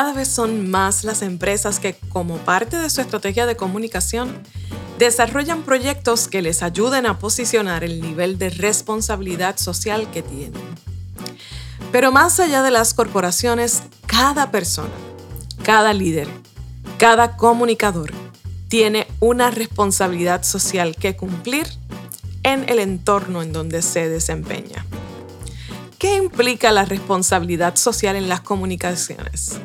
cada 0.00 0.14
vez 0.14 0.28
son 0.28 0.70
más 0.70 1.04
las 1.04 1.20
empresas 1.20 1.78
que, 1.78 1.94
como 2.08 2.38
parte 2.38 2.78
de 2.78 2.88
su 2.88 3.02
estrategia 3.02 3.44
de 3.44 3.54
comunicación, 3.54 4.32
desarrollan 4.98 5.62
proyectos 5.62 6.26
que 6.26 6.40
les 6.40 6.62
ayuden 6.62 7.04
a 7.04 7.18
posicionar 7.18 7.84
el 7.84 8.00
nivel 8.00 8.38
de 8.38 8.48
responsabilidad 8.48 9.58
social 9.58 10.10
que 10.10 10.22
tienen. 10.22 10.62
Pero 11.92 12.12
más 12.12 12.40
allá 12.40 12.62
de 12.62 12.70
las 12.70 12.94
corporaciones, 12.94 13.82
cada 14.06 14.50
persona, 14.50 14.88
cada 15.64 15.92
líder, 15.92 16.28
cada 16.96 17.36
comunicador 17.36 18.10
tiene 18.68 19.06
una 19.20 19.50
responsabilidad 19.50 20.44
social 20.44 20.96
que 20.96 21.14
cumplir 21.14 21.66
en 22.42 22.66
el 22.70 22.78
entorno 22.78 23.42
en 23.42 23.52
donde 23.52 23.82
se 23.82 24.08
desempeña. 24.08 24.86
¿Qué 25.98 26.16
implica 26.16 26.72
la 26.72 26.86
responsabilidad 26.86 27.76
social 27.76 28.16
en 28.16 28.30
las 28.30 28.40
comunicaciones? 28.40 29.60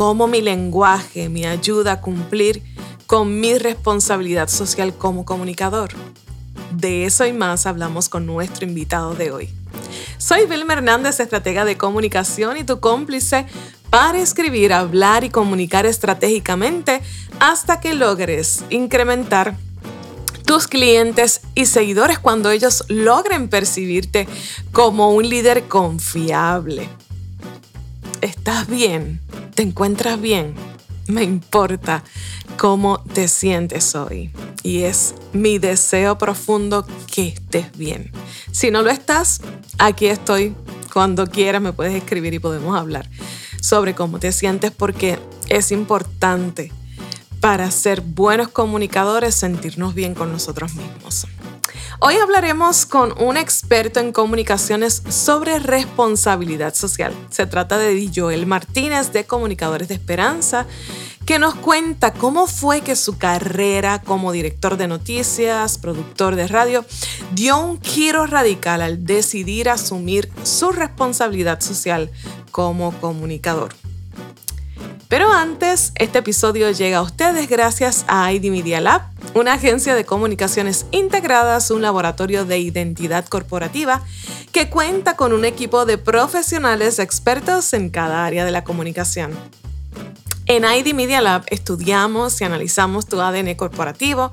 ¿Cómo 0.00 0.28
mi 0.28 0.40
lenguaje 0.40 1.28
me 1.28 1.46
ayuda 1.46 1.92
a 1.92 2.00
cumplir 2.00 2.62
con 3.06 3.38
mi 3.38 3.58
responsabilidad 3.58 4.48
social 4.48 4.94
como 4.94 5.26
comunicador? 5.26 5.90
De 6.72 7.04
eso 7.04 7.26
y 7.26 7.34
más 7.34 7.66
hablamos 7.66 8.08
con 8.08 8.24
nuestro 8.24 8.64
invitado 8.64 9.14
de 9.14 9.30
hoy. 9.30 9.50
Soy 10.16 10.46
Vilma 10.46 10.72
Hernández, 10.72 11.20
estratega 11.20 11.66
de 11.66 11.76
comunicación 11.76 12.56
y 12.56 12.64
tu 12.64 12.80
cómplice 12.80 13.44
para 13.90 14.18
escribir, 14.18 14.72
hablar 14.72 15.22
y 15.22 15.28
comunicar 15.28 15.84
estratégicamente 15.84 17.02
hasta 17.38 17.78
que 17.80 17.92
logres 17.92 18.64
incrementar 18.70 19.54
tus 20.46 20.66
clientes 20.66 21.42
y 21.54 21.66
seguidores 21.66 22.18
cuando 22.18 22.50
ellos 22.50 22.84
logren 22.88 23.50
percibirte 23.50 24.26
como 24.72 25.10
un 25.10 25.28
líder 25.28 25.64
confiable. 25.64 26.88
¿Estás 28.22 28.66
bien? 28.66 29.20
¿Te 29.60 29.64
encuentras 29.64 30.18
bien? 30.18 30.54
Me 31.06 31.22
importa 31.22 32.02
cómo 32.56 33.04
te 33.12 33.28
sientes 33.28 33.94
hoy. 33.94 34.32
Y 34.62 34.84
es 34.84 35.14
mi 35.34 35.58
deseo 35.58 36.16
profundo 36.16 36.86
que 37.12 37.28
estés 37.28 37.70
bien. 37.76 38.10
Si 38.52 38.70
no 38.70 38.80
lo 38.80 38.88
estás, 38.88 39.42
aquí 39.76 40.06
estoy. 40.06 40.54
Cuando 40.90 41.26
quieras 41.26 41.60
me 41.60 41.74
puedes 41.74 41.94
escribir 41.94 42.32
y 42.32 42.38
podemos 42.38 42.74
hablar 42.74 43.06
sobre 43.60 43.94
cómo 43.94 44.18
te 44.18 44.32
sientes 44.32 44.70
porque 44.70 45.18
es 45.50 45.72
importante 45.72 46.72
para 47.42 47.70
ser 47.70 48.00
buenos 48.00 48.48
comunicadores, 48.48 49.34
sentirnos 49.34 49.94
bien 49.94 50.14
con 50.14 50.32
nosotros 50.32 50.72
mismos. 50.74 51.26
Hoy 52.00 52.16
hablaremos 52.16 52.86
con 52.86 53.14
un 53.22 53.36
experto 53.36 54.00
en 54.00 54.12
comunicaciones 54.12 55.02
sobre 55.08 55.58
responsabilidad 55.58 56.74
social. 56.74 57.14
Se 57.30 57.46
trata 57.46 57.78
de 57.78 58.10
Joel 58.14 58.46
Martínez 58.46 59.12
de 59.12 59.24
Comunicadores 59.24 59.88
de 59.88 59.94
Esperanza, 59.94 60.66
que 61.26 61.38
nos 61.38 61.54
cuenta 61.54 62.12
cómo 62.12 62.46
fue 62.46 62.80
que 62.80 62.96
su 62.96 63.18
carrera 63.18 64.00
como 64.02 64.32
director 64.32 64.76
de 64.76 64.88
noticias, 64.88 65.78
productor 65.78 66.36
de 66.36 66.48
radio, 66.48 66.84
dio 67.32 67.58
un 67.58 67.80
giro 67.80 68.26
radical 68.26 68.82
al 68.82 69.04
decidir 69.04 69.68
asumir 69.68 70.30
su 70.42 70.72
responsabilidad 70.72 71.60
social 71.60 72.10
como 72.50 72.92
comunicador. 73.00 73.74
Pero 75.10 75.32
antes, 75.32 75.90
este 75.96 76.20
episodio 76.20 76.70
llega 76.70 76.98
a 76.98 77.02
ustedes 77.02 77.48
gracias 77.48 78.04
a 78.06 78.32
ID 78.32 78.48
Media 78.52 78.80
Lab, 78.80 79.02
una 79.34 79.54
agencia 79.54 79.96
de 79.96 80.04
comunicaciones 80.04 80.86
integradas, 80.92 81.72
un 81.72 81.82
laboratorio 81.82 82.44
de 82.44 82.60
identidad 82.60 83.26
corporativa 83.26 84.04
que 84.52 84.70
cuenta 84.70 85.16
con 85.16 85.32
un 85.32 85.44
equipo 85.44 85.84
de 85.84 85.98
profesionales 85.98 87.00
expertos 87.00 87.72
en 87.72 87.90
cada 87.90 88.24
área 88.24 88.44
de 88.44 88.52
la 88.52 88.62
comunicación. 88.62 89.32
En 90.46 90.62
ID 90.62 90.94
Media 90.94 91.20
Lab 91.20 91.42
estudiamos 91.48 92.40
y 92.40 92.44
analizamos 92.44 93.06
tu 93.06 93.20
ADN 93.20 93.56
corporativo 93.56 94.30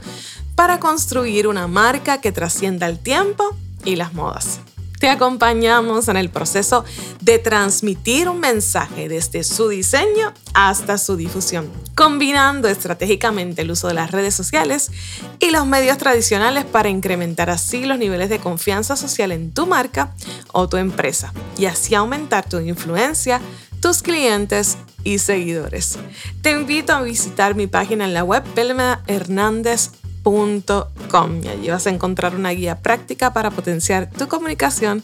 para 0.53 0.79
construir 0.79 1.47
una 1.47 1.67
marca 1.67 2.21
que 2.21 2.31
trascienda 2.31 2.85
el 2.85 2.99
tiempo 2.99 3.57
y 3.83 3.95
las 3.95 4.13
modas. 4.13 4.59
Te 4.99 5.09
acompañamos 5.09 6.07
en 6.07 6.17
el 6.17 6.29
proceso 6.29 6.83
de 7.21 7.37
transmitir 7.37 8.29
un 8.29 8.39
mensaje 8.39 9.07
desde 9.07 9.43
su 9.43 9.69
diseño 9.69 10.33
hasta 10.53 10.97
su 10.97 11.15
difusión, 11.15 11.69
combinando 11.95 12.67
estratégicamente 12.67 13.61
el 13.61 13.71
uso 13.71 13.87
de 13.87 13.93
las 13.93 14.11
redes 14.11 14.33
sociales 14.33 14.91
y 15.39 15.51
los 15.51 15.67
medios 15.67 15.99
tradicionales 15.99 16.65
para 16.65 16.89
incrementar 16.89 17.49
así 17.49 17.85
los 17.85 17.99
niveles 17.99 18.29
de 18.29 18.39
confianza 18.39 18.95
social 18.95 19.31
en 19.31 19.51
tu 19.51 19.67
marca 19.67 20.15
o 20.51 20.67
tu 20.67 20.77
empresa 20.77 21.31
y 21.57 21.65
así 21.65 21.93
aumentar 21.93 22.49
tu 22.49 22.59
influencia, 22.59 23.39
tus 23.79 24.01
clientes 24.01 24.77
y 25.03 25.19
seguidores. 25.19 25.99
Te 26.41 26.51
invito 26.51 26.93
a 26.93 27.01
visitar 27.01 27.53
mi 27.53 27.67
página 27.67 28.05
en 28.05 28.15
la 28.15 28.23
web 28.23 28.43
pelmahernandez.com 28.55 30.06
y 30.27 31.47
allí 31.47 31.69
vas 31.69 31.87
a 31.87 31.89
encontrar 31.89 32.35
una 32.35 32.49
guía 32.49 32.79
práctica 32.79 33.31
para 33.31 33.49
potenciar 33.49 34.09
tu 34.09 34.27
comunicación 34.27 35.01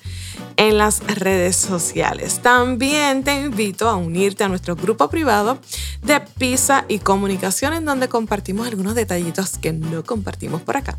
en 0.58 0.78
las 0.78 1.00
redes 1.00 1.56
sociales. 1.56 2.40
También 2.42 3.24
te 3.24 3.34
invito 3.34 3.88
a 3.88 3.96
unirte 3.96 4.44
a 4.44 4.50
nuestro 4.50 4.76
grupo 4.76 5.10
privado 5.10 5.60
de 6.02 6.20
Pisa 6.20 6.84
y 6.90 7.00
Comunicación 7.00 7.74
en 7.74 7.86
donde 7.86 8.10
compartimos 8.10 8.68
algunos 8.68 8.96
detallitos 8.96 9.58
que 9.58 9.72
no 9.72 10.04
compartimos 10.04 10.62
por 10.62 10.76
acá. 10.76 10.98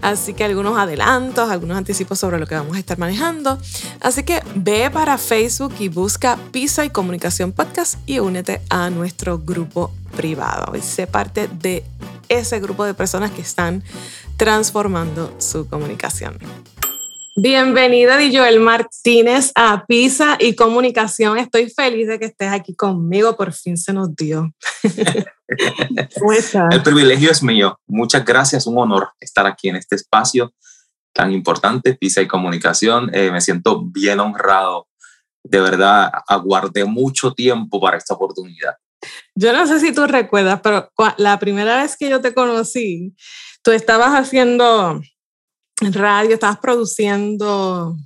Así 0.00 0.32
que 0.32 0.44
algunos 0.44 0.78
adelantos, 0.78 1.50
algunos 1.50 1.76
anticipos 1.76 2.18
sobre 2.18 2.38
lo 2.38 2.46
que 2.46 2.54
vamos 2.54 2.76
a 2.76 2.80
estar 2.80 2.96
manejando. 2.96 3.58
Así 4.00 4.22
que 4.22 4.42
ve 4.54 4.90
para 4.90 5.18
Facebook 5.18 5.74
y 5.78 5.88
busca 5.88 6.38
Pisa 6.52 6.86
y 6.86 6.90
Comunicación 6.90 7.52
Podcast 7.52 7.96
y 8.06 8.18
únete 8.18 8.62
a 8.70 8.88
nuestro 8.88 9.38
grupo 9.38 9.92
privado 10.16 10.76
y 10.76 10.80
sé 10.80 11.06
parte 11.06 11.48
de 11.48 11.84
ese 12.28 12.60
grupo 12.60 12.84
de 12.84 12.94
personas 12.94 13.30
que 13.30 13.42
están 13.42 13.82
transformando 14.36 15.34
su 15.38 15.68
comunicación. 15.68 16.38
Bienvenida, 17.34 18.18
Joel 18.30 18.60
Martínez, 18.60 19.52
a 19.54 19.86
Pisa 19.86 20.36
y 20.38 20.54
Comunicación. 20.54 21.38
Estoy 21.38 21.70
feliz 21.70 22.06
de 22.06 22.18
que 22.18 22.26
estés 22.26 22.52
aquí 22.52 22.74
conmigo. 22.74 23.36
Por 23.36 23.54
fin 23.54 23.78
se 23.78 23.94
nos 23.94 24.14
dio. 24.14 24.52
El 26.70 26.82
privilegio 26.82 27.30
es 27.30 27.42
mío. 27.42 27.78
Muchas 27.86 28.24
gracias. 28.24 28.66
Un 28.66 28.76
honor 28.76 29.10
estar 29.18 29.46
aquí 29.46 29.70
en 29.70 29.76
este 29.76 29.96
espacio 29.96 30.52
tan 31.14 31.32
importante, 31.32 31.94
Pisa 31.94 32.20
y 32.20 32.28
Comunicación. 32.28 33.10
Eh, 33.14 33.30
me 33.30 33.40
siento 33.40 33.82
bien 33.82 34.20
honrado. 34.20 34.88
De 35.42 35.60
verdad, 35.60 36.12
aguardé 36.28 36.84
mucho 36.84 37.32
tiempo 37.32 37.80
para 37.80 37.96
esta 37.96 38.14
oportunidad. 38.14 38.76
Yo 39.34 39.52
no 39.52 39.66
sé 39.66 39.80
si 39.80 39.92
tú 39.92 40.06
recuerdas, 40.06 40.60
pero 40.62 40.90
la 41.16 41.38
primera 41.38 41.82
vez 41.82 41.96
que 41.96 42.08
yo 42.08 42.20
te 42.20 42.34
conocí, 42.34 43.14
tú 43.62 43.70
estabas 43.72 44.12
haciendo 44.14 45.00
radio, 45.80 46.34
estabas 46.34 46.58
produciendo 46.58 47.96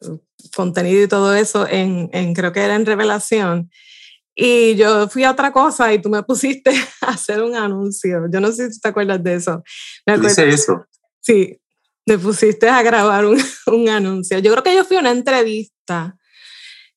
uh, 0.00 0.18
contenido 0.54 1.02
y 1.02 1.08
todo 1.08 1.34
eso 1.34 1.66
en, 1.68 2.10
en, 2.12 2.34
creo 2.34 2.52
que 2.52 2.60
era 2.60 2.74
en 2.74 2.86
Revelación. 2.86 3.70
Y 4.36 4.74
yo 4.74 5.08
fui 5.08 5.22
a 5.24 5.30
otra 5.30 5.52
cosa 5.52 5.92
y 5.92 6.02
tú 6.02 6.08
me 6.08 6.22
pusiste 6.22 6.70
a 7.00 7.10
hacer 7.10 7.42
un 7.42 7.54
anuncio. 7.54 8.26
Yo 8.30 8.40
no 8.40 8.50
sé 8.50 8.72
si 8.72 8.80
te 8.80 8.88
acuerdas 8.88 9.22
de 9.22 9.34
eso. 9.34 9.62
Me 10.06 10.16
Hice 10.16 10.48
eso. 10.48 10.86
Sí, 11.20 11.58
me 12.06 12.18
pusiste 12.18 12.68
a 12.68 12.82
grabar 12.82 13.24
un, 13.24 13.40
un, 13.66 13.88
anuncio. 13.88 14.38
Yo 14.40 14.50
creo 14.52 14.62
que 14.62 14.74
yo 14.74 14.84
fui 14.84 14.96
a 14.96 15.00
una 15.00 15.12
entrevista 15.12 16.16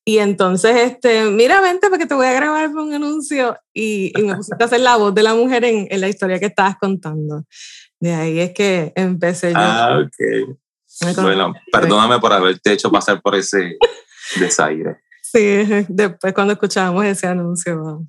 y 0.08 0.20
entonces, 0.20 0.74
este, 0.74 1.24
mira, 1.24 1.60
vente 1.60 1.90
porque 1.90 2.06
te 2.06 2.14
voy 2.14 2.24
a 2.24 2.32
grabar 2.32 2.70
un 2.70 2.94
anuncio 2.94 3.58
y, 3.74 4.10
y 4.18 4.22
me 4.22 4.36
pusiste 4.36 4.64
a 4.64 4.66
hacer 4.66 4.80
la 4.80 4.96
voz 4.96 5.14
de 5.14 5.22
la 5.22 5.34
mujer 5.34 5.66
en, 5.66 5.86
en, 5.90 6.00
la 6.00 6.08
historia 6.08 6.38
que 6.38 6.46
estabas 6.46 6.78
contando. 6.78 7.44
De 8.00 8.14
ahí 8.14 8.40
es 8.40 8.52
que 8.52 8.90
empecé 8.96 9.50
yo. 9.50 9.58
Ah, 9.58 9.98
ok. 10.02 10.56
Bueno, 11.20 11.52
perdóname 11.70 12.18
por 12.20 12.32
haberte 12.32 12.72
hecho 12.72 12.90
pasar 12.90 13.20
por 13.20 13.34
ese 13.34 13.76
desaire. 14.40 14.96
Sí, 15.30 15.84
después 15.90 16.32
cuando 16.32 16.54
escuchábamos 16.54 17.04
ese 17.04 17.26
anuncio. 17.26 18.02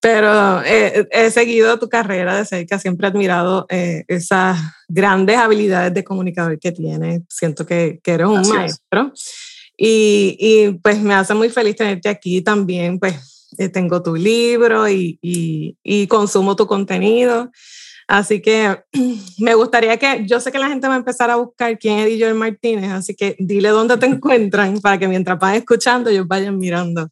Pero 0.00 0.60
eh, 0.64 1.06
he 1.12 1.30
seguido 1.30 1.78
tu 1.78 1.88
carrera 1.88 2.34
de 2.34 2.44
cerca, 2.44 2.80
siempre 2.80 3.06
he 3.06 3.10
admirado 3.12 3.64
eh, 3.68 4.02
esas 4.08 4.58
grandes 4.88 5.36
habilidades 5.36 5.94
de 5.94 6.02
comunicador 6.02 6.58
que 6.58 6.72
tienes. 6.72 7.20
Siento 7.28 7.64
que, 7.64 8.00
que 8.02 8.14
eres 8.14 8.26
un 8.26 8.42
maestro. 8.48 9.12
Y, 9.84 10.36
y, 10.38 10.70
pues 10.78 11.00
me 11.00 11.12
hace 11.12 11.34
muy 11.34 11.50
feliz 11.50 11.74
tenerte 11.74 12.08
aquí 12.08 12.40
también, 12.40 13.00
pues 13.00 13.48
eh, 13.58 13.68
tengo 13.68 14.00
tu 14.00 14.14
libro 14.14 14.88
y, 14.88 15.18
y, 15.20 15.76
y, 15.82 16.06
consumo 16.06 16.54
tu 16.54 16.68
contenido. 16.68 17.50
Así 18.06 18.40
que 18.40 18.80
me 19.38 19.56
gustaría 19.56 19.96
que, 19.96 20.24
yo 20.24 20.38
sé 20.38 20.52
que 20.52 20.60
la 20.60 20.68
gente 20.68 20.86
va 20.86 20.94
a 20.94 20.98
empezar 20.98 21.30
a 21.30 21.34
buscar 21.34 21.76
quién 21.80 21.98
es 21.98 22.16
Joel 22.16 22.36
Martínez, 22.36 22.92
así 22.92 23.16
que 23.16 23.34
dile 23.40 23.70
dónde 23.70 23.96
te 23.96 24.06
encuentran 24.14 24.78
para 24.80 24.98
que 24.98 25.08
mientras 25.08 25.36
van 25.40 25.56
escuchando 25.56 26.10
ellos 26.10 26.28
vayan 26.28 26.58
mirando 26.58 27.08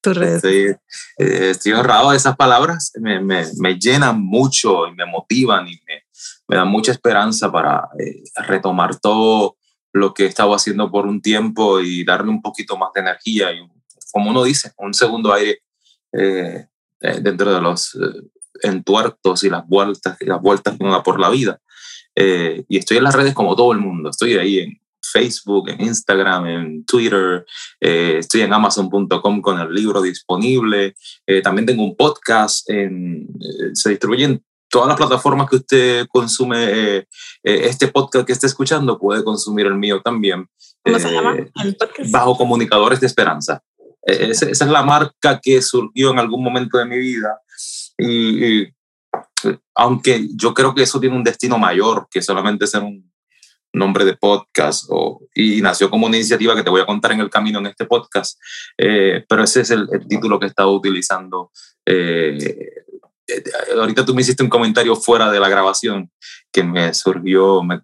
tus 0.00 0.16
redes. 0.16 0.40
Sí, 0.40 0.74
eh, 1.18 1.50
estoy 1.50 1.72
honrado 1.72 2.12
de 2.12 2.16
esas 2.16 2.34
palabras, 2.34 2.92
me, 2.98 3.20
me, 3.20 3.44
me, 3.58 3.78
llenan 3.78 4.22
mucho 4.22 4.86
y 4.86 4.94
me 4.94 5.04
motivan 5.04 5.68
y 5.68 5.72
me, 5.86 6.06
me 6.48 6.56
dan 6.56 6.68
mucha 6.68 6.92
esperanza 6.92 7.52
para 7.52 7.90
eh, 7.98 8.22
retomar 8.36 8.98
todo 8.98 9.58
lo 9.96 10.14
que 10.14 10.24
he 10.24 10.26
estado 10.26 10.54
haciendo 10.54 10.90
por 10.90 11.06
un 11.06 11.20
tiempo 11.20 11.80
y 11.80 12.04
darle 12.04 12.30
un 12.30 12.42
poquito 12.42 12.76
más 12.76 12.90
de 12.94 13.00
energía 13.00 13.52
y, 13.52 13.58
como 14.12 14.30
uno 14.30 14.44
dice, 14.44 14.72
un 14.78 14.94
segundo 14.94 15.32
aire 15.32 15.62
eh, 16.12 16.66
dentro 17.20 17.52
de 17.52 17.60
los 17.60 17.98
entuertos 18.62 19.44
y 19.44 19.50
las 19.50 19.66
vueltas, 19.66 20.16
y 20.20 20.26
las 20.26 20.40
vueltas 20.40 20.76
que 20.76 20.84
uno 20.84 20.92
da 20.92 21.02
por 21.02 21.20
la 21.20 21.30
vida. 21.30 21.60
y 22.14 22.78
estoy 22.78 22.96
en 22.96 23.04
las 23.04 23.14
redes 23.14 23.34
como 23.34 23.54
todo 23.54 23.72
el 23.72 23.78
mundo. 23.78 24.10
Estoy 24.10 24.34
ahí 24.34 24.58
en 24.60 24.80
Facebook, 25.02 25.68
en 25.68 25.80
Instagram, 25.82 26.46
en 26.46 26.84
Twitter. 26.84 27.44
estoy 27.80 28.42
en 28.42 28.52
amazon.com 28.52 29.42
con 29.42 29.60
el 29.60 29.74
libro 29.74 30.00
disponible. 30.00 30.94
también 31.42 31.66
tengo 31.66 31.84
un 31.84 31.96
podcast. 31.96 32.68
En, 32.70 33.28
se 33.74 33.90
distribuyen 33.90 34.42
todas 34.68 34.88
las 34.88 34.96
plataformas 34.96 35.48
que 35.48 35.56
usted 35.56 36.06
consume 36.08 36.64
eh, 36.64 36.96
eh, 37.42 37.60
este 37.64 37.88
podcast 37.88 38.26
que 38.26 38.32
esté 38.32 38.46
escuchando, 38.46 38.98
puede 38.98 39.24
consumir 39.24 39.66
el 39.66 39.74
mío 39.74 40.00
también. 40.02 40.46
¿Cómo 40.82 40.98
se 40.98 41.10
llama? 41.10 41.36
Eh, 41.36 41.50
bajo 42.10 42.36
Comunicadores 42.36 43.00
de 43.00 43.06
Esperanza. 43.06 43.62
Esa, 44.02 44.48
es 44.48 44.60
la 44.60 44.84
marca 44.84 45.40
que 45.42 45.60
surgió 45.60 46.12
en 46.12 46.18
algún 46.18 46.42
momento 46.42 46.78
de 46.78 46.84
mi 46.84 46.98
vida. 46.98 47.40
Y, 47.98 48.68
aunque 49.74 50.28
yo 50.34 50.54
creo 50.54 50.74
que 50.74 50.82
eso 50.82 51.00
tiene 51.00 51.16
un 51.16 51.24
destino 51.24 51.58
mayor 51.58 52.06
que 52.10 52.22
solamente 52.22 52.66
ser 52.66 52.82
un 52.82 53.12
nombre 53.72 54.04
de 54.04 54.16
podcast 54.16 54.84
o, 54.88 55.20
y 55.34 55.60
nació 55.60 55.90
como 55.90 56.06
una 56.06 56.16
iniciativa 56.16 56.54
que 56.54 56.62
te 56.62 56.70
voy 56.70 56.80
a 56.80 56.86
contar 56.86 57.12
en 57.12 57.20
el 57.20 57.30
camino 57.30 57.58
en 57.58 57.66
este 57.66 57.84
podcast, 57.84 58.38
pero 58.76 59.42
ese 59.42 59.60
es 59.60 59.70
el, 59.70 59.88
el, 59.92 60.06
título 60.06 60.38
que 60.38 60.46
he 60.46 60.48
estado 60.48 60.72
utilizando 60.72 61.50
eh, 61.88 62.36
ahorita 63.76 64.04
tú 64.04 64.14
me 64.14 64.22
hiciste 64.22 64.42
un 64.42 64.48
comentario 64.48 64.96
fuera 64.96 65.30
de 65.30 65.40
la 65.40 65.48
grabación 65.48 66.10
que 66.52 66.62
me 66.62 66.94
surgió, 66.94 67.62
me, 67.62 67.80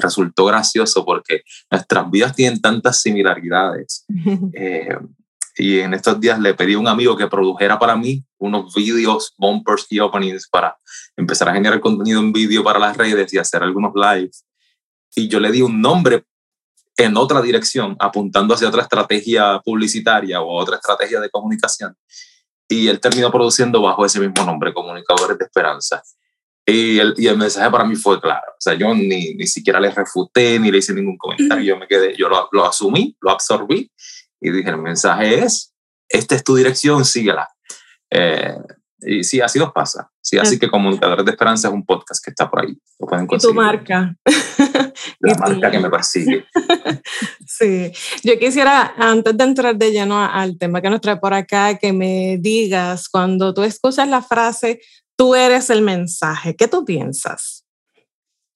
resultó 0.00 0.46
gracioso 0.46 1.04
porque 1.04 1.42
nuestras 1.70 2.10
vidas 2.10 2.34
tienen 2.34 2.60
tantas 2.60 3.00
similaridades. 3.00 4.04
Eh, 4.54 4.96
y 5.56 5.80
en 5.80 5.92
estos 5.92 6.20
días 6.20 6.38
le 6.38 6.54
pedí 6.54 6.74
a 6.74 6.78
un 6.78 6.86
amigo 6.86 7.16
que 7.16 7.26
produjera 7.26 7.78
para 7.78 7.96
mí 7.96 8.24
unos 8.38 8.72
vídeos, 8.74 9.34
bumpers 9.36 9.86
y 9.90 9.98
openings 9.98 10.48
para 10.48 10.76
empezar 11.16 11.48
a 11.48 11.52
generar 11.52 11.80
contenido 11.80 12.20
en 12.20 12.32
vídeo 12.32 12.62
para 12.62 12.78
las 12.78 12.96
redes 12.96 13.34
y 13.34 13.38
hacer 13.38 13.62
algunos 13.64 13.92
lives. 13.94 14.46
Y 15.16 15.26
yo 15.26 15.40
le 15.40 15.50
di 15.50 15.62
un 15.62 15.80
nombre 15.80 16.24
en 16.96 17.16
otra 17.16 17.42
dirección, 17.42 17.96
apuntando 17.98 18.54
hacia 18.54 18.68
otra 18.68 18.82
estrategia 18.82 19.60
publicitaria 19.64 20.40
o 20.40 20.56
otra 20.56 20.76
estrategia 20.76 21.20
de 21.20 21.30
comunicación 21.30 21.96
y 22.68 22.88
él 22.88 23.00
terminó 23.00 23.30
produciendo 23.30 23.80
bajo 23.80 24.04
ese 24.04 24.20
mismo 24.20 24.44
nombre, 24.44 24.74
Comunicadores 24.74 25.38
de 25.38 25.44
Esperanza. 25.44 26.02
Y 26.66 26.98
el, 26.98 27.14
y 27.16 27.26
el 27.26 27.38
mensaje 27.38 27.70
para 27.70 27.84
mí 27.84 27.96
fue 27.96 28.20
claro. 28.20 28.52
O 28.52 28.60
sea, 28.60 28.74
yo 28.74 28.94
ni, 28.94 29.34
ni 29.34 29.46
siquiera 29.46 29.80
le 29.80 29.90
refuté 29.90 30.58
ni 30.58 30.70
le 30.70 30.78
hice 30.78 30.92
ningún 30.92 31.16
comentario. 31.16 31.64
Yo 31.64 31.78
me 31.78 31.86
quedé, 31.86 32.14
yo 32.14 32.28
lo, 32.28 32.46
lo 32.52 32.66
asumí, 32.66 33.16
lo 33.20 33.30
absorbí 33.30 33.90
y 34.40 34.50
dije, 34.50 34.68
el 34.68 34.76
mensaje 34.76 35.38
es, 35.38 35.74
esta 36.08 36.34
es 36.34 36.44
tu 36.44 36.54
dirección, 36.54 37.06
síguela. 37.06 37.48
Eh, 38.10 38.54
y 39.00 39.22
sí, 39.22 39.40
así 39.40 39.58
nos 39.58 39.72
pasa. 39.72 40.10
Sí, 40.20 40.38
así 40.38 40.58
que 40.58 40.68
Comunicadores 40.68 41.24
de 41.24 41.30
Esperanza 41.30 41.68
es 41.68 41.74
un 41.74 41.84
podcast 41.84 42.22
que 42.22 42.30
está 42.30 42.50
por 42.50 42.64
ahí. 42.64 42.76
Lo 42.98 43.06
pueden 43.06 43.26
conseguir. 43.26 43.54
Y 43.54 43.56
tu 43.56 43.62
marca. 43.62 44.16
La 45.20 45.34
marca 45.34 45.70
que 45.70 45.78
me 45.78 45.88
persigue. 45.88 46.44
sí. 47.46 47.92
Yo 48.24 48.38
quisiera, 48.38 48.94
antes 48.98 49.36
de 49.36 49.44
entrar 49.44 49.76
de 49.76 49.92
lleno 49.92 50.22
al 50.22 50.58
tema 50.58 50.82
que 50.82 50.90
nos 50.90 51.00
trae 51.00 51.16
por 51.16 51.32
acá, 51.32 51.78
que 51.78 51.92
me 51.92 52.38
digas, 52.40 53.08
cuando 53.08 53.54
tú 53.54 53.62
escuchas 53.62 54.08
la 54.08 54.20
frase, 54.20 54.80
tú 55.16 55.34
eres 55.34 55.70
el 55.70 55.82
mensaje, 55.82 56.56
¿qué 56.56 56.66
tú 56.66 56.84
piensas? 56.84 57.64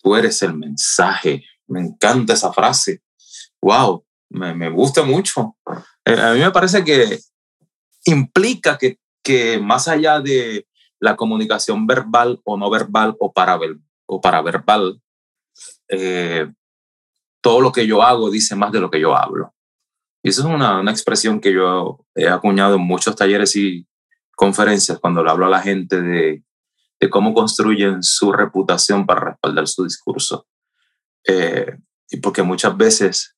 Tú 0.02 0.16
eres 0.16 0.42
el 0.42 0.54
mensaje. 0.54 1.44
Me 1.68 1.80
encanta 1.80 2.32
esa 2.32 2.52
frase. 2.52 3.02
Wow, 3.62 4.04
me, 4.30 4.54
me 4.54 4.68
gusta 4.70 5.04
mucho. 5.04 5.56
Eh, 6.04 6.20
a 6.20 6.32
mí 6.32 6.40
me 6.40 6.50
parece 6.50 6.84
que 6.84 7.20
implica 8.04 8.76
que, 8.76 8.98
que 9.22 9.58
más 9.58 9.88
allá 9.88 10.20
de 10.20 10.66
la 10.98 11.16
comunicación 11.16 11.86
verbal 11.86 12.40
o 12.44 12.56
no 12.56 12.70
verbal 12.70 13.16
o, 13.18 13.32
para, 13.32 13.58
o 14.06 14.20
paraverbal, 14.20 15.00
eh, 15.88 16.50
todo 17.40 17.60
lo 17.60 17.72
que 17.72 17.86
yo 17.86 18.02
hago 18.02 18.30
dice 18.30 18.54
más 18.54 18.72
de 18.72 18.80
lo 18.80 18.90
que 18.90 19.00
yo 19.00 19.16
hablo. 19.16 19.52
Y 20.22 20.28
eso 20.28 20.42
es 20.42 20.46
una, 20.46 20.80
una, 20.80 20.92
expresión 20.92 21.40
que 21.40 21.52
yo 21.52 22.06
he 22.14 22.28
acuñado 22.28 22.76
en 22.76 22.82
muchos 22.82 23.16
talleres 23.16 23.56
y 23.56 23.86
conferencias 24.36 25.00
cuando 25.00 25.24
le 25.24 25.30
hablo 25.30 25.46
a 25.46 25.50
la 25.50 25.60
gente 25.60 26.00
de, 26.00 26.44
de 27.00 27.10
cómo 27.10 27.34
construyen 27.34 28.04
su 28.04 28.30
reputación 28.30 29.04
para 29.04 29.30
respaldar 29.30 29.66
su 29.66 29.82
discurso. 29.82 30.46
Eh, 31.26 31.76
y 32.10 32.18
porque 32.18 32.42
muchas 32.42 32.76
veces 32.76 33.36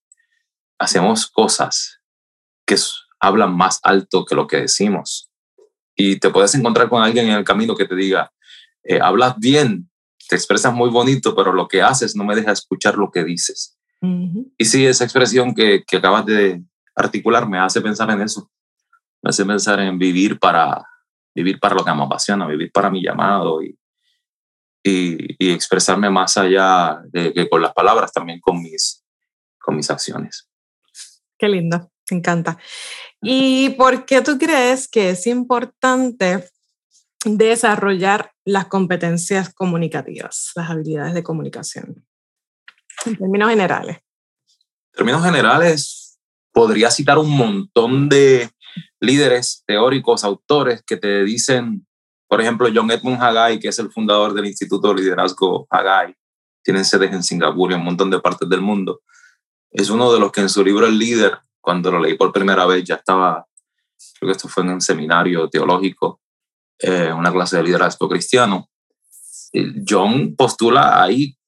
hacemos 0.79 1.27
cosas 1.27 2.03
que 2.67 2.77
hablan 3.21 3.57
más 3.57 3.81
alto 3.83 4.27
que 4.27 4.35
lo 4.35 4.47
que 4.47 4.59
decimos 4.59 5.31
y 5.97 6.19
te 6.19 6.31
puedes 6.31 6.55
encontrar 6.55 6.89
con 6.89 7.03
alguien 7.03 7.27
en 7.27 7.37
el 7.37 7.45
camino 7.45 7.75
que 7.75 7.87
te 7.87 7.95
diga, 7.95 8.33
eh, 8.83 9.01
hablas 9.01 9.39
bien, 9.39 9.91
te 10.29 10.37
expresas 10.37 10.75
muy 10.75 10.91
bonito, 10.91 11.35
pero 11.35 11.53
lo 11.53 11.69
que 11.69 11.83
haces 11.83 12.17
no 12.17 12.25
me 12.25 12.35
deja 12.35 12.53
escuchar 12.53 12.97
lo 12.97 13.11
que 13.11 13.25
dices. 13.25 13.79
Y 14.59 14.67
sí, 14.67 14.85
esa 14.85 15.05
expresión 15.05 15.55
que, 15.55 15.83
que, 15.87 15.97
acabas 15.97 16.27
de 16.27 16.63
articular 16.95 17.49
me 17.49 17.59
hace 17.59 17.81
pensar 17.81 18.11
en 18.11 18.21
eso, 18.21 18.51
me 19.23 19.31
hace 19.31 19.47
pensar 19.47 19.81
en 19.81 19.99
vivir 19.99 20.39
para, 20.39 20.87
vivir 21.35 21.59
para 21.59 21.75
lo 21.75 21.83
que 21.83 21.95
me 21.95 22.03
apasiona, 22.03 22.47
vivir 22.47 22.71
para 22.71 22.91
mi 22.91 23.03
llamado 23.03 23.63
y, 23.63 23.79
y, 24.83 25.37
y 25.39 25.51
expresarme 25.51 26.11
más 26.11 26.37
allá 26.37 27.01
de 27.07 27.33
que 27.33 27.49
con 27.49 27.63
las 27.63 27.73
palabras, 27.73 28.13
también 28.13 28.41
con 28.41 28.61
mis, 28.61 29.03
con 29.59 29.75
mis 29.75 29.91
acciones. 29.91 30.51
Qué 31.39 31.49
lindo, 31.49 31.91
me 32.11 32.19
encanta. 32.19 32.59
¿Y 33.25 33.71
por 33.71 34.05
qué 34.05 34.21
tú 34.21 34.39
crees 34.39 34.87
que 34.87 35.11
es 35.11 35.27
importante 35.27 36.51
desarrollar 37.25 38.33
las 38.45 38.67
competencias 38.67 39.53
comunicativas, 39.53 40.53
las 40.55 40.69
habilidades 40.69 41.15
de 41.15 41.23
comunicación? 41.23 42.07
En 43.07 43.17
términos 43.17 43.49
generales. 43.49 43.97
En 43.97 44.97
términos 44.99 45.25
generales, 45.25 46.19
podría 46.53 46.91
citar 46.91 47.17
un 47.17 47.31
montón 47.31 48.11
de 48.11 48.51
líderes 49.01 49.65
teóricos, 49.67 50.23
autores 50.23 50.83
que 50.83 50.99
te 50.99 51.25
dicen, 51.25 51.87
por 52.29 52.43
ejemplo, 52.43 52.69
John 52.75 52.91
Edmund 52.91 53.23
Haggai, 53.23 53.59
que 53.59 53.69
es 53.69 53.79
el 53.79 53.91
fundador 53.91 54.35
del 54.35 54.47
Instituto 54.47 54.89
de 54.89 55.03
Liderazgo 55.03 55.67
Haggai, 55.71 56.15
tienen 56.63 56.85
sedes 56.85 57.13
en 57.13 57.23
Singapur 57.23 57.71
y 57.71 57.75
en 57.75 57.81
un 57.81 57.87
montón 57.87 58.11
de 58.11 58.21
partes 58.21 58.49
del 58.49 58.61
mundo. 58.61 59.01
Es 59.71 59.89
uno 59.89 60.13
de 60.13 60.21
los 60.21 60.31
que 60.31 60.43
en 60.43 60.51
su 60.51 60.63
libro 60.63 60.87
El 60.87 60.99
líder 60.99 61.39
cuando 61.65 61.91
lo 61.91 61.99
leí 61.99 62.15
por 62.15 62.31
primera 62.31 62.67
vez 62.67 62.85
ya 62.85 62.97
estaba, 62.97 63.47
creo 64.19 64.29
que 64.29 64.37
esto 64.37 64.49
fue 64.49 64.63
en 64.65 64.71
un 64.71 64.81
seminario 64.83 65.49
teológico, 65.49 66.21
eh, 66.79 67.11
una 67.11 67.33
clase 67.33 67.57
de 67.57 67.63
liderazgo 67.63 68.07
cristiano. 68.07 68.69
John 69.89 70.37
postula 70.37 71.03
ahí, 71.03 71.39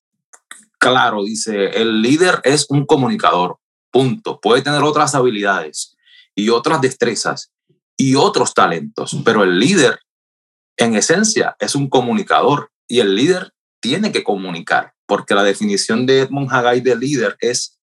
claro, 0.79 1.23
dice, 1.23 1.67
el 1.67 2.01
líder 2.01 2.41
es 2.45 2.65
un 2.71 2.87
comunicador, 2.87 3.59
punto. 3.91 4.41
Puede 4.41 4.63
tener 4.63 4.83
otras 4.83 5.15
habilidades 5.15 5.95
y 6.35 6.49
otras 6.49 6.81
destrezas 6.81 7.53
y 7.99 8.15
otros 8.15 8.55
talentos, 8.55 9.19
pero 9.23 9.43
el 9.43 9.59
líder, 9.59 10.01
en 10.79 10.95
esencia, 10.95 11.57
es 11.59 11.75
un 11.75 11.91
comunicador 11.91 12.71
y 12.89 13.01
el 13.01 13.15
líder 13.15 13.53
tiene 13.81 14.13
que 14.13 14.25
comunicar, 14.25 14.95
porque 15.05 15.35
la 15.35 15.43
definición 15.43 16.07
de 16.07 16.21
Edmund 16.21 16.51
Haggai 16.51 16.81
de 16.81 16.97
líder 16.97 17.37
es, 17.41 17.79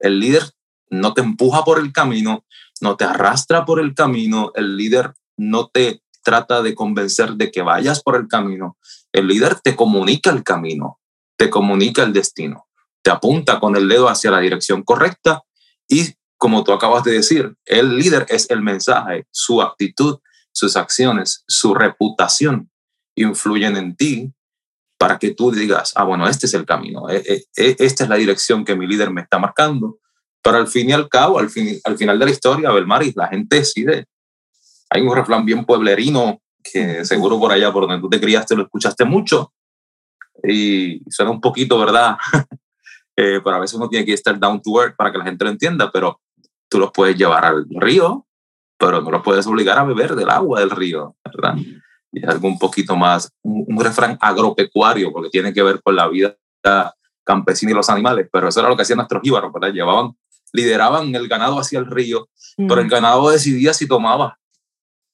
el 0.00 0.18
líder 0.18 0.42
no 0.90 1.14
te 1.14 1.20
empuja 1.20 1.64
por 1.64 1.78
el 1.78 1.92
camino, 1.92 2.44
no 2.80 2.96
te 2.96 3.04
arrastra 3.04 3.64
por 3.64 3.80
el 3.80 3.94
camino, 3.94 4.52
el 4.54 4.76
líder 4.76 5.14
no 5.36 5.68
te 5.68 6.02
trata 6.22 6.62
de 6.62 6.74
convencer 6.74 7.32
de 7.34 7.50
que 7.50 7.62
vayas 7.62 8.02
por 8.02 8.16
el 8.16 8.28
camino, 8.28 8.76
el 9.12 9.28
líder 9.28 9.60
te 9.60 9.76
comunica 9.76 10.30
el 10.30 10.42
camino, 10.42 11.00
te 11.36 11.50
comunica 11.50 12.02
el 12.02 12.12
destino, 12.12 12.66
te 13.02 13.10
apunta 13.10 13.60
con 13.60 13.76
el 13.76 13.88
dedo 13.88 14.08
hacia 14.08 14.30
la 14.30 14.40
dirección 14.40 14.82
correcta 14.82 15.42
y 15.88 16.14
como 16.36 16.62
tú 16.64 16.72
acabas 16.72 17.02
de 17.04 17.12
decir, 17.12 17.56
el 17.64 17.96
líder 17.96 18.26
es 18.28 18.48
el 18.50 18.62
mensaje, 18.62 19.26
su 19.30 19.60
actitud, 19.60 20.18
sus 20.52 20.76
acciones, 20.76 21.42
su 21.48 21.74
reputación 21.74 22.70
influyen 23.16 23.76
en 23.76 23.96
ti 23.96 24.32
para 24.98 25.18
que 25.18 25.32
tú 25.32 25.50
digas, 25.50 25.92
ah, 25.96 26.04
bueno, 26.04 26.28
este 26.28 26.46
es 26.46 26.54
el 26.54 26.64
camino, 26.64 27.08
e, 27.08 27.16
e, 27.26 27.44
e, 27.56 27.76
esta 27.78 28.04
es 28.04 28.10
la 28.10 28.16
dirección 28.16 28.64
que 28.64 28.76
mi 28.76 28.86
líder 28.86 29.10
me 29.10 29.22
está 29.22 29.38
marcando 29.38 29.98
pero 30.42 30.58
al 30.58 30.68
fin 30.68 30.90
y 30.90 30.92
al 30.92 31.08
cabo, 31.08 31.38
al, 31.38 31.50
fin, 31.50 31.78
al 31.84 31.96
final 31.96 32.18
de 32.18 32.24
la 32.24 32.30
historia, 32.30 32.70
Belmaris, 32.72 33.16
la 33.16 33.28
gente 33.28 33.56
decide. 33.56 34.06
Hay 34.90 35.02
un 35.02 35.14
refrán 35.14 35.44
bien 35.44 35.64
pueblerino 35.64 36.40
que 36.62 37.04
seguro 37.04 37.38
por 37.38 37.52
allá, 37.52 37.72
por 37.72 37.86
donde 37.86 38.00
tú 38.00 38.08
te 38.08 38.20
criaste, 38.20 38.56
lo 38.56 38.62
escuchaste 38.62 39.04
mucho. 39.04 39.52
Y 40.42 41.02
suena 41.10 41.30
un 41.30 41.40
poquito, 41.40 41.78
¿verdad? 41.78 42.16
eh, 43.16 43.40
pero 43.42 43.56
a 43.56 43.58
veces 43.58 43.74
uno 43.74 43.88
tiene 43.88 44.06
que 44.06 44.12
estar 44.12 44.38
down 44.38 44.62
to 44.62 44.82
earth 44.82 44.96
para 44.96 45.10
que 45.10 45.18
la 45.18 45.24
gente 45.24 45.44
lo 45.44 45.50
entienda, 45.50 45.90
pero 45.90 46.20
tú 46.68 46.78
los 46.78 46.90
puedes 46.92 47.16
llevar 47.16 47.44
al 47.44 47.66
río, 47.68 48.26
pero 48.78 49.00
no 49.00 49.10
los 49.10 49.22
puedes 49.22 49.46
obligar 49.46 49.78
a 49.78 49.84
beber 49.84 50.14
del 50.14 50.30
agua 50.30 50.60
del 50.60 50.70
río, 50.70 51.16
¿verdad? 51.24 51.56
Y 52.12 52.24
algo 52.24 52.48
un 52.48 52.58
poquito 52.58 52.96
más, 52.96 53.30
un, 53.42 53.64
un 53.66 53.84
refrán 53.84 54.16
agropecuario, 54.20 55.12
porque 55.12 55.30
tiene 55.30 55.52
que 55.52 55.62
ver 55.62 55.82
con 55.82 55.96
la 55.96 56.08
vida 56.08 56.36
campesina 57.24 57.72
y 57.72 57.74
los 57.74 57.90
animales, 57.90 58.28
pero 58.32 58.48
eso 58.48 58.60
era 58.60 58.68
lo 58.68 58.76
que 58.76 58.82
hacían 58.82 58.96
nuestros 58.96 59.20
íbaros, 59.24 59.52
¿verdad? 59.52 59.72
Llevaban 59.72 60.12
lideraban 60.52 61.14
el 61.14 61.28
ganado 61.28 61.58
hacia 61.58 61.78
el 61.78 61.86
río, 61.86 62.28
pero 62.56 62.80
el 62.80 62.88
ganado 62.88 63.30
decidía 63.30 63.72
si 63.72 63.86
tomaba 63.86 64.38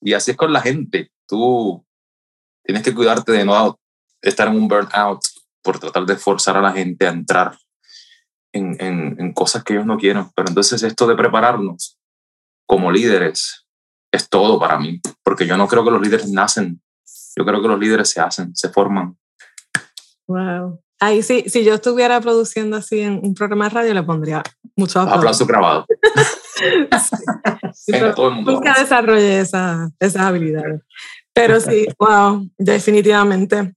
Y 0.00 0.14
así 0.14 0.32
es 0.32 0.36
con 0.36 0.52
la 0.52 0.60
gente. 0.60 1.10
Tú 1.26 1.84
tienes 2.64 2.82
que 2.82 2.94
cuidarte 2.94 3.32
de 3.32 3.44
no 3.44 3.78
estar 4.22 4.48
en 4.48 4.56
un 4.56 4.68
burnout 4.68 5.20
por 5.62 5.78
tratar 5.78 6.06
de 6.06 6.16
forzar 6.16 6.56
a 6.56 6.62
la 6.62 6.72
gente 6.72 7.06
a 7.06 7.10
entrar 7.10 7.58
en, 8.52 8.76
en, 8.80 9.16
en 9.18 9.32
cosas 9.32 9.64
que 9.64 9.74
ellos 9.74 9.86
no 9.86 9.96
quieren. 9.98 10.26
Pero 10.34 10.48
entonces 10.48 10.82
esto 10.82 11.06
de 11.06 11.16
prepararnos 11.16 11.98
como 12.66 12.90
líderes 12.90 13.66
es 14.12 14.28
todo 14.28 14.58
para 14.58 14.78
mí, 14.78 15.00
porque 15.22 15.46
yo 15.46 15.56
no 15.56 15.66
creo 15.66 15.84
que 15.84 15.90
los 15.90 16.00
líderes 16.00 16.30
nacen, 16.30 16.80
yo 17.36 17.44
creo 17.44 17.60
que 17.60 17.68
los 17.68 17.78
líderes 17.78 18.08
se 18.08 18.20
hacen, 18.20 18.54
se 18.54 18.68
forman. 18.68 19.18
Wow. 20.26 20.83
Ahí 21.04 21.22
sí, 21.22 21.44
si 21.48 21.64
yo 21.64 21.74
estuviera 21.74 22.18
produciendo 22.22 22.78
así 22.78 23.00
en 23.00 23.20
un 23.22 23.34
programa 23.34 23.64
de 23.64 23.74
radio, 23.74 23.92
le 23.92 24.02
pondría 24.02 24.42
mucho 24.74 25.00
aplauso. 25.00 25.18
Aplauso 25.18 25.46
grabado. 25.46 25.86
sí, 27.74 27.92
todo 28.16 28.28
el 28.28 28.34
mundo 28.36 28.52
nunca 28.52 28.74
desarrollé 28.78 29.40
esa, 29.40 29.90
esas 30.00 30.22
habilidades. 30.22 30.80
Pero 31.34 31.60
sí, 31.60 31.86
wow, 31.98 32.48
definitivamente. 32.56 33.74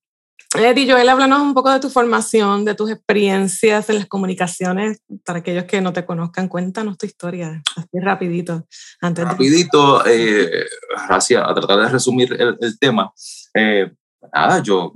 Eddie 0.56 0.90
Joel, 0.90 1.10
háblanos 1.10 1.42
un 1.42 1.54
poco 1.54 1.70
de 1.70 1.82
tu 1.82 1.90
formación, 1.90 2.64
de 2.64 2.76
tus 2.76 2.90
experiencias 2.92 3.90
en 3.90 3.98
las 3.98 4.06
comunicaciones. 4.06 5.02
Para 5.26 5.40
aquellos 5.40 5.66
que 5.66 5.82
no 5.82 5.92
te 5.92 6.06
conozcan, 6.06 6.48
cuéntanos 6.48 6.98
tu 6.98 7.08
historia, 7.08 7.62
así 7.76 8.00
rapidito. 8.00 8.66
Antes 9.02 9.26
rapidito, 9.26 10.06
eh, 10.06 10.64
gracias, 11.10 11.44
a 11.46 11.54
tratar 11.54 11.80
de 11.80 11.90
resumir 11.90 12.32
el, 12.40 12.58
el 12.62 12.80
tema. 12.80 13.12
Eh, 13.54 13.92
nada, 14.34 14.64
yo 14.64 14.94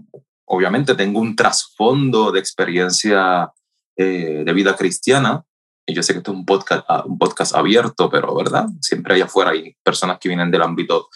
obviamente 0.52 0.96
tengo 0.96 1.20
un 1.20 1.36
trasfondo 1.36 2.32
de 2.32 2.40
experiencia 2.40 3.52
eh, 3.96 4.44
de 4.46 4.54
vida 4.54 4.76
cristiana. 4.76 5.44
Y 5.86 5.94
yo 5.94 6.04
sé 6.04 6.14
que 6.14 6.20
esto 6.20 6.32
es 6.32 6.38
un 6.38 6.46
podcast, 6.46 6.86
ah, 6.90 7.04
un 7.06 7.18
podcast 7.18 7.56
abierto, 7.56 8.10
pero 8.10 8.36
¿verdad? 8.36 8.68
Siempre 8.82 9.16
allá 9.16 9.26
afuera 9.26 9.52
hay 9.52 9.76
personas 9.82 10.20
que 10.20 10.28
vienen 10.28 10.52
del 10.52 10.62
ámbito 10.62 11.08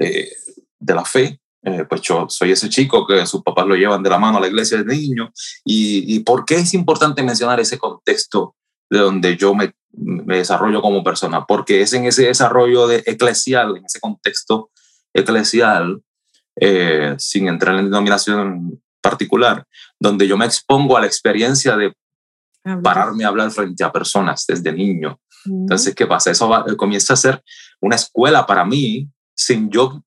eh, 0.00 0.32
de 0.78 0.94
la 0.94 1.04
fe. 1.04 1.38
Eh, 1.62 1.84
pues 1.88 2.00
yo 2.00 2.26
soy 2.30 2.52
ese 2.52 2.70
chico 2.70 3.06
que 3.06 3.26
sus 3.26 3.42
papás 3.42 3.66
lo 3.66 3.74
llevan 3.74 4.02
de 4.02 4.10
la 4.10 4.18
mano 4.18 4.38
a 4.38 4.40
la 4.40 4.48
iglesia 4.48 4.78
de 4.78 4.96
niño. 4.96 5.32
Y, 5.64 6.16
y 6.16 6.20
por 6.20 6.46
qué 6.46 6.56
es 6.56 6.72
importante 6.72 7.22
mencionar 7.22 7.60
ese 7.60 7.78
contexto 7.78 8.56
de 8.88 9.00
donde 9.00 9.36
yo 9.36 9.54
me, 9.54 9.74
me, 9.92 10.38
desarrollo 10.38 10.80
como 10.80 11.04
persona? 11.04 11.44
Porque 11.44 11.82
es 11.82 11.92
en 11.92 12.06
ese 12.06 12.26
desarrollo 12.26 12.86
de 12.86 13.02
eclesial, 13.04 13.76
en 13.76 13.84
ese 13.84 14.00
contexto 14.00 14.70
eclesial, 15.12 16.02
eh, 16.60 17.14
sin 17.18 17.48
entrar 17.48 17.76
en 17.76 17.86
denominación 17.86 18.82
particular, 19.00 19.64
donde 19.98 20.26
yo 20.26 20.36
me 20.36 20.44
expongo 20.44 20.96
a 20.96 21.00
la 21.00 21.06
experiencia 21.06 21.76
de 21.76 21.94
pararme 22.82 23.24
a 23.24 23.28
hablar 23.28 23.50
frente 23.50 23.82
a 23.82 23.92
personas 23.92 24.44
desde 24.46 24.72
niño. 24.72 25.18
Entonces, 25.46 25.94
¿qué 25.94 26.06
pasa? 26.06 26.30
Eso 26.30 26.48
va, 26.48 26.64
comienza 26.76 27.14
a 27.14 27.16
ser 27.16 27.42
una 27.80 27.96
escuela 27.96 28.46
para 28.46 28.64
mí, 28.64 29.08
sin 29.34 29.70
yo 29.70 30.02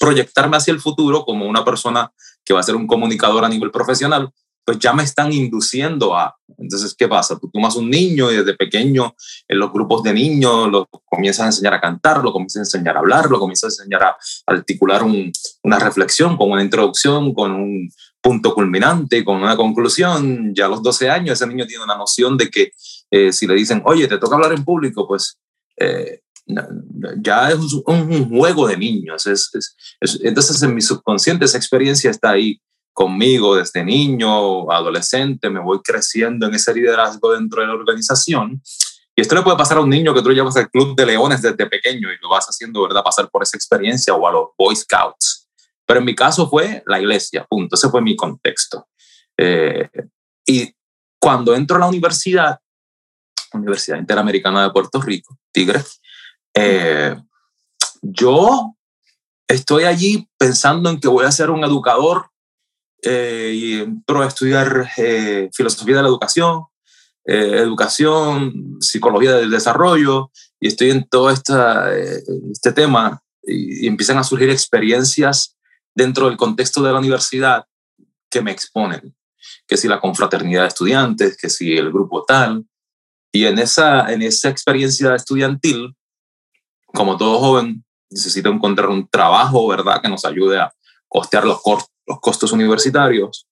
proyectarme 0.00 0.56
hacia 0.56 0.72
el 0.72 0.80
futuro 0.80 1.24
como 1.24 1.46
una 1.46 1.64
persona 1.64 2.10
que 2.44 2.54
va 2.54 2.60
a 2.60 2.64
ser 2.64 2.74
un 2.74 2.86
comunicador 2.86 3.44
a 3.44 3.48
nivel 3.48 3.70
profesional, 3.70 4.30
pues 4.70 4.78
ya 4.78 4.92
me 4.92 5.02
están 5.02 5.32
induciendo 5.32 6.16
a. 6.16 6.32
Entonces, 6.56 6.94
¿qué 6.96 7.08
pasa? 7.08 7.36
Tú 7.36 7.50
tomas 7.50 7.74
un 7.74 7.90
niño 7.90 8.30
y 8.30 8.36
desde 8.36 8.54
pequeño 8.54 9.16
en 9.48 9.58
los 9.58 9.72
grupos 9.72 10.04
de 10.04 10.12
niños 10.12 10.70
lo 10.70 10.86
comienzas 11.06 11.40
a 11.40 11.46
enseñar 11.46 11.74
a 11.74 11.80
cantar, 11.80 12.22
lo 12.22 12.32
comienzas 12.32 12.58
a 12.58 12.60
enseñar 12.60 12.96
a 12.96 13.00
hablar, 13.00 13.28
lo 13.28 13.40
comienzas 13.40 13.64
a 13.64 13.82
enseñar 13.82 14.04
a 14.04 14.16
articular 14.46 15.02
una 15.02 15.78
reflexión 15.80 16.36
con 16.36 16.52
una 16.52 16.62
introducción, 16.62 17.34
con 17.34 17.50
un 17.50 17.90
punto 18.20 18.54
culminante, 18.54 19.24
con 19.24 19.38
una 19.42 19.56
conclusión. 19.56 20.54
Ya 20.54 20.66
a 20.66 20.68
los 20.68 20.84
12 20.84 21.10
años 21.10 21.32
ese 21.32 21.48
niño 21.48 21.66
tiene 21.66 21.82
una 21.82 21.96
noción 21.96 22.36
de 22.36 22.48
que 22.48 22.70
eh, 23.10 23.32
si 23.32 23.48
le 23.48 23.54
dicen, 23.54 23.82
oye, 23.84 24.06
te 24.06 24.18
toca 24.18 24.36
hablar 24.36 24.52
en 24.52 24.64
público, 24.64 25.04
pues 25.08 25.36
eh, 25.78 26.20
ya 27.20 27.50
es 27.50 27.58
un, 27.86 28.28
juego 28.28 28.68
de 28.68 28.76
niños. 28.76 29.24
entonces 30.22 30.62
en 30.62 30.74
mi 30.76 30.80
subconsciente 30.80 31.44
esa 31.44 31.58
experiencia 31.58 32.08
está 32.08 32.30
ahí 32.30 32.60
conmigo 32.92 33.56
desde 33.56 33.84
niño, 33.84 34.70
adolescente, 34.70 35.50
me 35.50 35.60
voy 35.60 35.80
creciendo 35.82 36.46
en 36.46 36.54
ese 36.54 36.74
liderazgo 36.74 37.32
dentro 37.32 37.60
de 37.60 37.68
la 37.68 37.74
organización. 37.74 38.62
Y 39.16 39.22
esto 39.22 39.34
le 39.34 39.42
puede 39.42 39.56
pasar 39.56 39.78
a 39.78 39.80
un 39.80 39.90
niño 39.90 40.14
que 40.14 40.22
tú 40.22 40.30
llevas 40.30 40.56
al 40.56 40.70
Club 40.70 40.96
de 40.96 41.06
Leones 41.06 41.42
desde 41.42 41.66
pequeño 41.66 42.12
y 42.12 42.18
lo 42.22 42.28
vas 42.30 42.46
haciendo, 42.46 42.82
¿verdad? 42.82 43.02
Pasar 43.02 43.28
por 43.30 43.42
esa 43.42 43.56
experiencia 43.56 44.14
o 44.14 44.26
a 44.26 44.32
los 44.32 44.48
Boy 44.56 44.76
Scouts. 44.76 45.48
Pero 45.86 46.00
en 46.00 46.06
mi 46.06 46.14
caso 46.14 46.48
fue 46.48 46.82
la 46.86 47.00
iglesia, 47.00 47.44
punto. 47.48 47.74
Ese 47.74 47.88
fue 47.88 48.00
mi 48.00 48.16
contexto. 48.16 48.88
Eh, 49.36 49.88
y 50.46 50.72
cuando 51.18 51.54
entro 51.54 51.76
a 51.76 51.80
la 51.80 51.86
universidad, 51.86 52.58
Universidad 53.52 53.98
Interamericana 53.98 54.62
de 54.62 54.70
Puerto 54.70 55.00
Rico, 55.02 55.36
Tigre, 55.52 55.82
eh, 56.54 57.16
yo 58.00 58.74
estoy 59.48 59.84
allí 59.84 60.28
pensando 60.38 60.88
en 60.88 61.00
que 61.00 61.08
voy 61.08 61.24
a 61.24 61.32
ser 61.32 61.50
un 61.50 61.64
educador 61.64 62.29
eh, 63.02 63.52
y 63.54 63.74
entro 63.80 64.22
a 64.22 64.26
estudiar 64.26 64.90
eh, 64.96 65.48
filosofía 65.52 65.96
de 65.96 66.02
la 66.02 66.08
educación, 66.08 66.64
eh, 67.24 67.58
educación, 67.58 68.76
psicología 68.80 69.34
del 69.34 69.50
desarrollo, 69.50 70.30
y 70.58 70.68
estoy 70.68 70.90
en 70.90 71.08
todo 71.08 71.30
esta, 71.30 71.90
este 72.52 72.72
tema 72.72 73.22
y, 73.42 73.84
y, 73.84 73.86
empiezan 73.86 74.18
a 74.18 74.24
surgir 74.24 74.50
experiencias 74.50 75.56
dentro 75.94 76.26
del 76.26 76.36
contexto 76.36 76.82
de 76.82 76.92
la 76.92 76.98
universidad 76.98 77.64
que 78.28 78.42
me 78.42 78.50
exponen, 78.50 79.14
que 79.66 79.76
si 79.76 79.88
la 79.88 80.00
confraternidad 80.00 80.62
de 80.62 80.68
estudiantes, 80.68 81.36
que 81.36 81.48
si 81.48 81.76
el 81.76 81.90
grupo 81.90 82.24
tal, 82.24 82.64
y 83.32 83.46
en 83.46 83.58
esa, 83.58 84.12
en 84.12 84.22
esa 84.22 84.48
experiencia 84.48 85.14
estudiantil, 85.14 85.94
como 86.86 87.16
todo 87.16 87.38
joven, 87.38 87.84
necesito 88.10 88.50
encontrar 88.50 88.88
un 88.88 89.08
trabajo, 89.08 89.68
¿verdad?, 89.68 90.02
que 90.02 90.08
nos 90.08 90.24
ayude 90.24 90.58
a 90.58 90.72
costear 91.10 91.44
los, 91.44 91.60
costos 92.20 92.52
universitarios. 92.52 93.46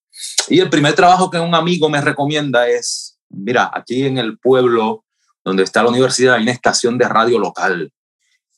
Y 0.49 0.61
el 0.61 0.71
primer 0.71 0.95
trabajo 0.95 1.31
que 1.31 1.39
un 1.39 1.55
amigo 1.55 1.91
me 1.91 2.01
recomienda 2.01 2.69
es, 2.69 3.19
mira, 3.29 3.71
aquí 3.75 4.07
en 4.07 4.17
el 4.17 4.39
pueblo 4.39 5.05
donde 5.45 5.65
está 5.65 5.83
la 5.83 5.91
universidad 5.91 6.35
hay 6.37 6.43
una 6.43 6.53
estación 6.53 6.97
de 6.97 7.09
radio 7.09 7.39
local. 7.39 7.93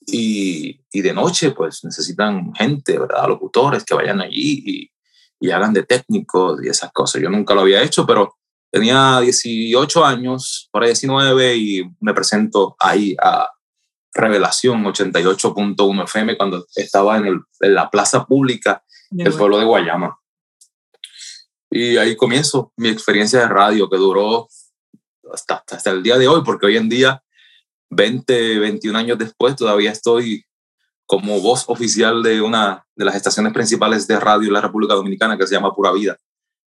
Y, 0.07 0.81
y 0.93 1.03
de 1.03 1.13
noche, 1.13 1.51
pues 1.51 1.85
necesitan 1.85 2.55
gente, 2.55 2.99
¿verdad? 2.99 3.29
Locutores 3.29 3.85
que 3.85 3.95
vayan 3.95 4.21
allí 4.21 4.63
y, 4.67 4.91
y 5.41 5.51
hagan 5.51 5.73
de 5.73 5.83
técnicos 5.83 6.63
y 6.63 6.69
esas 6.69 6.93
cosas. 6.93 7.23
Yo 7.23 7.31
nunca 7.31 7.55
lo 7.55 7.63
había 7.63 7.83
hecho, 7.83 8.07
pero 8.07 8.37
tenía 8.71 9.21
18 9.21 10.05
años, 10.05 10.69
ahí 10.73 10.87
19, 10.87 11.57
y 11.57 11.83
me 12.01 12.15
presento 12.15 12.77
ahí 12.79 13.17
a 13.23 13.49
Revelación 14.13 14.83
88.1 14.85 16.05
FM 16.05 16.37
cuando 16.37 16.67
estaba 16.75 17.17
en, 17.17 17.27
el, 17.27 17.41
en 17.61 17.75
la 17.75 17.91
plaza 17.91 18.25
pública 18.25 18.83
del 19.11 19.33
pueblo 19.33 19.59
de 19.59 19.65
Guayama. 19.65 20.19
Y 21.71 21.97
ahí 21.97 22.17
comienzo 22.17 22.73
mi 22.77 22.89
experiencia 22.89 23.41
de 23.41 23.49
radio 23.49 23.89
que 23.89 23.97
duró 23.97 24.49
hasta, 25.33 25.65
hasta 25.71 25.91
el 25.91 26.03
día 26.03 26.19
de 26.19 26.27
hoy, 26.27 26.43
porque 26.45 26.67
hoy 26.67 26.77
en 26.77 26.89
día, 26.89 27.23
20, 27.91 28.59
21 28.59 28.99
años 28.99 29.19
después, 29.19 29.55
todavía 29.55 29.93
estoy 29.93 30.45
como 31.07 31.41
voz 31.41 31.65
oficial 31.69 32.23
de 32.23 32.41
una 32.41 32.87
de 32.95 33.05
las 33.05 33.15
estaciones 33.15 33.53
principales 33.53 34.07
de 34.07 34.19
radio 34.19 34.49
en 34.49 34.55
la 34.55 34.61
República 34.61 34.95
Dominicana 34.95 35.37
que 35.37 35.47
se 35.47 35.55
llama 35.55 35.75
Pura 35.75 35.93
Vida. 35.93 36.17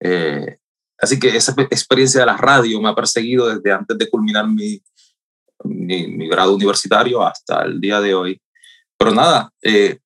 Eh, 0.01 0.58
así 0.98 1.20
que 1.20 1.36
esa 1.36 1.54
experiencia 1.70 2.22
de 2.22 2.25
la 2.25 2.38
radio 2.38 2.82
me 2.82 2.89
ha 2.89 2.96
perseguido 2.96 3.48
desde 3.48 3.72
antes 3.72 3.98
de 3.98 4.10
culminar 4.10 4.48
mi, 4.48 4.82
mi, 5.64 6.28
grado 6.28 6.54
universitario 6.56 7.26
hasta 7.26 7.64
el 7.64 7.80
día 7.80 8.02
de 8.02 8.14
hoy. 8.14 8.42
Pero 8.98 9.12
nada, 9.12 9.52
eh, 9.62 10.00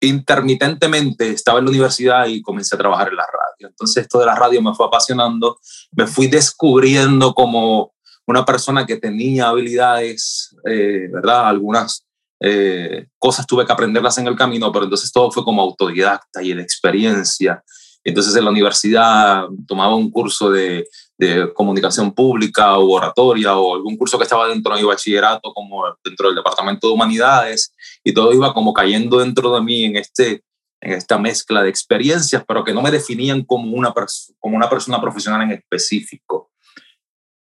intermitentemente 0.00 1.30
estaba 1.30 1.58
en 1.58 1.66
la 1.66 1.70
universidad 1.70 2.26
y 2.26 2.42
comencé 2.42 2.74
a 2.74 2.78
trabajar 2.78 3.08
en 3.08 3.16
la 3.16 3.26
radio. 3.26 3.68
Entonces 3.68 4.02
esto 4.02 4.18
de 4.18 4.26
la 4.26 4.34
radio 4.34 4.60
me 4.60 4.74
fue 4.74 4.86
apasionando, 4.86 5.58
me 5.92 6.06
fui 6.06 6.26
descubriendo 6.26 7.32
como 7.34 7.92
una 8.26 8.44
persona 8.44 8.86
que 8.86 8.96
tenía 8.96 9.48
habilidades, 9.48 10.56
eh, 10.64 11.08
¿verdad? 11.12 11.48
Algunas 11.48 12.06
eh, 12.40 13.06
cosas 13.18 13.46
tuve 13.46 13.64
que 13.64 13.72
aprenderlas 13.72 14.18
en 14.18 14.26
el 14.26 14.36
camino, 14.36 14.72
pero 14.72 14.84
entonces 14.84 15.12
todo 15.12 15.30
fue 15.30 15.44
como 15.44 15.62
autodidacta 15.62 16.42
y 16.42 16.52
de 16.52 16.62
experiencia. 16.62 17.62
Entonces 18.04 18.34
en 18.34 18.44
la 18.44 18.50
universidad 18.50 19.44
tomaba 19.66 19.94
un 19.94 20.10
curso 20.10 20.50
de, 20.50 20.88
de 21.22 21.52
comunicación 21.54 22.12
pública 22.12 22.76
o 22.78 22.90
oratoria 22.90 23.56
o 23.56 23.76
algún 23.76 23.96
curso 23.96 24.18
que 24.18 24.24
estaba 24.24 24.48
dentro 24.48 24.74
de 24.74 24.80
mi 24.80 24.88
bachillerato 24.88 25.54
como 25.54 25.84
dentro 26.02 26.26
del 26.26 26.34
departamento 26.34 26.88
de 26.88 26.94
humanidades 26.94 27.72
y 28.02 28.12
todo 28.12 28.32
iba 28.32 28.52
como 28.52 28.72
cayendo 28.72 29.20
dentro 29.20 29.54
de 29.54 29.60
mí 29.60 29.84
en, 29.84 29.96
este, 29.96 30.42
en 30.80 30.92
esta 30.94 31.18
mezcla 31.18 31.62
de 31.62 31.68
experiencias, 31.68 32.42
pero 32.46 32.64
que 32.64 32.74
no 32.74 32.82
me 32.82 32.90
definían 32.90 33.44
como 33.44 33.70
una, 33.76 33.94
como 34.40 34.56
una 34.56 34.68
persona 34.68 35.00
profesional 35.00 35.42
en 35.42 35.52
específico. 35.52 36.50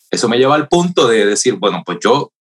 Eso 0.09 0.29
me 0.29 0.37
lleva 0.37 0.55
al 0.55 0.69
punto 0.69 1.05
de 1.05 1.25
decir, 1.25 1.55
bueno, 1.55 1.83
pues 1.85 1.97
yo 2.01 2.31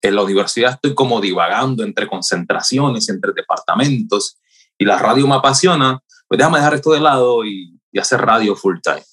en 0.00 0.14
la 0.14 0.22
universidad 0.22 0.72
estoy 0.72 0.94
como 0.94 1.20
divagando 1.20 1.82
entre 1.84 2.08
concentraciones, 2.08 3.10
entre 3.10 3.32
departamentos, 3.32 4.38
y 4.78 4.86
la 4.86 4.98
radio 4.98 5.26
me 5.26 5.34
apasiona, 5.34 6.00
pues 6.26 6.38
déjame 6.38 6.56
dejar 6.56 6.74
esto 6.74 6.92
de 6.92 7.00
lado 7.00 7.44
y, 7.44 7.78
y 7.92 7.98
hacer 7.98 8.22
radio 8.22 8.56
full 8.56 8.78
time. 8.82 9.04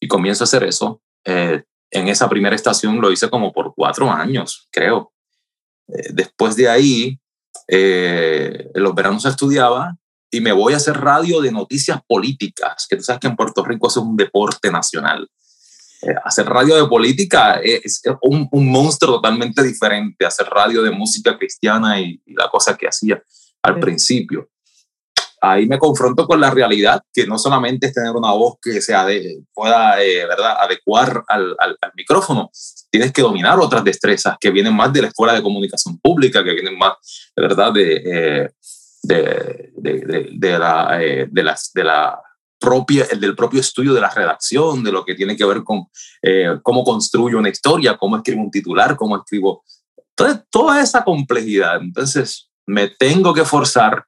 Y 0.00 0.08
comienzo 0.08 0.44
a 0.44 0.46
hacer 0.46 0.64
eso. 0.64 1.02
Eh, 1.24 1.62
en 1.90 2.08
esa 2.08 2.28
primera 2.28 2.56
estación 2.56 3.00
lo 3.00 3.12
hice 3.12 3.28
como 3.28 3.52
por 3.52 3.74
cuatro 3.74 4.10
años, 4.10 4.68
creo. 4.72 5.12
Eh, 5.88 6.08
después 6.12 6.56
de 6.56 6.68
ahí, 6.68 7.20
en 7.68 8.82
los 8.82 8.94
veranos 8.94 9.24
estudiaba 9.26 9.96
y 10.30 10.40
me 10.40 10.52
voy 10.52 10.74
a 10.74 10.76
hacer 10.76 10.96
radio 10.96 11.40
de 11.40 11.50
noticias 11.50 12.00
políticas, 12.06 12.86
que 12.88 12.96
tú 12.96 13.02
sabes 13.02 13.20
que 13.20 13.26
en 13.26 13.36
Puerto 13.36 13.64
Rico 13.64 13.88
es 13.88 13.96
un 13.96 14.16
deporte 14.16 14.70
nacional. 14.70 15.28
Eh, 16.02 16.14
hacer 16.24 16.46
radio 16.46 16.76
de 16.76 16.88
política 16.88 17.60
es, 17.62 18.00
un, 18.22 18.48
monstruo 18.52 19.16
totalmente 19.16 19.62
diferente, 19.62 20.24
hacer 20.24 20.46
radio 20.46 20.82
de 20.82 20.90
música 20.90 21.36
cristiana 21.36 22.00
y, 22.00 22.22
la 22.26 22.48
cosa 22.48 22.76
que 22.76 22.86
hacía 22.86 23.22
al 23.62 23.80
principio. 23.80 24.48
Ahí 25.42 25.66
me 25.66 25.78
confronto 25.78 26.26
con 26.26 26.40
la 26.40 26.50
realidad, 26.50 27.02
que 27.12 27.26
no 27.26 27.38
solamente 27.38 27.86
es 27.86 27.94
tener 27.94 28.12
una 28.12 28.32
voz 28.32 28.56
que 28.60 28.80
se 28.82 28.94
pueda 29.54 30.02
eh, 30.02 30.26
¿verdad? 30.26 30.56
adecuar 30.60 31.24
al, 31.28 31.56
al, 31.58 31.76
micrófono, 31.94 32.50
tienes 32.90 33.10
que 33.12 33.22
dominar 33.22 33.58
otras 33.58 33.82
destrezas 33.82 34.36
que 34.38 34.50
vienen 34.50 34.74
más 34.74 34.92
de 34.92 35.02
la 35.02 35.08
escuela 35.08 35.32
de 35.32 35.42
comunicación 35.42 35.98
pública, 35.98 36.44
que 36.44 36.52
vienen 36.52 36.76
más, 36.76 36.92
verdad, 37.34 37.72
de, 37.72 38.02
eh, 38.04 38.50
de, 39.02 39.72
de, 39.76 40.28
de, 40.32 40.58
la, 40.58 40.98
de, 40.98 41.42
las, 41.42 41.72
de 41.72 41.84
la 41.84 42.20
propia, 42.58 43.06
el 43.10 43.18
del 43.18 43.34
propio 43.34 43.60
estudio 43.60 43.94
de 43.94 44.02
la 44.02 44.10
redacción, 44.10 44.84
de 44.84 44.92
lo 44.92 45.04
que 45.04 45.14
tiene 45.14 45.36
que 45.36 45.46
ver 45.46 45.64
con 45.64 45.86
eh, 46.22 46.58
cómo 46.62 46.84
construyo 46.84 47.38
una 47.38 47.48
historia, 47.48 47.96
cómo 47.96 48.18
escribo 48.18 48.42
un 48.42 48.50
titular, 48.50 48.94
cómo 48.96 49.16
escribo. 49.16 49.64
Entonces, 50.10 50.44
toda 50.50 50.82
esa 50.82 51.02
complejidad. 51.02 51.80
Entonces, 51.80 52.50
me 52.66 52.88
tengo 52.88 53.32
que 53.32 53.46
forzar 53.46 54.04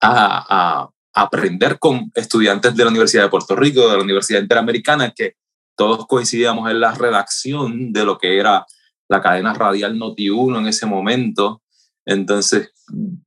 a, 0.00 0.88
aprender 1.18 1.78
con 1.78 2.12
estudiantes 2.14 2.76
de 2.76 2.84
la 2.84 2.90
Universidad 2.90 3.22
de 3.22 3.30
Puerto 3.30 3.56
Rico, 3.56 3.88
de 3.88 3.96
la 3.96 4.02
Universidad 4.02 4.42
Interamericana, 4.42 5.14
que 5.16 5.36
todos 5.74 6.06
coincidíamos 6.06 6.70
en 6.70 6.78
la 6.78 6.92
redacción 6.92 7.90
de 7.90 8.04
lo 8.04 8.18
que 8.18 8.38
era 8.38 8.66
la 9.08 9.22
cadena 9.22 9.54
radial 9.54 9.98
Noti1 9.98 10.58
en 10.58 10.66
ese 10.66 10.84
momento. 10.84 11.62
Entonces, 12.04 12.70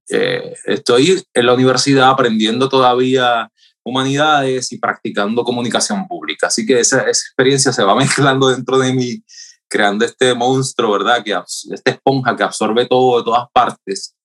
eh, 0.07 0.53
estoy 0.65 1.23
en 1.33 1.45
la 1.45 1.53
universidad 1.53 2.09
aprendiendo 2.09 2.69
todavía 2.69 3.49
humanidades 3.83 4.71
y 4.71 4.77
practicando 4.77 5.43
comunicación 5.43 6.07
pública. 6.07 6.47
Así 6.47 6.65
que 6.65 6.79
esa, 6.79 7.01
experiencia 7.07 7.71
se 7.71 7.83
va 7.83 7.95
mezclando 7.95 8.49
dentro 8.49 8.77
de 8.77 8.93
mí, 8.93 9.23
creando 9.67 10.05
este 10.05 10.33
monstruo, 10.33 10.91
¿verdad? 10.91 11.23
Que, 11.23 11.37
esta 11.73 11.91
esponja 11.91 12.35
que 12.35 12.43
absorbe 12.43 12.85
todo 12.85 13.17
de 13.17 13.23
todas 13.23 13.47
partes. 13.51 14.15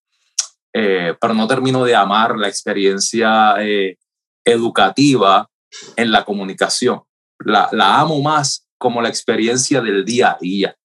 Eh, 0.77 1.15
pero 1.21 1.35
no 1.35 1.47
termino 1.47 1.85
de 1.85 1.95
amar 1.95 2.37
la 2.37 2.49
experiencia 2.49 3.55
eh, 3.61 3.97
educativa 4.45 5.49
en 5.95 6.11
la 6.11 6.25
comunicación. 6.25 7.03
La, 7.39 7.69
amo 8.01 8.21
más 8.21 8.67
como 8.77 9.01
la 9.01 9.09
experiencia 9.09 9.81
del 9.81 10.05
día 10.05 10.33
a 10.33 10.39
día, 10.41 10.77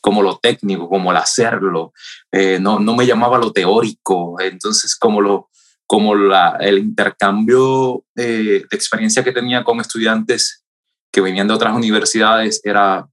como 0.00 0.22
lo 0.22 0.38
técnico, 0.38 0.88
como 0.88 1.10
el 1.10 1.18
hacerlo. 1.18 1.92
Eh, 2.32 2.58
no, 2.58 2.80
no 2.80 2.96
me 2.96 3.06
llamaba 3.06 3.38
lo 3.38 3.52
teórico, 3.52 4.40
entonces 4.40 4.96
como 4.96 5.20
lo, 5.20 5.50
como 5.88 6.14
el 6.14 6.78
intercambio 6.78 8.04
de, 8.14 8.58
experiencia 8.70 9.24
que 9.24 9.32
tenía 9.32 9.64
con 9.64 9.80
estudiantes 9.80 10.64
que 11.10 11.22
venían 11.22 11.48
de 11.48 11.54
otras 11.54 11.74
universidades 11.74 12.60
era 12.62 13.08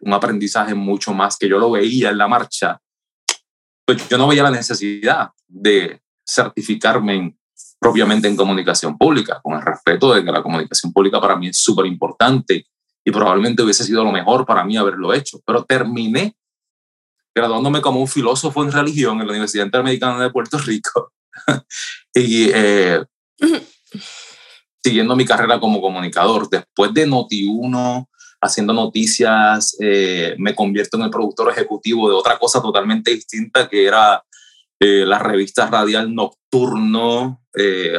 un 0.00 0.12
aprendizaje 0.12 0.74
mucho 0.74 1.14
más 1.14 1.38
que 1.38 1.48
yo 1.48 1.58
lo 1.58 1.70
veía 1.70 2.10
en 2.10 2.18
la 2.18 2.28
marcha, 2.28 2.80
pues 3.94 4.08
yo 4.08 4.18
no 4.18 4.28
veía 4.28 4.42
la 4.42 4.50
necesidad 4.50 5.30
de 5.46 6.00
certificarme 6.24 7.36
propiamente 7.78 8.28
en 8.28 8.36
comunicación 8.36 8.96
pública, 8.96 9.40
con 9.42 9.54
el 9.54 9.62
respeto 9.62 10.14
de 10.14 10.24
que 10.24 10.30
la 10.30 10.42
comunicación 10.42 10.92
pública 10.92 11.20
para 11.20 11.36
mí 11.36 11.48
es 11.48 11.58
súper 11.58 11.86
importante 11.86 12.66
y 13.04 13.10
probablemente 13.10 13.62
hubiese 13.62 13.84
sido 13.84 14.04
lo 14.04 14.12
mejor 14.12 14.46
para 14.46 14.64
mí 14.64 14.76
haberlo 14.76 15.12
hecho, 15.12 15.40
pero 15.44 15.64
terminé 15.64 16.36
graduándome 17.34 17.80
como 17.80 18.00
un 18.00 18.08
filósofo 18.08 18.62
en 18.62 18.70
religión 18.70 19.20
en 19.20 19.26
la 19.26 19.32
Universidad 19.32 19.64
Interamericana 19.64 20.22
de 20.22 20.30
Puerto 20.30 20.58
Rico 20.58 21.12
y 22.14 22.50
eh, 22.54 23.02
siguiendo 24.84 25.16
mi 25.16 25.24
carrera 25.24 25.58
como 25.58 25.80
comunicador. 25.80 26.48
Después 26.48 26.92
de 26.92 27.08
Noti1, 27.08 28.06
haciendo 28.42 28.72
noticias, 28.72 29.76
eh, 29.80 30.34
me 30.38 30.54
convierto 30.54 30.96
en 30.96 31.04
el 31.04 31.10
productor 31.10 31.50
ejecutivo 31.50 32.08
de 32.08 32.16
otra 32.16 32.38
cosa 32.38 32.60
totalmente 32.60 33.12
distinta 33.12 33.68
que 33.68 33.86
era 33.86 34.22
eh, 34.80 35.04
la 35.06 35.18
revista 35.18 35.66
radial 35.66 36.14
Nocturno, 36.14 37.38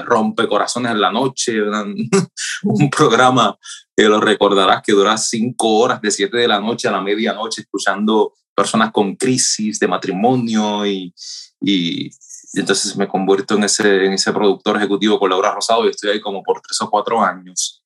Rompe 0.05 0.47
Corazones 0.47 0.91
en 0.91 1.01
la 1.01 1.11
Noche, 1.11 1.53
un 2.63 2.89
programa 2.89 3.57
que 3.95 4.05
lo 4.05 4.19
recordarás 4.19 4.81
que 4.81 4.93
dura 4.93 5.17
cinco 5.17 5.77
horas 5.77 6.01
de 6.01 6.11
siete 6.11 6.37
de 6.37 6.47
la 6.47 6.59
noche 6.59 6.87
a 6.87 6.91
la 6.91 7.01
medianoche 7.01 7.61
escuchando 7.61 8.33
personas 8.55 8.91
con 8.91 9.15
crisis 9.15 9.79
de 9.79 9.87
matrimonio 9.87 10.85
y, 10.85 11.13
y, 11.61 12.09
y 12.53 12.59
entonces 12.59 12.95
me 12.95 13.07
convierto 13.07 13.55
en 13.55 13.63
ese, 13.63 14.05
en 14.05 14.13
ese 14.13 14.31
productor 14.31 14.77
ejecutivo 14.77 15.19
con 15.19 15.29
Laura 15.29 15.51
Rosado 15.51 15.85
y 15.85 15.89
estoy 15.89 16.11
ahí 16.11 16.21
como 16.21 16.43
por 16.43 16.61
tres 16.61 16.79
o 16.81 16.89
cuatro 16.89 17.21
años. 17.21 17.83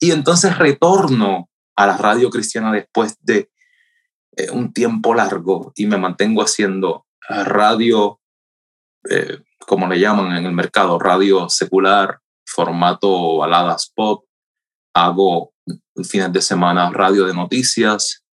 Y 0.00 0.12
entonces 0.12 0.56
retorno 0.56 1.48
a 1.76 1.86
la 1.86 1.96
radio 1.96 2.30
cristiana 2.30 2.72
después 2.72 3.16
de 3.20 3.50
eh, 4.36 4.50
un 4.50 4.72
tiempo 4.72 5.14
largo 5.14 5.72
y 5.76 5.86
me 5.86 5.98
mantengo 5.98 6.42
haciendo 6.42 7.06
radio, 7.28 8.20
eh, 9.08 9.38
como 9.66 9.86
le 9.88 9.98
llaman 9.98 10.36
en 10.36 10.44
el 10.44 10.52
mercado, 10.52 10.98
radio 10.98 11.48
secular, 11.48 12.20
formato 12.46 13.38
baladas 13.38 13.90
pop. 13.94 14.24
Hago 14.94 15.52
fines 16.08 16.32
de 16.32 16.40
semana 16.40 16.90
radio 16.90 17.26
de 17.26 17.34
noticias 17.34 18.24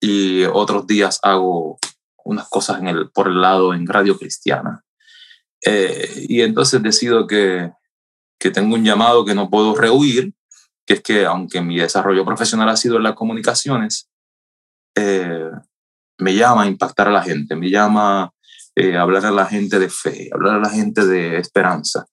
y 0.00 0.44
otros 0.44 0.86
días 0.86 1.20
hago 1.22 1.78
unas 2.24 2.48
cosas 2.48 2.80
en 2.80 2.88
el, 2.88 3.10
por 3.10 3.28
el 3.28 3.40
lado 3.40 3.74
en 3.74 3.86
radio 3.86 4.18
cristiana. 4.18 4.84
Eh, 5.64 6.26
y 6.28 6.40
entonces 6.40 6.82
decido 6.82 7.26
que, 7.26 7.72
que 8.38 8.50
tengo 8.50 8.74
un 8.74 8.84
llamado 8.84 9.24
que 9.24 9.34
no 9.34 9.50
puedo 9.50 9.74
rehuir, 9.74 10.32
que 10.90 10.94
es 10.94 11.02
que 11.02 11.24
aunque 11.24 11.60
mi 11.60 11.78
desarrollo 11.78 12.24
profesional 12.24 12.68
ha 12.68 12.76
sido 12.76 12.96
en 12.96 13.04
las 13.04 13.14
comunicaciones, 13.14 14.08
eh, 14.96 15.48
me 16.18 16.34
llama 16.34 16.64
a 16.64 16.66
impactar 16.66 17.06
a 17.06 17.12
la 17.12 17.22
gente, 17.22 17.54
me 17.54 17.70
llama 17.70 18.32
eh, 18.74 18.96
a 18.96 19.02
hablar 19.02 19.24
a 19.24 19.30
la 19.30 19.46
gente 19.46 19.78
de 19.78 19.88
fe, 19.88 20.28
hablar 20.34 20.56
a 20.56 20.58
la 20.58 20.68
gente 20.68 21.06
de 21.06 21.38
esperanza. 21.38 22.08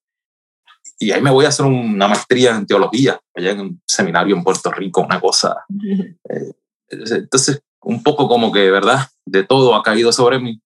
Y 1.00 1.10
ahí 1.10 1.24
me 1.24 1.32
voy 1.32 1.46
a 1.46 1.48
hacer 1.48 1.66
una 1.66 2.08
maestría 2.08 2.56
en 2.56 2.68
teología, 2.68 3.20
allá 3.36 3.50
en 3.50 3.62
un 3.62 3.82
seminario 3.88 4.36
en 4.36 4.44
Puerto 4.44 4.72
Rico, 4.72 5.02
una 5.02 5.20
cosa. 5.20 5.66
entonces, 6.88 7.60
un 7.82 8.04
poco 8.04 8.28
como 8.28 8.52
que, 8.52 8.70
¿verdad? 8.70 9.08
De 9.26 9.44
todo 9.44 9.74
ha 9.74 9.82
caído 9.82 10.12
sobre 10.12 10.38
mí 10.38 10.62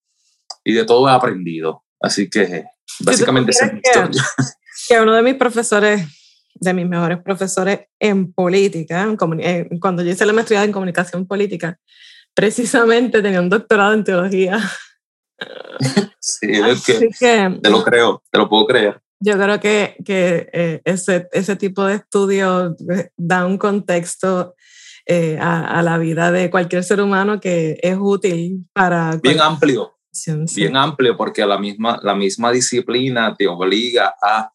y 0.65 0.73
de 0.73 0.83
todo 0.83 1.07
he 1.07 1.13
aprendido. 1.13 1.85
Así 2.01 2.29
que 2.29 2.65
básicamente 2.99 3.51
esa 3.51 3.67
es 3.67 3.75
historia. 3.75 4.21
Que 4.87 4.99
uno 4.99 5.13
de 5.13 5.21
mis 5.21 5.35
profesores, 5.35 6.03
de 6.61 6.73
mis 6.73 6.87
mejores 6.87 7.17
profesores 7.21 7.81
en 7.99 8.31
política, 8.31 9.07
cuando 9.17 10.03
yo 10.03 10.11
hice 10.11 10.25
la 10.25 10.33
maestría 10.33 10.63
en 10.63 10.71
comunicación 10.71 11.27
política, 11.27 11.77
precisamente 12.33 13.21
tenía 13.21 13.41
un 13.41 13.49
doctorado 13.49 13.93
en 13.93 14.03
teología. 14.03 14.59
Sí, 16.23 16.51
es 16.51 16.85
que, 16.85 17.59
te 17.63 17.69
lo 17.71 17.83
creo, 17.83 18.21
te 18.29 18.37
lo 18.37 18.47
puedo 18.47 18.67
creer. 18.67 19.01
Yo 19.19 19.33
creo 19.39 19.59
que, 19.59 19.95
que 20.05 20.47
eh, 20.53 20.81
ese, 20.85 21.27
ese 21.31 21.55
tipo 21.55 21.83
de 21.83 21.95
estudio 21.95 22.75
eh, 22.93 23.09
da 23.17 23.43
un 23.47 23.57
contexto 23.57 24.53
eh, 25.07 25.39
a, 25.41 25.79
a, 25.79 25.81
la 25.81 25.97
vida 25.97 26.31
de 26.31 26.51
cualquier 26.51 26.83
ser 26.83 27.01
humano 27.01 27.39
que 27.39 27.79
es 27.81 27.97
útil 27.99 28.67
para... 28.71 29.17
Bien 29.23 29.41
amplio 29.41 29.95
bien 30.55 30.75
amplio 30.75 31.15
porque 31.15 31.45
la 31.45 31.57
misma, 31.57 31.99
la 32.03 32.15
misma 32.15 32.51
disciplina 32.51 33.33
te 33.35 33.47
obliga 33.47 34.13
a, 34.21 34.51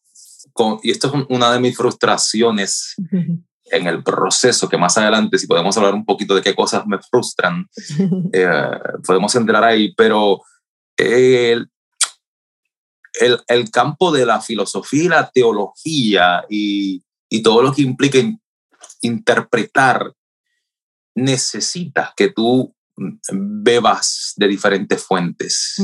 y 0.83 0.91
esto 0.91 1.07
es 1.07 1.25
una 1.29 1.51
de 1.51 1.59
mis 1.59 1.75
frustraciones 1.75 2.95
en 3.69 3.87
el 3.87 4.03
proceso, 4.03 4.69
que 4.69 4.77
más 4.77 4.97
adelante, 4.97 5.37
si 5.37 5.47
podemos 5.47 5.75
hablar 5.77 5.93
un 5.93 6.05
poquito 6.05 6.35
de 6.35 6.41
qué 6.41 6.55
cosas 6.55 6.85
me 6.87 6.99
frustran, 6.99 7.67
eh, 8.33 8.69
podemos 9.05 9.33
entrar 9.35 9.63
ahí, 9.63 9.93
pero 9.95 10.41
el, 10.95 11.69
el, 13.19 13.39
el, 13.47 13.71
campo 13.71 14.11
de 14.11 14.25
la 14.25 14.41
filosofía 14.41 15.03
y 15.03 15.07
la 15.09 15.29
teología 15.29 16.45
y, 16.49 17.03
y 17.29 17.41
todo 17.41 17.61
lo 17.61 17.73
que 17.73 17.81
implica 17.81 18.19
interpretar 19.01 20.13
necesita 21.15 22.13
que 22.15 22.29
tú 22.29 22.73
bebas 23.31 24.33
de 24.37 24.47
diferentes 24.47 25.03
fuentes. 25.03 25.75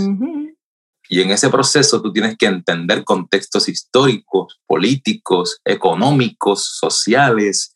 Y 1.14 1.22
en 1.22 1.30
ese 1.30 1.52
proceso 1.52 2.02
tú 2.02 2.12
tienes 2.12 2.36
que 2.40 2.48
entender 2.48 3.04
contextos 3.04 3.70
históricos, 3.70 4.60
políticos, 4.66 5.62
económicos, 5.64 6.66
sociales, 6.80 7.72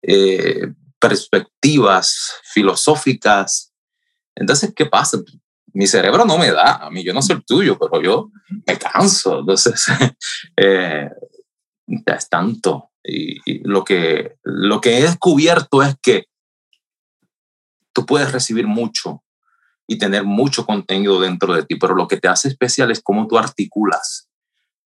eh, 0.00 0.72
perspectivas 0.98 2.32
filosóficas. 2.44 3.74
Entonces, 4.34 4.72
¿qué 4.74 4.86
pasa? 4.86 5.18
Mi 5.74 5.86
cerebro 5.86 6.24
no 6.24 6.38
me 6.38 6.50
da, 6.50 6.76
a 6.76 6.90
mí 6.90 7.04
yo 7.04 7.12
no 7.12 7.20
soy 7.20 7.36
el 7.36 7.44
tuyo, 7.44 7.78
pero 7.78 8.02
yo 8.02 8.30
me 8.66 8.78
canso. 8.78 9.40
Entonces, 9.40 9.84
eh, 10.56 11.10
es 12.06 12.28
tanto. 12.30 12.90
Y, 13.04 13.58
lo, 13.68 13.84
que, 13.84 14.38
lo 14.44 14.80
que 14.80 14.96
he 14.96 15.02
descubierto 15.02 15.82
es 15.82 15.94
que 16.00 16.24
tú 17.92 18.06
puedes 18.06 18.32
recibir 18.32 18.66
mucho 18.66 19.22
y 19.88 19.98
tener 19.98 20.22
mucho 20.22 20.66
contenido 20.66 21.18
dentro 21.18 21.54
de 21.54 21.64
ti, 21.64 21.76
pero 21.76 21.94
lo 21.94 22.06
que 22.06 22.18
te 22.18 22.28
hace 22.28 22.48
especial 22.48 22.90
es 22.90 23.00
cómo 23.02 23.26
tú 23.26 23.38
articulas 23.38 24.28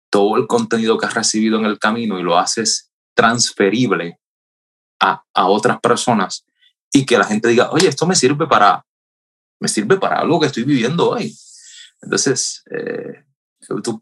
todo 0.09 0.37
el 0.37 0.47
contenido 0.47 0.97
que 0.97 1.07
has 1.07 1.15
recibido 1.15 1.59
en 1.59 1.67
el 1.67 1.81
camino 1.81 2.19
y 2.19 2.23
lo 2.23 2.39
haces 2.39 2.93
transferible 3.15 4.21
a, 5.01 5.25
a 5.35 5.49
otras 5.49 5.81
personas 5.81 6.47
y 6.93 7.05
que 7.05 7.19
la 7.19 7.25
gente 7.25 7.49
diga, 7.49 7.71
oye, 7.73 7.89
esto 7.89 8.07
me 8.07 8.15
sirve 8.15 8.47
para, 8.47 8.87
me 9.59 9.67
sirve 9.67 9.99
para 9.99 10.21
algo 10.21 10.39
que 10.39 10.47
estoy 10.47 10.63
viviendo 10.63 11.11
hoy. 11.11 11.37
Entonces, 12.01 12.63
eh, 12.71 13.25
tú, 13.83 14.01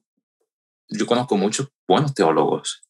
yo 0.88 1.06
conozco 1.06 1.38
muchos 1.38 1.68
buenos 1.88 2.12
teólogos, 2.12 2.82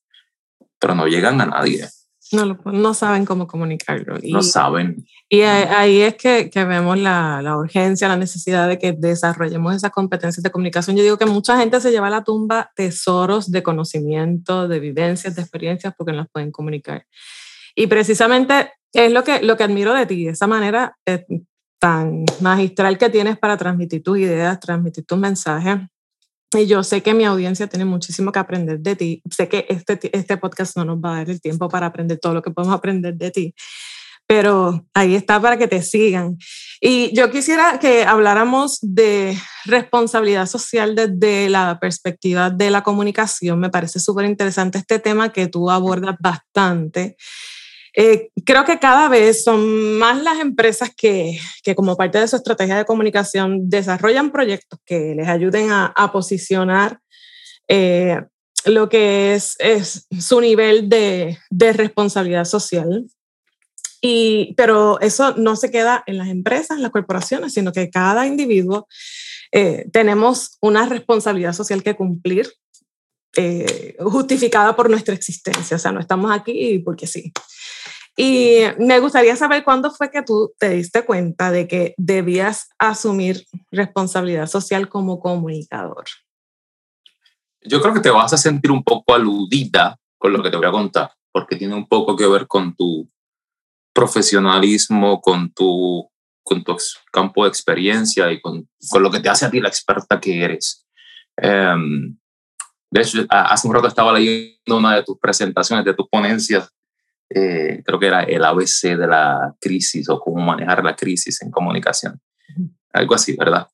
pero 0.81 0.97
no 0.97 1.07
llegan 1.07 1.41
a 1.41 1.47
nadie. 1.47 1.89
No, 2.33 2.59
no 2.65 2.95
saben 2.95 3.25
cómo 3.25 3.47
comunicarlo. 3.47 4.19
Y, 4.23 4.33
no 4.33 4.43
saben. 4.43 5.07
Y 5.29 5.43
ahí 5.43 6.01
es 6.01 6.17
que, 6.17 6.51
que 6.51 6.65
vemos 6.65 6.99
la, 6.99 7.41
la, 7.43 7.57
urgencia, 7.57 8.09
la 8.09 8.17
necesidad 8.17 8.69
de 8.69 8.79
que 8.79 8.93
desarrollemos 8.93 9.75
esas 9.75 9.91
competencias 9.91 10.43
de 10.43 10.51
comunicación. 10.51 10.97
Yo 10.97 11.03
digo 11.03 11.19
que 11.19 11.27
mucha 11.27 11.59
gente 11.59 11.81
se 11.81 11.91
lleva 11.91 12.09
a 12.09 12.11
la 12.11 12.25
tumba 12.25 12.71
tesoros 12.75 13.51
de 13.51 13.63
conocimiento, 13.63 14.69
de 14.69 14.81
vivencias, 14.81 15.35
de 15.35 15.43
experiencias, 15.43 15.95
porque 15.97 16.13
no 16.13 16.19
las 16.19 16.31
pueden 16.31 16.51
comunicar. 16.51 17.07
Y 17.75 17.87
precisamente 17.87 18.73
es 18.93 19.13
lo 19.13 19.25
que, 19.25 19.43
lo 19.43 19.57
que 19.57 19.65
admiro 19.65 19.95
de 19.95 20.07
ti, 20.07 20.29
esa 20.29 20.47
manera 20.47 20.97
eh, 21.07 21.25
tan 21.79 22.25
magistral 22.41 22.99
que 22.99 23.11
tienes 23.11 23.39
para 23.39 23.57
transmitir 23.57 24.03
tus 24.03 24.19
ideas, 24.19 24.61
transmitir 24.61 25.05
tus 25.05 25.19
mensajes. 25.19 25.79
Y 26.55 26.67
yo 26.67 26.83
sé 26.83 27.03
que 27.03 27.15
mi 27.15 27.25
audiencia 27.25 27.67
tiene 27.67 27.85
muchísimo 27.85 28.33
que 28.33 28.39
aprender 28.39 28.79
de 28.81 28.97
ti. 28.97 29.23
Sé 29.31 29.49
que 29.49 29.67
este, 29.69 30.17
este 30.17 30.37
podcast 30.37 30.77
no 30.77 30.85
nos 30.85 30.99
va 30.99 31.15
a 31.15 31.17
dar 31.19 31.31
el 31.31 31.41
tiempo 31.41 31.69
para 31.69 31.87
aprender 31.87 32.19
todo 32.19 32.35
lo 32.35 32.43
que 32.43 32.51
podemos 32.51 32.77
aprender 32.77 33.15
de 33.15 33.31
ti, 33.31 33.55
pero 34.27 34.87
ahí 34.95 35.15
está 35.15 35.41
para 35.41 35.57
que 35.57 35.69
te 35.69 35.83
sigan. 35.83 36.37
Y 36.81 37.15
yo 37.15 37.31
quisiera 37.31 37.79
que 37.79 38.05
habláramos 38.05 38.79
de 38.83 39.37
responsabilidad 39.65 40.47
social 40.47 40.95
desde 40.95 41.49
la 41.49 41.79
perspectiva 41.81 42.51
de 42.51 42.71
la 42.71 42.83
comunicación. 42.83 43.61
Me 43.61 43.71
parece 43.71 44.01
súper 44.01 44.27
interesante 44.27 44.79
este 44.79 44.99
tema 44.99 45.33
que 45.33 45.47
tú 45.47 45.71
abordas 45.71 46.17
bastante. 46.21 47.17
Eh, 47.95 48.31
creo 48.45 48.65
que 48.65 48.79
cada 48.79 49.09
vez 49.09 49.45
son 49.45 49.99
más 49.99 50.23
las 50.23 50.39
empresas 50.39 50.91
que, 50.97 51.39
que, 51.63 51.75
como 51.75 51.97
parte 51.97 52.19
de 52.19 52.29
su 52.29 52.37
estrategia 52.37 52.79
de 52.79 52.87
comunicación 52.87 53.69
desarrollan 53.69 54.31
proyectos 54.31 54.79
que 54.87 55.15
les 55.15 55.29
ayuden 55.29 55.71
a, 55.71 55.87
a 55.87 56.11
posicionar 56.11 57.01
eh, 57.69 58.21
lo 58.65 58.89
que 58.89 59.35
es, 59.35 59.57
es, 59.59 60.07
su 60.19 60.41
nivel 60.41 60.89
de, 60.89 61.39
de 61.51 61.73
responsabilidad 61.73 62.45
social. 62.45 63.07
Y, 64.01 64.55
pero 64.57 65.01
eso 65.01 65.35
no 65.37 65.55
se 65.55 65.71
queda 65.71 66.03
en 66.07 66.19
las 66.19 66.29
empresas, 66.29 66.77
en 66.77 66.83
las 66.83 66.91
corporaciones, 66.91 67.53
sino 67.53 67.73
que 67.73 67.89
cada 67.91 68.27
individuo 68.27 68.89
eh, 69.53 69.87
tenemos 69.93 70.57
una 70.61 70.87
responsabilidad 70.87 71.53
social 71.53 71.83
que 71.83 71.95
cumplir 71.95 72.51
eh, 73.37 73.97
justificada 74.01 74.77
por 74.77 74.91
nuestra 74.91 75.15
existencia. 75.15 75.77
O 75.77 75.81
sea, 75.81 75.93
no 75.93 76.01
estamos 76.01 76.31
aquí 76.31 76.79
porque 76.81 77.07
sí. 77.07 77.33
Y 78.17 78.61
me 78.79 78.99
gustaría 79.01 79.37
saber 79.37 79.65
cuándo 79.65 79.91
fue 79.91 80.11
que 80.11 80.23
tú 80.23 80.53
te 80.59 80.71
diste 80.71 81.05
cuenta 81.05 81.51
de 81.51 81.67
que 81.67 81.95
debías 81.97 82.69
asumir 82.79 83.47
responsabilidad 83.71 84.47
social 84.47 84.89
como 84.89 85.19
comunicador. 85.19 86.05
Yo 87.63 87.81
creo 87.81 87.95
que 87.95 88.01
te 88.01 88.11
vas 88.11 88.33
a 88.33 88.39
sentir 88.39 88.71
un 88.71 88.83
poco 88.83 89.15
aludida 89.15 89.97
con 90.19 90.33
lo 90.33 90.43
que 90.43 90.51
te 90.51 90.57
voy 90.57 90.67
a 90.67 90.73
contar, 90.73 91.13
porque 91.33 91.57
tiene 91.57 91.75
un 91.75 91.87
poco 91.87 92.17
que 92.17 92.27
ver 92.27 92.47
con 92.47 92.75
tu 92.77 93.09
profesionalismo, 93.95 95.21
con 95.21 95.53
tu, 95.53 96.11
con 96.43 96.63
tu 96.65 96.77
campo 97.11 97.45
de 97.45 97.49
experiencia 97.49 98.31
y 98.31 98.41
con, 98.41 98.69
con 98.91 99.03
lo 99.03 99.11
que 99.11 99.21
te 99.21 99.29
hace 99.29 99.47
a 99.47 99.51
ti 99.51 99.61
la 99.61 99.69
experta 99.69 100.21
que 100.21 100.45
eres. 100.45 100.87
Um, 101.43 102.19
de 102.93 103.01
hecho, 103.01 103.25
hace 103.31 103.67
un 103.67 103.75
rato 103.75 103.89
estaba 103.89 104.13
leyendo 104.13 104.77
una 104.77 104.97
de 104.97 105.03
tus 105.03 105.19
presentaciones, 105.19 105.83
de 105.83 105.95
tus 105.95 106.07
ponencias, 106.11 106.69
eh, 107.31 107.83
creo 107.83 107.99
que 107.99 108.07
era 108.07 108.23
el 108.25 108.45
ABC 108.45 108.99
de 108.99 109.07
la 109.07 109.55
crisis 109.59 110.11
o 110.11 110.21
cómo 110.21 110.45
manejar 110.45 110.85
la 110.85 110.95
crisis 110.95 111.41
en 111.41 111.51
comunicación. 111.51 112.21
Algo 112.93 113.15
así, 113.15 113.35
¿verdad? 113.35 113.67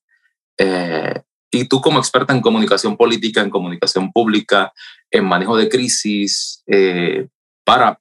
Eh, 0.57 1.21
y 1.51 1.65
tú 1.65 1.81
como 1.81 1.99
experta 1.99 2.33
en 2.33 2.39
comunicación 2.39 2.95
política, 2.95 3.41
en 3.41 3.49
comunicación 3.49 4.09
pública, 4.13 4.71
en 5.11 5.25
manejo 5.25 5.57
de 5.57 5.67
crisis 5.67 6.63
eh, 6.67 7.27
para 7.65 7.99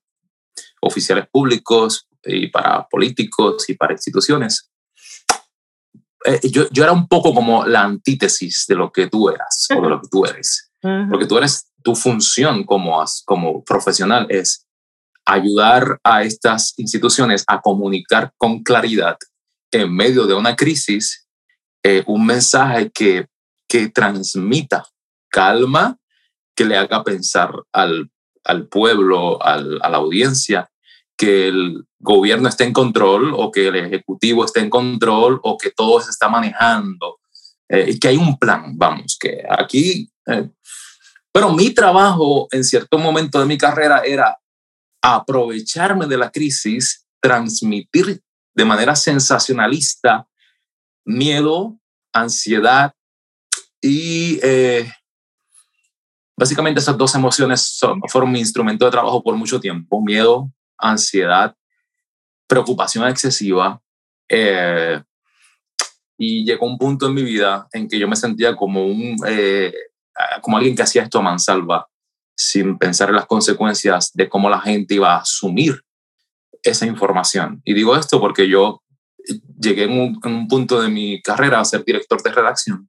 oficiales 0.81 1.26
públicos 1.26 2.07
y 2.22 2.46
para 2.46 2.87
políticos 2.87 3.68
y 3.68 3.74
para 3.74 3.92
instituciones, 3.92 4.70
yo, 6.44 6.68
yo, 6.70 6.85
era 6.85 6.92
un 6.92 7.09
poco 7.09 7.35
como 7.35 7.64
la 7.64 7.83
antítesis 7.83 8.66
de 8.68 8.76
lo 8.76 8.92
que 8.92 9.09
tú 9.09 9.31
eras 9.31 9.66
o 9.76 9.83
de 9.83 9.88
lo 9.88 10.00
que 10.00 10.09
tú 10.09 10.24
eres. 10.24 10.67
Porque 10.80 11.26
tú 11.26 11.38
eres, 11.38 11.70
tu 11.82 11.94
función 11.94 12.64
como, 12.64 13.04
como 13.24 13.64
profesional 13.64 14.26
es 14.30 14.66
ayudar 15.24 15.98
a 16.04 16.22
estas 16.22 16.74
instituciones 16.78 17.44
a 17.46 17.60
comunicar 17.60 18.32
con 18.36 18.62
claridad 18.62 19.16
en 19.70 19.92
medio 19.94 20.26
de 20.26 20.34
una 20.34 20.56
crisis 20.56 21.28
eh, 21.84 22.02
un 22.06 22.26
mensaje 22.26 22.90
que, 22.90 23.26
que 23.68 23.88
transmita 23.88 24.86
calma, 25.30 25.96
que 26.56 26.64
le 26.64 26.76
haga 26.76 27.04
pensar 27.04 27.52
al, 27.72 28.10
al 28.44 28.66
pueblo, 28.66 29.42
al, 29.42 29.78
a 29.82 29.88
la 29.88 29.98
audiencia, 29.98 30.70
que 31.16 31.48
el 31.48 31.84
gobierno 32.00 32.48
esté 32.48 32.64
en 32.64 32.72
control 32.72 33.32
o 33.36 33.50
que 33.50 33.68
el 33.68 33.76
ejecutivo 33.76 34.44
esté 34.44 34.60
en 34.60 34.70
control 34.70 35.40
o 35.42 35.56
que 35.56 35.70
todo 35.70 36.00
se 36.00 36.10
está 36.10 36.28
manejando. 36.28 37.18
Eh, 37.68 37.90
y 37.90 37.98
que 37.98 38.08
hay 38.08 38.16
un 38.16 38.38
plan, 38.38 38.78
vamos, 38.78 39.16
que 39.20 39.42
aquí 39.48 40.10
eh, 40.28 40.50
pero 41.32 41.52
mi 41.52 41.70
trabajo 41.70 42.48
en 42.50 42.64
cierto 42.64 42.98
momento 42.98 43.38
de 43.38 43.46
mi 43.46 43.58
carrera 43.58 44.02
era 44.04 44.38
aprovecharme 45.02 46.06
de 46.06 46.18
la 46.18 46.30
crisis, 46.30 47.06
transmitir 47.20 48.20
de 48.54 48.64
manera 48.64 48.96
sensacionalista 48.96 50.26
miedo, 51.04 51.78
ansiedad 52.12 52.92
y 53.80 54.38
eh, 54.42 54.90
básicamente 56.36 56.80
esas 56.80 56.98
dos 56.98 57.14
emociones 57.14 57.62
son, 57.62 58.00
fueron 58.08 58.30
mi 58.30 58.40
instrumento 58.40 58.84
de 58.84 58.90
trabajo 58.90 59.22
por 59.22 59.34
mucho 59.36 59.58
tiempo, 59.60 60.02
miedo, 60.02 60.50
ansiedad, 60.76 61.56
preocupación 62.46 63.08
excesiva. 63.08 63.80
Eh, 64.28 65.02
y 66.18 66.44
llegó 66.44 66.66
un 66.66 66.76
punto 66.76 67.06
en 67.06 67.14
mi 67.14 67.22
vida 67.22 67.68
en 67.72 67.88
que 67.88 67.98
yo 67.98 68.08
me 68.08 68.16
sentía 68.16 68.56
como 68.56 68.84
un 68.84 69.16
eh, 69.26 69.72
como 70.40 70.57
alguien 70.57 70.76
que 70.76 70.83
hacía 70.83 71.02
esto 71.02 71.18
a 71.18 71.22
mansalva, 71.22 71.87
sin 72.37 72.78
pensar 72.78 73.09
en 73.09 73.16
las 73.16 73.26
consecuencias 73.26 74.12
de 74.14 74.28
cómo 74.28 74.48
la 74.48 74.61
gente 74.61 74.94
iba 74.94 75.14
a 75.14 75.20
asumir 75.20 75.83
esa 76.62 76.87
información. 76.87 77.61
Y 77.64 77.74
digo 77.74 77.96
esto 77.96 78.20
porque 78.20 78.48
yo 78.48 78.83
llegué 79.61 79.85
en 79.85 80.18
un, 80.22 80.48
punto 80.48 80.81
de 80.81 80.88
mi 80.88 81.20
carrera 81.20 81.61
a 81.61 81.64
ser 81.64 81.85
director 81.85 82.22
de 82.22 82.33
redacción 82.33 82.88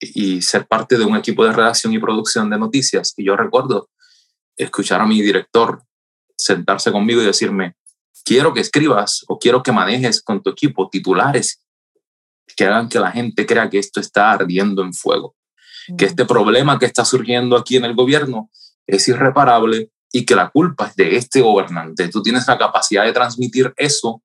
y 0.00 0.42
ser 0.42 0.66
parte 0.66 0.96
de 0.96 1.04
un 1.04 1.16
equipo 1.16 1.44
de 1.44 1.52
redacción 1.52 1.92
y 1.92 1.98
producción 1.98 2.50
de 2.50 2.58
noticias. 2.58 3.14
Y 3.16 3.24
yo 3.24 3.36
recuerdo 3.36 3.90
escuchar 4.56 5.00
a 5.00 5.06
mi 5.06 5.20
director 5.20 5.82
sentarse 6.36 6.90
conmigo 6.92 7.20
y 7.20 7.26
decirme, 7.26 7.76
quiero 8.24 8.52
que 8.54 8.60
escribas 8.60 9.24
o 9.28 9.38
quiero 9.38 9.62
que 9.62 9.72
manejes 9.72 10.22
con 10.22 10.42
tu 10.42 10.50
equipo 10.50 10.88
titulares 10.88 11.64
que 12.56 12.64
hagan 12.64 12.88
que 12.88 13.00
la 13.00 13.10
gente 13.10 13.46
crea 13.46 13.70
que 13.70 13.78
esto 13.78 14.00
está 14.00 14.32
ardiendo 14.32 14.82
en 14.82 14.92
fuego 14.92 15.34
que 15.96 16.06
este 16.06 16.24
problema 16.24 16.78
que 16.78 16.86
está 16.86 17.04
surgiendo 17.04 17.56
aquí 17.56 17.76
en 17.76 17.84
el 17.84 17.94
gobierno 17.94 18.50
es 18.86 19.08
irreparable 19.08 19.90
y 20.12 20.24
que 20.24 20.34
la 20.34 20.50
culpa 20.50 20.88
es 20.88 20.96
de 20.96 21.16
este 21.16 21.40
gobernante. 21.40 22.08
Tú 22.08 22.22
tienes 22.22 22.46
la 22.46 22.58
capacidad 22.58 23.04
de 23.04 23.12
transmitir 23.12 23.72
eso 23.76 24.22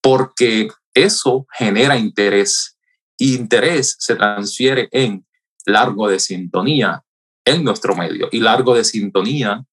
porque 0.00 0.68
eso 0.94 1.46
genera 1.52 1.96
interés 1.96 2.78
y 3.18 3.34
interés 3.34 3.96
se 3.98 4.14
transfiere 4.14 4.88
en 4.92 5.26
largo 5.64 6.08
de 6.08 6.20
sintonía 6.20 7.02
en 7.44 7.64
nuestro 7.64 7.96
medio 7.96 8.28
y 8.30 8.40
largo 8.40 8.74
de 8.74 8.84
sintonía 8.84 9.64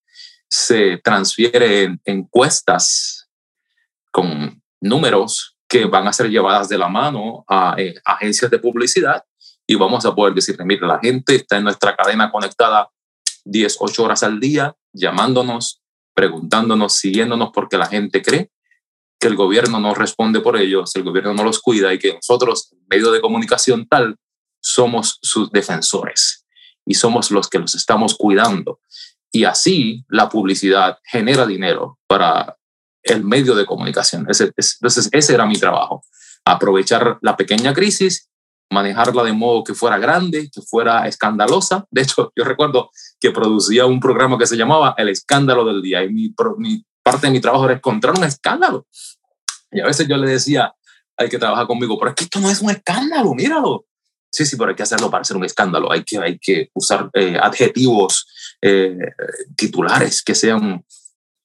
se 0.47 0.97
transfiere 1.03 1.83
en 1.83 2.01
encuestas 2.05 3.27
con 4.11 4.61
números 4.79 5.57
que 5.67 5.85
van 5.85 6.07
a 6.07 6.13
ser 6.13 6.29
llevadas 6.29 6.69
de 6.69 6.77
la 6.77 6.87
mano 6.87 7.43
a 7.47 7.75
eh, 7.77 7.95
agencias 8.05 8.51
de 8.51 8.59
publicidad 8.59 9.23
y 9.67 9.75
vamos 9.75 10.05
a 10.05 10.13
poder 10.13 10.33
decirle, 10.33 10.65
mira, 10.65 10.87
la 10.87 10.99
gente 10.99 11.35
está 11.35 11.57
en 11.57 11.63
nuestra 11.63 11.95
cadena 11.95 12.31
conectada 12.31 12.89
10, 13.45 13.77
8 13.79 14.03
horas 14.03 14.23
al 14.23 14.39
día, 14.39 14.75
llamándonos, 14.91 15.81
preguntándonos, 16.13 16.93
siguiéndonos, 16.93 17.51
porque 17.53 17.77
la 17.77 17.87
gente 17.87 18.21
cree 18.21 18.51
que 19.19 19.27
el 19.27 19.35
gobierno 19.35 19.79
no 19.79 19.93
responde 19.93 20.41
por 20.41 20.57
ellos, 20.57 20.95
el 20.95 21.03
gobierno 21.03 21.33
no 21.33 21.43
los 21.43 21.59
cuida 21.59 21.93
y 21.93 21.99
que 21.99 22.13
nosotros, 22.13 22.73
medio 22.89 23.11
de 23.11 23.21
comunicación 23.21 23.87
tal, 23.87 24.17
somos 24.61 25.19
sus 25.21 25.51
defensores 25.51 26.45
y 26.85 26.95
somos 26.95 27.31
los 27.31 27.49
que 27.49 27.59
los 27.59 27.75
estamos 27.75 28.15
cuidando. 28.15 28.79
Y 29.31 29.45
así 29.45 30.05
la 30.09 30.29
publicidad 30.29 30.99
genera 31.03 31.45
dinero 31.47 31.99
para 32.07 32.57
el 33.01 33.23
medio 33.23 33.55
de 33.55 33.65
comunicación. 33.65 34.27
Entonces, 34.29 35.09
ese 35.11 35.33
era 35.33 35.45
mi 35.45 35.55
trabajo 35.55 36.03
aprovechar 36.45 37.19
la 37.21 37.37
pequeña 37.37 37.73
crisis, 37.73 38.29
manejarla 38.73 39.23
de 39.23 39.33
modo 39.33 39.63
que 39.63 39.73
fuera 39.73 39.97
grande, 39.97 40.49
que 40.51 40.61
fuera 40.61 41.07
escandalosa. 41.07 41.85
De 41.91 42.01
hecho, 42.01 42.31
yo 42.35 42.43
recuerdo 42.43 42.89
que 43.19 43.31
producía 43.31 43.85
un 43.85 43.99
programa 43.99 44.37
que 44.37 44.47
se 44.47 44.57
llamaba 44.57 44.95
El 44.97 45.09
Escándalo 45.09 45.63
del 45.63 45.81
Día 45.81 46.03
y 46.03 46.09
mi, 46.09 46.33
parte 47.01 47.27
de 47.27 47.31
mi 47.31 47.39
trabajo 47.39 47.65
era 47.65 47.75
encontrar 47.75 48.17
un 48.17 48.23
escándalo. 48.23 48.85
Y 49.71 49.79
a 49.79 49.85
veces 49.85 50.07
yo 50.07 50.17
le 50.17 50.29
decía 50.29 50.73
hay 51.15 51.29
que 51.29 51.37
trabajar 51.37 51.67
conmigo, 51.67 51.97
pero 51.99 52.09
es 52.09 52.15
que 52.15 52.23
esto 52.23 52.39
no 52.39 52.49
es 52.49 52.59
un 52.61 52.71
escándalo, 52.71 53.33
míralo. 53.33 53.85
Sí, 54.31 54.47
sí, 54.47 54.55
pero 54.57 54.69
hay 54.71 54.75
que 54.75 54.81
hacerlo 54.81 55.11
para 55.11 55.23
ser 55.23 55.37
un 55.37 55.45
escándalo. 55.45 55.91
Hay 55.91 56.03
que, 56.03 56.17
hay 56.17 56.39
que 56.39 56.71
usar 56.73 57.11
eh, 57.13 57.37
adjetivos, 57.39 58.27
eh, 58.61 58.97
titulares 59.55 60.23
que 60.23 60.33
sean 60.33 60.83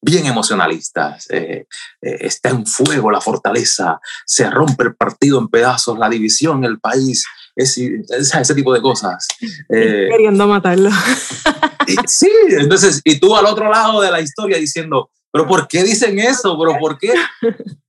bien 0.00 0.26
emocionalistas. 0.26 1.26
Eh, 1.30 1.66
está 2.00 2.50
en 2.50 2.66
fuego 2.66 3.10
la 3.10 3.20
fortaleza, 3.20 4.00
se 4.26 4.48
rompe 4.50 4.84
el 4.84 4.94
partido 4.94 5.38
en 5.38 5.48
pedazos, 5.48 5.98
la 5.98 6.08
división, 6.08 6.64
el 6.64 6.78
país, 6.78 7.24
es, 7.56 7.76
ese 7.78 8.54
tipo 8.54 8.72
de 8.72 8.80
cosas. 8.80 9.26
Queriendo 9.68 10.46
matarlo. 10.46 10.90
sí, 12.06 12.30
entonces, 12.50 13.00
y 13.04 13.18
tú 13.18 13.36
al 13.36 13.46
otro 13.46 13.70
lado 13.70 14.00
de 14.00 14.10
la 14.10 14.20
historia 14.20 14.58
diciendo, 14.58 15.10
pero 15.30 15.46
¿por 15.46 15.68
qué 15.68 15.82
dicen 15.82 16.18
eso? 16.18 16.58
¿Pero 16.58 16.78
por 16.78 16.98
qué? 16.98 17.12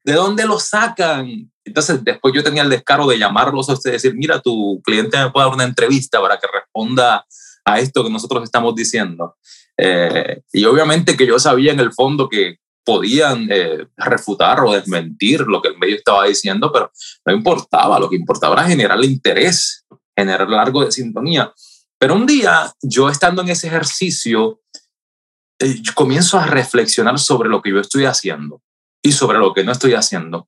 ¿De 0.03 0.13
dónde 0.13 0.45
lo 0.45 0.59
sacan? 0.59 1.49
Entonces, 1.63 2.03
después 2.03 2.33
yo 2.33 2.43
tenía 2.43 2.63
el 2.63 2.69
descaro 2.69 3.07
de 3.07 3.17
llamarlos 3.17 3.69
a 3.69 3.73
ustedes 3.73 4.03
y 4.03 4.07
decir, 4.07 4.17
mira, 4.17 4.41
tu 4.41 4.81
cliente 4.83 5.17
me 5.17 5.29
puede 5.29 5.45
dar 5.45 5.53
una 5.53 5.63
entrevista 5.63 6.19
para 6.19 6.37
que 6.37 6.47
responda 6.51 7.25
a 7.73 7.79
esto 7.79 8.03
que 8.03 8.09
nosotros 8.09 8.43
estamos 8.43 8.75
diciendo. 8.75 9.35
Eh, 9.77 10.41
y 10.51 10.65
obviamente 10.65 11.15
que 11.15 11.25
yo 11.25 11.39
sabía 11.39 11.71
en 11.71 11.79
el 11.79 11.93
fondo 11.93 12.27
que 12.27 12.57
podían 12.83 13.47
eh, 13.51 13.87
refutar 13.97 14.61
o 14.61 14.73
desmentir 14.73 15.41
lo 15.41 15.61
que 15.61 15.69
el 15.69 15.77
medio 15.77 15.95
estaba 15.95 16.25
diciendo, 16.25 16.71
pero 16.71 16.91
no 17.25 17.33
importaba, 17.33 17.99
lo 17.99 18.09
que 18.09 18.15
importaba 18.15 18.55
era 18.55 18.67
generar 18.67 19.03
interés, 19.03 19.85
generar 20.17 20.51
algo 20.53 20.83
de 20.83 20.91
sintonía. 20.91 21.53
Pero 21.99 22.15
un 22.15 22.25
día, 22.25 22.73
yo 22.81 23.09
estando 23.09 23.41
en 23.41 23.49
ese 23.49 23.67
ejercicio, 23.67 24.61
eh, 25.59 25.81
comienzo 25.93 26.39
a 26.39 26.45
reflexionar 26.45 27.19
sobre 27.19 27.49
lo 27.49 27.61
que 27.61 27.71
yo 27.71 27.79
estoy 27.79 28.05
haciendo 28.05 28.61
y 29.03 29.11
sobre 29.11 29.37
lo 29.37 29.53
que 29.53 29.63
no 29.63 29.71
estoy 29.71 29.93
haciendo. 29.93 30.47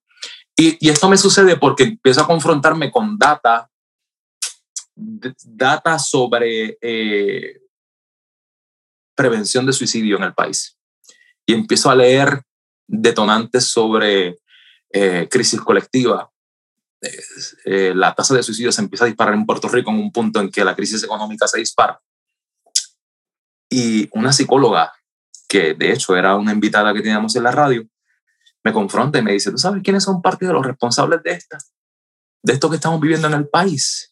Y, 0.58 0.78
y 0.86 0.90
esto 0.90 1.10
me 1.10 1.18
sucede 1.18 1.58
porque 1.58 1.84
empiezo 1.84 2.22
a 2.22 2.28
confrontarme 2.28 2.92
con 2.92 3.18
data, 3.18 3.70
data 5.44 6.00
sobre 6.00 6.78
eh, 6.82 7.62
prevención 9.16 9.66
de 9.66 9.74
suicidio 9.74 10.18
en 10.18 10.24
el 10.24 10.34
país. 10.34 10.78
Y 11.46 11.54
empiezo 11.54 11.90
a 11.90 11.96
leer 11.96 12.42
detonantes 12.88 13.66
sobre 13.66 14.38
eh, 14.92 15.28
crisis 15.30 15.60
colectiva. 15.62 16.30
la 17.64 18.14
tasa 18.14 18.36
de 18.36 18.44
suicidio 18.44 18.72
se 18.72 18.82
empieza 18.82 19.06
a 19.06 19.08
disparar 19.08 19.34
en 19.34 19.46
Puerto 19.46 19.68
Rico 19.68 19.90
en 19.90 19.98
un 19.98 20.12
punto 20.12 20.40
en 20.40 20.52
que 20.52 20.64
la 20.64 20.76
crisis 20.76 21.04
económica 21.04 21.48
se 21.48 21.60
dispara. 21.60 22.00
Y 23.70 24.10
una 24.12 24.34
psicóloga 24.34 24.92
que 25.52 25.74
de 25.74 25.92
hecho 25.92 26.16
era 26.16 26.38
una 26.38 26.54
invitada 26.54 26.94
que 26.94 27.02
teníamos 27.02 27.36
en 27.36 27.44
la 27.44 27.52
radio, 27.52 27.86
me 28.64 28.72
confronta 28.72 29.20
y 29.20 29.22
me 29.22 29.34
dice, 29.34 29.52
¿tú 29.52 29.58
sabes 29.58 29.84
quiénes 29.84 30.04
son 30.04 30.22
parte 30.22 30.46
de 30.46 30.54
los 30.54 30.66
responsables 30.66 31.22
de 31.24 31.32
esta? 31.32 31.58
De 32.42 32.54
esto 32.54 32.70
que 32.70 32.78
estamos 32.78 33.02
viviendo 33.02 33.28
en 33.28 33.34
el 33.34 33.50
país. 33.50 34.11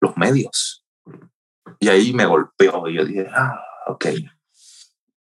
Los 0.00 0.16
medios. 0.16 0.84
Y 1.78 1.88
ahí 1.88 2.12
me 2.12 2.26
golpeó 2.26 2.88
y 2.88 2.96
yo 2.96 3.04
dije, 3.04 3.26
ah, 3.32 3.60
ok. 3.86 4.06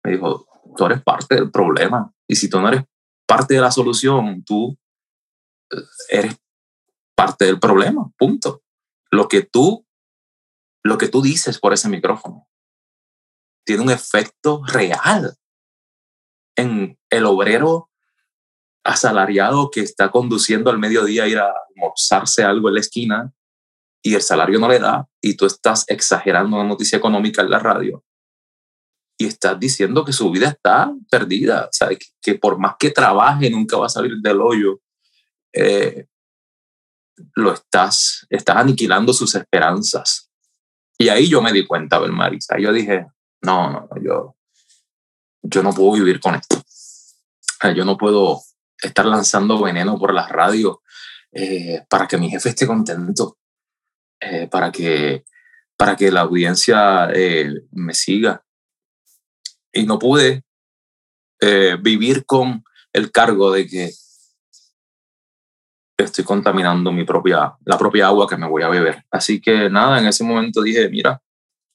Me 0.03 0.11
dijo, 0.11 0.47
tú 0.75 0.85
eres 0.85 1.01
parte 1.03 1.35
del 1.35 1.51
problema. 1.51 2.13
Y 2.27 2.35
si 2.35 2.49
tú 2.49 2.59
no 2.59 2.67
eres 2.67 2.83
parte 3.25 3.53
de 3.53 3.61
la 3.61 3.71
solución, 3.71 4.43
tú 4.43 4.77
eh, 5.71 5.77
eres 6.09 6.37
parte 7.15 7.45
del 7.45 7.59
problema, 7.59 8.09
punto. 8.17 8.63
Lo 9.11 9.27
que 9.27 9.41
tú, 9.43 9.85
lo 10.83 10.97
que 10.97 11.07
tú 11.07 11.21
dices 11.21 11.59
por 11.59 11.73
ese 11.73 11.89
micrófono, 11.89 12.47
tiene 13.63 13.83
un 13.83 13.91
efecto 13.91 14.63
real 14.65 15.37
en 16.55 16.97
el 17.09 17.25
obrero 17.25 17.89
asalariado 18.83 19.69
que 19.69 19.81
está 19.81 20.09
conduciendo 20.09 20.71
al 20.71 20.79
mediodía 20.79 21.23
a 21.23 21.27
ir 21.27 21.37
a 21.37 21.53
almorzarse 21.75 22.43
algo 22.43 22.69
en 22.69 22.75
la 22.75 22.79
esquina 22.79 23.33
y 24.01 24.15
el 24.15 24.21
salario 24.21 24.59
no 24.59 24.67
le 24.67 24.79
da 24.79 25.07
y 25.21 25.35
tú 25.35 25.45
estás 25.45 25.85
exagerando 25.87 26.57
una 26.57 26.67
noticia 26.67 26.97
económica 26.97 27.41
en 27.41 27.49
la 27.49 27.59
radio 27.59 28.03
y 29.21 29.27
estás 29.27 29.59
diciendo 29.59 30.03
que 30.03 30.13
su 30.13 30.31
vida 30.31 30.47
está 30.47 30.91
perdida, 31.09 31.65
o 31.65 31.69
sea, 31.71 31.89
que, 32.21 32.35
por 32.35 32.57
más 32.57 32.75
que 32.79 32.89
trabaje 32.89 33.51
nunca 33.51 33.77
va 33.77 33.85
a 33.85 33.89
salir 33.89 34.15
del 34.17 34.41
hoyo, 34.41 34.81
eh, 35.53 36.07
lo 37.35 37.53
estás, 37.53 38.25
estás 38.31 38.57
aniquilando 38.57 39.13
sus 39.13 39.35
esperanzas. 39.35 40.31
Y 40.97 41.09
ahí 41.09 41.29
yo 41.29 41.39
me 41.39 41.53
di 41.53 41.67
cuenta, 41.67 41.99
Belmarisa, 41.99 42.57
yo 42.57 42.73
dije, 42.73 43.05
no, 43.41 43.71
no, 43.71 43.89
yo, 44.03 44.35
yo 45.43 45.61
no 45.61 45.71
puedo 45.71 45.93
vivir 45.93 46.19
con 46.19 46.33
esto. 46.33 46.59
Yo 47.75 47.85
no 47.85 47.97
puedo 47.97 48.41
estar 48.81 49.05
lanzando 49.05 49.61
veneno 49.61 49.99
por 49.99 50.15
las 50.15 50.29
radios 50.29 50.77
eh, 51.31 51.85
para 51.87 52.07
que 52.07 52.17
mi 52.17 52.31
jefe 52.31 52.49
esté 52.49 52.65
contento, 52.65 53.37
eh, 54.21 54.47
para, 54.47 54.71
que, 54.71 55.25
para 55.75 55.95
que 55.95 56.11
la 56.11 56.21
audiencia 56.21 57.09
eh, 57.13 57.53
me 57.71 57.93
siga. 57.93 58.43
Y 59.73 59.85
no 59.85 59.99
pude 59.99 60.43
vivir 61.81 62.23
con 62.27 62.63
el 62.93 63.11
cargo 63.11 63.51
de 63.51 63.65
que 63.65 63.89
estoy 66.03 66.23
contaminando 66.23 66.91
mi 66.91 67.03
propia, 67.03 67.55
la 67.65 67.77
propia 67.77 68.07
agua 68.07 68.27
que 68.27 68.37
me 68.37 68.47
voy 68.47 68.63
a 68.63 68.69
beber. 68.69 69.03
Así 69.09 69.41
que 69.41 69.69
nada, 69.69 69.99
en 69.99 70.07
ese 70.07 70.23
momento 70.23 70.61
dije, 70.61 70.89
mira, 70.89 71.21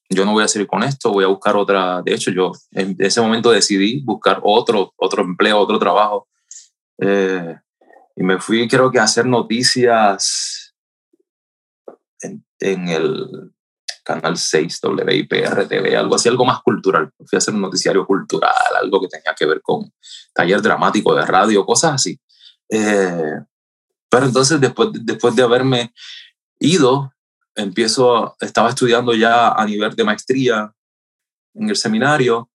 yo 0.09 0.25
no 0.25 0.33
voy 0.33 0.45
a 0.45 0.49
seguir 0.49 0.67
con 0.67 0.83
esto, 0.83 1.13
voy 1.13 1.25
a 1.25 1.29
buscar 1.29 1.57
otra. 1.57 2.03
De 2.03 2.15
hecho, 2.15 2.31
yo 2.31 2.53
en 2.73 2.97
ese 2.99 3.21
momento 3.21 3.51
decidí 3.51 4.03
buscar 4.05 4.41
otro, 4.43 4.93
otro 4.97 5.23
empleo, 5.23 5.59
otro 5.59 5.79
trabajo. 5.79 6.29
Eh, 6.99 7.57
y 8.15 8.23
me 8.23 8.39
fui, 8.39 8.69
creo 8.69 8.91
que 8.91 8.99
a 8.99 9.05
hacer 9.05 9.27
noticias 9.27 10.56
en, 12.21 12.45
en 12.61 12.89
el 12.89 13.53
canal 14.07 14.37
6 14.37 14.81
WIPR 14.83 15.67
TV, 15.69 15.97
algo 15.97 16.15
así, 16.15 16.29
algo 16.29 16.45
más 16.45 16.63
cultural. 16.63 17.11
Fui 17.19 17.37
a 17.37 17.39
hacer 17.39 17.53
un 17.53 17.61
noticiario 17.61 18.07
cultural, 18.07 18.53
algo 18.81 19.01
que 19.01 19.09
tenía 19.09 19.35
que 19.37 19.47
ver 19.47 19.61
con 19.61 19.93
taller 20.33 20.63
dramático 20.63 21.15
de 21.15 21.27
radio, 21.27 21.67
cosas 21.67 21.95
así. 21.95 22.19
Eh, 22.69 23.41
pero 24.09 24.27
entonces, 24.27 24.61
después, 24.61 24.91
después 24.93 25.35
de 25.35 25.43
haberme 25.43 25.93
ido, 26.61 27.13
empiezo, 27.57 28.37
estaba 28.41 28.69
estudiando 28.69 29.13
ya 29.15 29.53
a 29.53 29.65
nivel 29.65 29.95
de 29.97 30.05
maestría 30.05 30.73
en 31.55 31.69
el 31.71 31.77
seminario, 31.77 32.51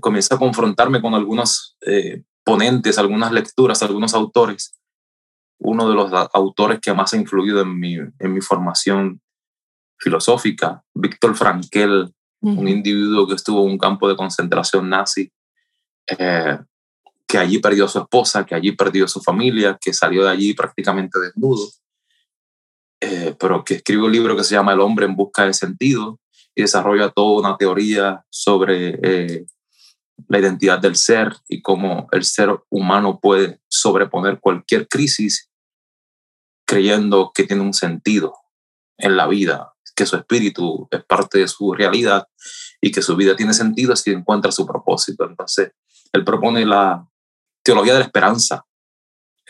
comienzo 0.00 0.34
a 0.34 0.38
confrontarme 0.38 1.00
con 1.00 1.14
algunos 1.14 1.76
eh, 1.86 2.24
ponentes, 2.44 2.98
algunas 2.98 3.30
lecturas, 3.30 3.82
algunos 3.82 4.14
autores. 4.14 4.74
Uno 5.64 5.88
de 5.88 5.94
los 5.94 6.12
autores 6.32 6.80
que 6.80 6.92
más 6.92 7.12
ha 7.12 7.16
influido 7.16 7.60
en 7.60 7.78
mi, 7.78 7.94
en 7.94 8.32
mi 8.32 8.40
formación 8.40 9.20
filosófica, 9.98 10.82
Víctor 10.94 11.34
Frankel, 11.34 12.12
un 12.40 12.66
individuo 12.66 13.26
que 13.28 13.34
estuvo 13.34 13.64
en 13.64 13.72
un 13.72 13.78
campo 13.78 14.08
de 14.08 14.16
concentración 14.16 14.88
nazi, 14.88 15.30
eh, 16.08 16.58
que 17.28 17.38
allí 17.38 17.58
perdió 17.58 17.84
a 17.84 17.88
su 17.88 18.00
esposa, 18.00 18.44
que 18.44 18.56
allí 18.56 18.72
perdió 18.72 19.04
a 19.04 19.08
su 19.08 19.20
familia, 19.20 19.78
que 19.80 19.92
salió 19.92 20.24
de 20.24 20.30
allí 20.30 20.54
prácticamente 20.54 21.20
desnudo 21.20 21.68
eh, 23.04 23.34
pero 23.36 23.64
que 23.64 23.74
escribe 23.74 24.04
un 24.04 24.12
libro 24.12 24.36
que 24.36 24.44
se 24.44 24.54
llama 24.54 24.74
El 24.74 24.80
hombre 24.80 25.06
en 25.06 25.16
busca 25.16 25.44
de 25.44 25.52
sentido 25.52 26.20
y 26.54 26.62
desarrolla 26.62 27.10
toda 27.10 27.40
una 27.40 27.56
teoría 27.56 28.24
sobre 28.30 28.96
eh, 29.02 29.44
la 30.28 30.38
identidad 30.38 30.78
del 30.78 30.94
ser 30.94 31.34
y 31.48 31.62
cómo 31.62 32.06
el 32.12 32.22
ser 32.22 32.56
humano 32.70 33.18
puede 33.20 33.58
sobreponer 33.66 34.38
cualquier 34.38 34.86
crisis 34.86 35.50
creyendo 36.72 37.32
que 37.34 37.44
tiene 37.44 37.60
un 37.60 37.74
sentido 37.74 38.32
en 38.96 39.14
la 39.14 39.26
vida, 39.26 39.74
que 39.94 40.06
su 40.06 40.16
espíritu 40.16 40.88
es 40.90 41.04
parte 41.04 41.40
de 41.40 41.46
su 41.46 41.74
realidad 41.74 42.26
y 42.80 42.90
que 42.90 43.02
su 43.02 43.14
vida 43.14 43.36
tiene 43.36 43.52
sentido 43.52 43.94
si 43.94 44.10
encuentra 44.10 44.50
su 44.50 44.66
propósito. 44.66 45.26
Entonces, 45.26 45.72
él 46.14 46.24
propone 46.24 46.64
la 46.64 47.06
teología 47.62 47.92
de 47.92 47.98
la 47.98 48.06
esperanza 48.06 48.64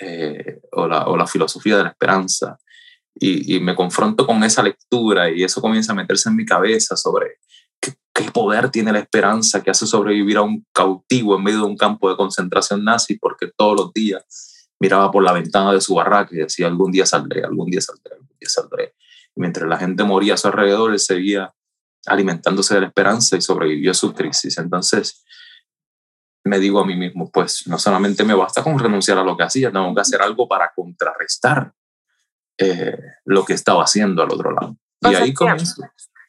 eh, 0.00 0.62
o, 0.72 0.88
la, 0.88 1.06
o 1.06 1.16
la 1.16 1.28
filosofía 1.28 1.76
de 1.76 1.85
la 1.85 1.90
esperanza 1.90 2.58
y, 3.14 3.61
me 3.61 3.76
confronto 3.76 4.26
con 4.26 4.42
esa 4.42 4.64
lectura 4.64 5.30
y 5.30 5.44
eso 5.44 5.61
comienza 5.61 5.92
a 5.92 5.94
meterse 5.94 6.28
en 6.28 6.35
mi 6.35 6.44
cabeza 6.44 6.96
sobre 6.96 7.37
qué, 7.80 7.94
poder 8.32 8.68
tiene 8.70 8.90
la 8.90 8.98
esperanza 8.98 9.62
que 9.62 9.70
hace 9.70 9.87
sobrevivir 9.87 10.38
a 10.38 10.42
un 10.42 10.66
cautivo 10.72 11.37
en 11.37 11.44
medio 11.44 11.58
de 11.58 11.66
un 11.66 11.76
campo 11.76 12.11
de 12.11 12.16
concentración 12.16 12.82
nazi 12.82 13.16
porque 13.16 13.52
todos 13.56 13.76
los 13.76 13.92
días 13.92 14.51
miraba 14.82 15.12
por 15.12 15.22
la 15.22 15.32
ventana 15.32 15.72
de 15.72 15.80
su 15.80 15.94
barraca 15.94 16.34
y 16.34 16.38
decía 16.38 16.66
algún 16.66 16.90
día 16.90 17.06
saldré, 17.06 17.44
algún 17.44 17.70
día 17.70 17.80
saldré, 17.80 18.14
algún 18.14 18.36
día 18.36 18.48
saldré. 18.48 18.94
Y 19.36 19.40
mientras 19.40 19.68
la 19.68 19.76
gente 19.76 20.02
moría 20.02 20.34
a 20.34 20.36
su 20.36 20.48
alrededor, 20.48 20.90
él 20.90 20.98
seguía 20.98 21.54
alimentándose 22.06 22.74
de 22.74 22.80
la 22.80 22.86
esperanza 22.88 23.36
y 23.36 23.40
sobrevivió 23.40 23.92
a 23.92 23.94
su 23.94 24.12
crisis. 24.12 24.58
Entonces, 24.58 25.24
me 26.42 26.58
digo 26.58 26.80
a 26.80 26.84
mí 26.84 26.96
mismo, 26.96 27.30
pues 27.30 27.64
no 27.68 27.78
solamente 27.78 28.24
me 28.24 28.34
basta 28.34 28.64
con 28.64 28.76
renunciar 28.76 29.18
a 29.18 29.22
lo 29.22 29.36
que 29.36 29.44
hacía, 29.44 29.70
tengo 29.70 29.94
que 29.94 30.00
hacer 30.00 30.20
algo 30.20 30.48
para 30.48 30.72
contrarrestar 30.74 31.72
eh, 32.58 32.98
lo 33.24 33.44
que 33.44 33.52
estaba 33.52 33.84
haciendo 33.84 34.20
al 34.20 34.32
otro 34.32 34.50
lado. 34.50 34.76
y 35.02 35.14
ahí 35.14 35.32
comienzo. 35.32 35.80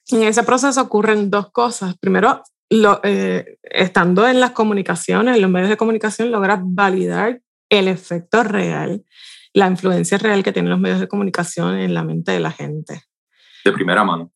En 0.10 0.22
ese 0.22 0.44
proceso 0.44 0.80
ocurren 0.80 1.32
dos 1.32 1.50
cosas. 1.52 1.98
Primero, 1.98 2.44
lo, 2.70 3.00
eh, 3.02 3.58
estando 3.64 4.28
en 4.28 4.40
las 4.40 4.52
comunicaciones, 4.52 5.38
en 5.38 5.42
los 5.42 5.50
medios 5.50 5.70
de 5.70 5.78
comunicación, 5.78 6.30
logras 6.30 6.60
validar 6.62 7.42
el 7.80 7.88
efecto 7.88 8.44
real, 8.44 9.04
la 9.54 9.68
influencia 9.68 10.18
real 10.18 10.44
que 10.44 10.52
tienen 10.52 10.72
los 10.72 10.80
medios 10.80 11.00
de 11.00 11.08
comunicación 11.08 11.78
en 11.78 11.94
la 11.94 12.04
mente 12.04 12.32
de 12.32 12.40
la 12.40 12.52
gente. 12.52 13.04
De 13.64 13.72
primera 13.72 14.04
mano. 14.04 14.32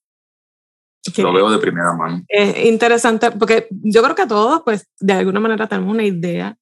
lo 1.18 1.34
veo 1.34 1.50
de 1.50 1.58
primera 1.58 1.94
mano. 1.94 2.24
Es 2.28 2.66
interesante 2.66 3.32
porque 3.32 3.68
yo 3.72 4.04
creo 4.04 4.16
que 4.16 4.28
todos, 4.28 4.62
pues, 4.64 4.90
de 5.00 5.14
alguna 5.14 5.40
manera 5.40 5.68
tenemos 5.68 5.94
una 5.94 6.04
idea 6.04 6.58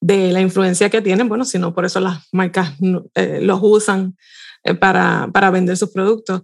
de 0.00 0.32
la 0.32 0.40
influencia 0.40 0.90
que 0.90 1.02
tienen. 1.02 1.28
Bueno, 1.28 1.44
si 1.44 1.58
no, 1.58 1.74
por 1.74 1.84
eso 1.84 2.00
las 2.00 2.28
marcas 2.32 2.72
eh, 3.14 3.40
los 3.42 3.60
usan 3.62 4.16
eh, 4.64 4.74
para, 4.74 5.28
para, 5.32 5.50
vender 5.50 5.76
sus 5.76 5.90
productos. 5.90 6.42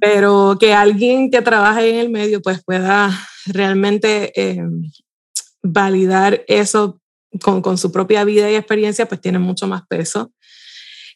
Pero 0.00 0.58
que 0.60 0.74
alguien 0.74 1.30
que 1.30 1.40
trabaje 1.40 1.88
en 1.88 1.96
el 1.96 2.10
medio, 2.10 2.42
pues, 2.42 2.62
pueda 2.62 3.10
realmente 3.46 4.32
eh, 4.40 4.62
validar 5.62 6.42
eso 6.46 7.01
con, 7.40 7.62
con, 7.62 7.78
su 7.78 7.92
propia 7.92 8.24
vida 8.24 8.50
y 8.50 8.56
experiencia, 8.56 9.06
pues 9.06 9.20
tiene 9.20 9.38
mucho 9.38 9.66
más 9.66 9.82
peso. 9.88 10.32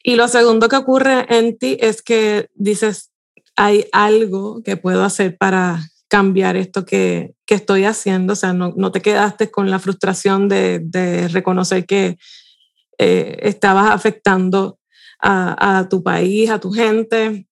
Y 0.02 0.16
lo 0.16 0.28
segundo 0.28 0.68
que 0.68 0.76
ocurre 0.76 1.26
en 1.28 1.58
ti 1.58 1.76
es 1.80 2.00
que 2.02 2.48
dices, 2.54 3.10
hay 3.56 3.86
algo 3.92 4.62
que 4.62 4.76
puedo 4.76 5.02
hacer 5.02 5.36
para 5.36 5.80
cambiar 6.08 6.56
esto 6.56 6.84
que, 6.84 7.34
que 7.46 7.54
estoy 7.54 7.84
haciendo. 7.84 8.34
O 8.34 8.36
sea, 8.36 8.52
no, 8.52 8.72
no, 8.76 8.92
te 8.92 9.02
quedaste 9.02 9.50
con 9.50 9.70
la 9.70 9.78
frustración 9.78 10.48
de, 10.48 10.80
de 10.80 11.28
reconocer 11.28 11.86
que 11.86 12.18
eh, 12.98 13.38
estabas 13.42 13.90
afectando 13.90 14.78
a, 15.20 15.78
a, 15.78 15.88
tu 15.88 16.02
país, 16.02 16.50
a 16.50 16.60
tu 16.60 16.70
gente, 16.70 17.46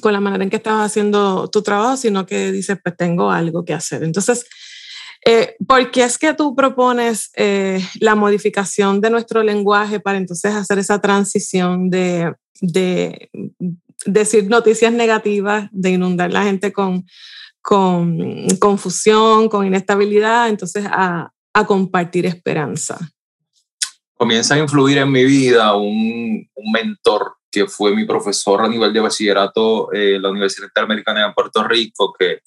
con 0.00 0.12
la 0.12 0.20
manera 0.20 0.44
en 0.44 0.50
que 0.50 0.56
estabas 0.56 0.86
haciendo 0.86 1.48
tu 1.48 1.62
trabajo, 1.62 1.96
sino 1.96 2.26
que 2.26 2.50
dices, 2.50 2.78
pues 2.82 2.96
tengo 2.96 3.30
algo 3.30 3.64
que 3.64 3.74
hacer. 3.74 4.02
Entonces, 4.02 4.46
eh, 5.24 5.56
¿por 5.66 5.90
qué 5.90 6.04
es 6.04 6.18
que 6.18 6.34
tú 6.34 6.54
propones 6.54 7.30
eh, 7.36 7.80
la 8.00 8.14
modificación 8.14 9.00
de 9.00 9.10
nuestro 9.10 9.42
lenguaje 9.42 10.00
para 10.00 10.18
entonces 10.18 10.54
hacer 10.54 10.78
esa 10.78 11.00
transición 11.00 11.88
de, 11.90 12.34
de 12.60 13.30
decir 14.04 14.48
noticias 14.48 14.92
negativas, 14.92 15.68
de 15.72 15.90
inundar 15.90 16.32
la 16.32 16.42
gente 16.42 16.72
con, 16.72 17.06
con 17.62 18.48
confusión, 18.58 19.48
con 19.48 19.66
inestabilidad, 19.66 20.48
entonces 20.48 20.84
a, 20.86 21.32
a 21.54 21.66
compartir 21.66 22.26
esperanza? 22.26 22.98
Comienza 24.16 24.54
a 24.54 24.58
influir 24.58 24.98
en 24.98 25.10
mi 25.10 25.24
vida 25.24 25.74
un, 25.74 26.48
un 26.54 26.72
mentor 26.72 27.36
que 27.50 27.66
fue 27.66 27.94
mi 27.94 28.04
profesor 28.04 28.60
a 28.60 28.68
nivel 28.68 28.92
de 28.92 29.00
bachillerato 29.00 29.92
en 29.94 30.20
la 30.20 30.30
Universidad 30.30 30.66
Interamericana 30.66 31.28
de 31.28 31.32
Puerto 31.32 31.62
Rico, 31.62 32.12
que 32.18 32.40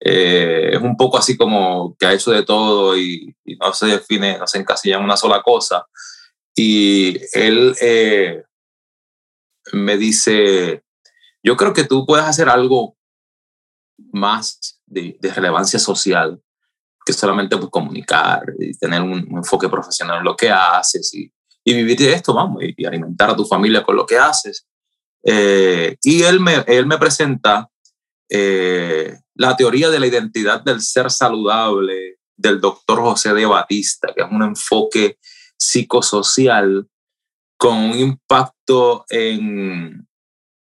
eh, 0.00 0.70
es 0.72 0.80
un 0.80 0.96
poco 0.96 1.18
así 1.18 1.36
como 1.36 1.94
que 1.98 2.06
ha 2.06 2.14
hecho 2.14 2.30
de 2.30 2.42
todo 2.42 2.96
y, 2.96 3.34
no 3.60 3.72
se 3.74 3.86
define, 3.86 4.38
no 4.38 4.46
se 4.46 4.58
encasilla 4.58 4.96
en 4.96 5.04
una 5.04 5.16
sola 5.16 5.42
cosa. 5.42 5.86
Y 6.54 7.18
él 7.32 7.76
eh, 7.80 8.42
me 9.72 9.96
dice, 9.96 10.82
yo 11.42 11.56
creo 11.56 11.72
que 11.72 11.84
tú 11.84 12.06
puedes 12.06 12.24
hacer 12.24 12.48
algo 12.48 12.96
más 14.12 14.80
de, 14.86 15.18
relevancia 15.34 15.78
social 15.78 16.40
que 17.04 17.12
solamente 17.12 17.56
pues, 17.56 17.70
comunicar 17.70 18.42
y 18.58 18.76
tener 18.78 19.02
un, 19.02 19.26
enfoque 19.36 19.68
profesional 19.68 20.18
en 20.18 20.24
lo 20.24 20.36
que 20.36 20.50
haces 20.50 21.12
y, 21.12 21.30
y 21.64 21.74
vivir 21.74 21.98
de 21.98 22.12
esto, 22.14 22.32
vamos, 22.32 22.62
y, 22.62 22.84
alimentar 22.86 23.30
a 23.30 23.36
tu 23.36 23.44
familia 23.44 23.82
con 23.82 23.96
lo 23.96 24.06
que 24.06 24.16
haces. 24.16 24.66
Eh, 25.22 25.96
y 26.02 26.22
él 26.22 26.40
me, 26.40 26.64
él 26.66 26.86
me 26.86 26.96
presenta 26.96 27.68
eh, 28.30 29.18
la 29.34 29.56
teoría 29.56 29.90
de 29.90 30.00
la 30.00 30.06
identidad 30.06 30.62
del 30.62 30.80
ser 30.80 31.10
saludable 31.10 32.18
del 32.36 32.60
doctor 32.60 33.00
José 33.00 33.34
de 33.34 33.44
Batista, 33.44 34.12
que 34.14 34.22
es 34.22 34.28
un 34.30 34.42
enfoque 34.42 35.18
psicosocial 35.58 36.86
con 37.56 37.76
un 37.76 37.98
impacto 37.98 39.04
en, 39.10 40.08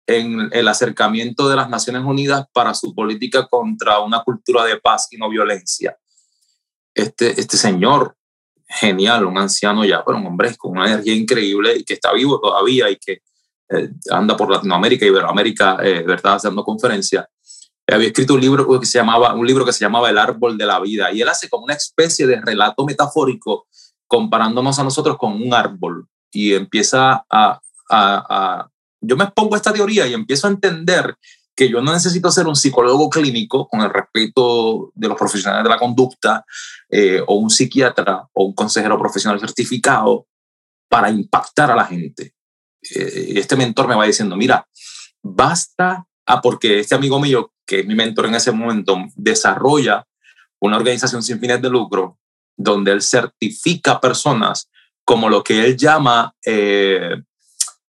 en 0.06 0.48
el 0.50 0.66
acercamiento 0.66 1.48
de 1.48 1.56
las 1.56 1.68
Naciones 1.68 2.02
Unidas 2.04 2.46
para 2.52 2.74
su 2.74 2.94
política 2.94 3.46
contra 3.46 4.00
una 4.00 4.22
cultura 4.24 4.64
de 4.64 4.80
paz 4.80 5.06
y 5.12 5.18
no 5.18 5.28
violencia. 5.28 5.96
Este, 6.94 7.40
este 7.40 7.56
señor 7.56 8.16
genial, 8.66 9.26
un 9.26 9.38
anciano 9.38 9.84
ya, 9.84 10.04
pero 10.04 10.18
un 10.18 10.26
hombre 10.26 10.56
con 10.56 10.72
una 10.72 10.86
energía 10.86 11.14
increíble 11.14 11.76
y 11.76 11.84
que 11.84 11.94
está 11.94 12.12
vivo 12.12 12.40
todavía 12.40 12.90
y 12.90 12.96
que 12.96 13.22
eh, 13.68 13.90
anda 14.10 14.36
por 14.36 14.50
Latinoamérica 14.50 15.04
y 15.04 15.08
Iberoamérica, 15.08 15.78
eh, 15.82 16.02
¿verdad?, 16.02 16.36
haciendo 16.36 16.64
conferencias. 16.64 17.26
Había 17.92 18.08
escrito 18.08 18.34
un 18.34 18.40
libro 18.40 18.80
que 18.80 18.86
se 18.86 18.98
llamaba, 18.98 19.34
un 19.34 19.46
libro 19.46 19.64
que 19.64 19.72
se 19.72 19.84
llamaba 19.84 20.10
El 20.10 20.18
árbol 20.18 20.56
de 20.56 20.66
la 20.66 20.80
vida 20.80 21.12
y 21.12 21.20
él 21.22 21.28
hace 21.28 21.48
como 21.48 21.64
una 21.64 21.74
especie 21.74 22.26
de 22.26 22.40
relato 22.40 22.84
metafórico 22.84 23.66
comparándonos 24.06 24.78
a 24.78 24.84
nosotros 24.84 25.16
con 25.16 25.40
un 25.40 25.54
árbol 25.54 26.06
y 26.30 26.54
empieza 26.54 27.24
a, 27.30 27.60
a, 27.90 28.26
a 28.28 28.70
yo 29.00 29.16
me 29.16 29.24
expongo 29.24 29.54
a 29.54 29.58
esta 29.58 29.72
teoría 29.72 30.06
y 30.06 30.14
empiezo 30.14 30.46
a 30.46 30.50
entender 30.50 31.16
que 31.54 31.68
yo 31.68 31.82
no 31.82 31.92
necesito 31.92 32.30
ser 32.30 32.46
un 32.46 32.56
psicólogo 32.56 33.10
clínico 33.10 33.68
con 33.68 33.80
el 33.80 33.90
respeto 33.90 34.90
de 34.94 35.08
los 35.08 35.18
profesionales 35.18 35.64
de 35.64 35.70
la 35.70 35.78
conducta 35.78 36.44
eh, 36.88 37.22
o 37.26 37.34
un 37.34 37.50
psiquiatra 37.50 38.28
o 38.32 38.44
un 38.44 38.54
consejero 38.54 38.98
profesional 38.98 39.38
certificado 39.38 40.26
para 40.88 41.10
impactar 41.10 41.70
a 41.70 41.76
la 41.76 41.84
gente. 41.84 42.34
Eh, 42.94 43.34
este 43.36 43.56
mentor 43.56 43.88
me 43.88 43.94
va 43.94 44.06
diciendo, 44.06 44.36
mira, 44.36 44.66
basta, 45.22 46.06
a 46.26 46.40
porque 46.40 46.80
este 46.80 46.94
amigo 46.94 47.20
mío, 47.20 47.51
que 47.66 47.80
es 47.80 47.86
mi 47.86 47.94
mentor 47.94 48.26
en 48.26 48.34
ese 48.34 48.52
momento, 48.52 48.96
desarrolla 49.14 50.06
una 50.60 50.76
organización 50.76 51.22
sin 51.22 51.40
fines 51.40 51.60
de 51.60 51.70
lucro 51.70 52.18
donde 52.56 52.92
él 52.92 53.02
certifica 53.02 54.00
personas 54.00 54.70
como 55.04 55.28
lo 55.28 55.42
que 55.42 55.64
él 55.64 55.76
llama 55.76 56.34
eh, 56.44 57.22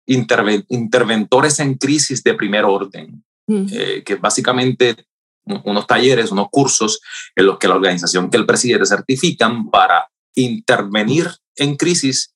interventores 0.06 1.60
en 1.60 1.76
crisis 1.76 2.24
de 2.24 2.34
primer 2.34 2.66
orden. 2.66 3.24
Eh, 3.48 4.02
que 4.06 4.16
básicamente 4.16 4.96
unos 5.44 5.86
talleres, 5.86 6.32
unos 6.32 6.48
cursos 6.50 7.02
en 7.36 7.48
los 7.48 7.58
que 7.58 7.68
la 7.68 7.76
organización 7.76 8.30
que 8.30 8.38
el 8.38 8.46
presidente 8.46 8.86
certifican 8.86 9.70
para 9.70 10.10
intervenir 10.36 11.30
en 11.58 11.76
crisis 11.76 12.34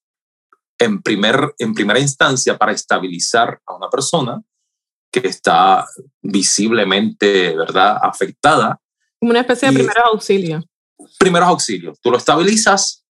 en, 0.78 1.02
primer, 1.02 1.56
en 1.58 1.74
primera 1.74 2.00
instancia 2.00 2.58
para 2.58 2.74
estabilizar 2.74 3.62
a 3.66 3.76
una 3.76 3.90
persona 3.90 4.42
que 5.22 5.28
está 5.30 5.86
visiblemente, 6.22 7.56
¿verdad?, 7.56 7.98
afectada. 8.02 8.80
Como 9.20 9.32
una 9.32 9.42
especie 9.42 9.70
de 9.70 9.74
primeros 9.74 10.04
auxilios. 10.12 10.66
Primeros 11.18 11.48
auxilios. 11.48 12.00
Tú 12.02 12.12
lo 12.12 12.18
estabilizas 12.18 13.06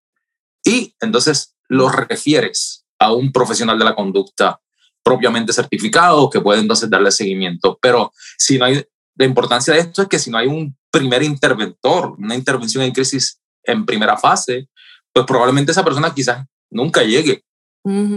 y 0.63 0.96
entonces 1.00 1.56
lo 1.68 1.89
refieres 1.89 2.86
a 3.00 3.12
un 3.12 3.32
profesional 3.32 3.80
de 3.80 3.86
la 3.86 3.96
conducta 3.96 4.60
propiamente 5.04 5.54
certificados 5.54 6.30
que 6.30 6.41
pueden 6.41 6.62
entonces 6.62 6.89
darle 6.89 7.12
seguimiento. 7.12 7.78
Pero 7.82 8.12
si 8.38 8.58
no 8.58 8.65
hay, 8.65 8.84
la 9.15 9.26
importancia 9.26 9.74
de 9.74 9.80
esto 9.80 10.04
es 10.04 10.08
que 10.08 10.20
si 10.20 10.30
no 10.30 10.38
hay 10.38 10.48
un 10.48 10.78
primer 10.91 11.24
interventor, 11.24 12.15
una 12.18 12.36
intervención 12.36 12.84
en 12.84 12.91
crisis 12.91 13.39
en 13.63 13.86
primera 13.86 14.15
fase, 14.15 14.70
pues 15.12 15.26
probablemente 15.26 15.72
esa 15.72 15.84
persona 15.84 16.13
quizás 16.13 16.46
nunca 16.70 17.02
llegue 17.02 17.44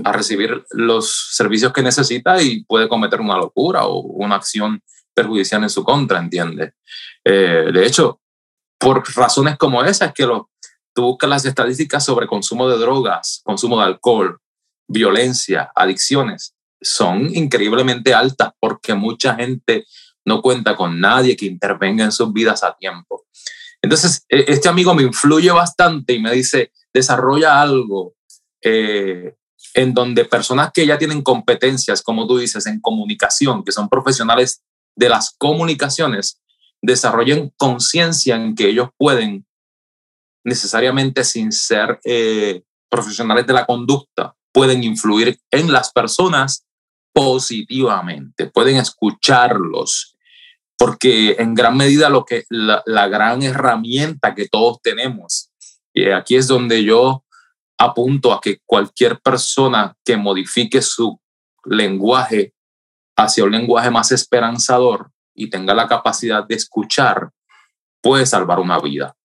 a 0.05 0.13
recibir 0.13 0.65
los 0.71 1.29
servicios 1.33 1.73
que 1.73 1.83
necesita 1.83 2.41
y 2.41 2.65
puede 2.65 2.89
cometer 2.89 3.21
una 3.21 3.37
locura 3.37 3.85
o 3.85 4.01
una 4.01 4.37
acción 4.37 4.83
perjudicial 5.15 5.63
en 5.63 5.71
su 5.71 5.85
contra, 5.85 6.19
¿entiendes? 6.19 6.73
Eh, 7.25 7.71
de 7.73 7.87
hecho, 7.87 8.21
por 8.79 9.05
razones 9.15 9.59
como 9.59 9.85
esas, 9.85 10.15
que 10.15 10.25
lo, 10.25 10.51
tú 10.95 11.03
buscas 11.03 11.29
las 11.29 11.45
estadísticas 11.45 12.05
sobre 12.05 12.27
consumo 12.27 12.69
de 12.69 12.79
drogas, 12.79 13.43
consumo 13.45 13.79
de 13.79 13.85
alcohol, 13.85 14.41
violencia, 14.87 15.71
adicciones, 15.75 16.55
son 16.81 17.35
increíblemente 17.35 18.15
altas 18.15 18.53
porque 18.59 18.95
mucha 18.95 19.35
gente 19.35 19.85
no 20.25 20.41
cuenta 20.41 20.77
con 20.77 21.01
nadie 21.01 21.37
que 21.37 21.47
intervenga 21.47 22.05
en 22.05 22.13
sus 22.13 22.33
vidas 22.33 22.63
a 22.63 22.75
tiempo. 22.75 23.27
Entonces, 23.83 24.25
e, 24.29 24.45
este 24.49 24.69
amigo 24.69 24.95
me 24.95 25.03
influye 25.03 25.51
bastante 25.51 26.15
y 26.15 26.23
me 26.23 26.33
dice, 26.33 26.73
desarrolla 26.93 27.61
algo 27.61 28.15
eh, 28.63 29.35
en 29.75 29.95
donde 29.95 30.25
personas 30.25 30.71
que 30.73 30.87
ya 30.87 30.99
tienen 30.99 31.23
competencias, 31.23 32.03
como 32.03 32.27
tú 32.27 32.39
dices, 32.39 32.67
en 32.67 32.81
comunicación, 32.81 33.65
que 33.65 33.73
son 33.73 33.89
profesionales 33.89 34.63
de 34.97 35.09
las 35.09 35.35
comunicaciones, 35.39 36.41
desarrollen 36.83 37.53
conciencia 37.57 38.37
en 38.37 38.55
que 38.55 38.69
ellos 38.69 38.91
pueden, 38.97 39.47
necesariamente 40.45 41.25
sin 41.25 41.53
ser 41.53 42.01
eh, 42.05 42.63
profesionales 42.89 43.47
de 43.47 43.53
la 43.53 43.67
conducta, 43.67 44.35
pueden 44.53 44.83
influir 44.83 45.39
en 45.51 45.73
las 45.73 45.93
personas 45.93 46.65
positivamente, 47.13 48.47
pueden 48.47 48.77
escucharlos, 48.77 50.17
porque 50.77 51.37
en 51.39 51.55
gran 51.55 51.77
medida 51.77 52.09
lo 52.09 52.25
que 52.25 52.45
la, 52.49 53.09
gran 53.09 53.43
herramienta 53.43 54.35
que 54.35 54.49
todos 54.49 54.81
tenemos, 54.83 55.51
y 55.93 56.11
aquí 56.11 56.37
es 56.37 56.47
donde 56.47 56.85
yo 56.85 57.25
apunto 57.79 58.33
a 58.33 58.41
que 58.41 58.61
cualquier 58.67 59.21
persona 59.21 59.97
que 60.05 60.17
modifique 60.17 60.83
su 60.83 61.19
lenguaje 61.65 62.53
hacia 63.17 63.45
un 63.45 63.53
lenguaje 63.53 63.91
más 63.91 64.11
esperanzador 64.11 65.13
y 65.35 65.49
tenga 65.49 65.75
la 65.75 65.87
capacidad 65.87 66.45
de 66.47 66.57
escuchar, 66.57 67.31
puede 68.03 68.27
salvar 68.27 68.59
una 68.59 68.81
vida. 68.81 69.17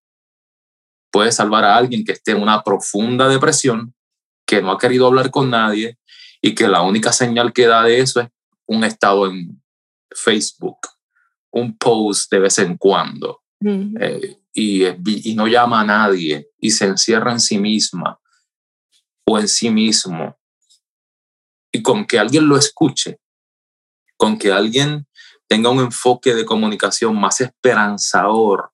Puede 1.12 1.32
salvar 1.32 1.64
a 1.64 1.76
alguien 1.76 2.06
que 2.06 2.12
esté 2.12 2.32
en 2.32 2.42
una 2.42 2.64
profunda 2.64 3.28
depresión, 3.28 3.94
que 4.46 4.62
no 4.62 4.72
ha 4.72 4.78
querido 4.78 5.08
hablar 5.08 5.32
con 5.32 5.50
nadie 5.50 5.98
y 6.42 6.54
que 6.54 6.68
la 6.68 6.82
única 6.82 7.12
señal 7.12 7.54
que 7.54 7.68
da 7.68 7.84
de 7.84 8.00
eso 8.00 8.22
es 8.22 8.30
un 8.68 8.84
estado 8.84 9.28
en 9.28 9.62
Facebook, 10.12 10.78
un 11.52 11.76
post 11.78 12.32
de 12.32 12.40
vez 12.40 12.60
en 12.60 12.78
cuando. 12.78 13.42
Eh, 13.66 14.38
y, 14.54 14.86
y 15.30 15.36
no 15.36 15.48
llama 15.48 15.82
a 15.82 15.86
nadie 15.86 16.50
y 16.60 16.72
se 16.72 16.86
encierra 16.86 17.32
en 17.32 17.40
sí 17.40 17.58
misma 17.58 18.20
o 19.26 19.40
en 19.40 19.48
sí 19.48 19.70
mismo. 19.70 20.38
Y 21.72 21.82
con 21.82 22.06
que 22.06 22.20
alguien 22.20 22.48
lo 22.48 22.58
escuche, 22.58 23.20
con 24.18 24.38
que 24.38 24.52
alguien 24.52 25.08
tenga 25.48 25.70
un 25.70 25.80
enfoque 25.80 26.34
de 26.34 26.46
comunicación 26.46 27.20
más 27.20 27.42
esperanzador, 27.42 28.72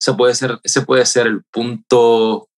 ese 0.00 0.14
puede 0.14 0.34
ser, 0.34 0.60
ese 0.62 0.82
puede 0.82 1.04
ser 1.04 1.26
el 1.26 1.44
punto 1.44 2.48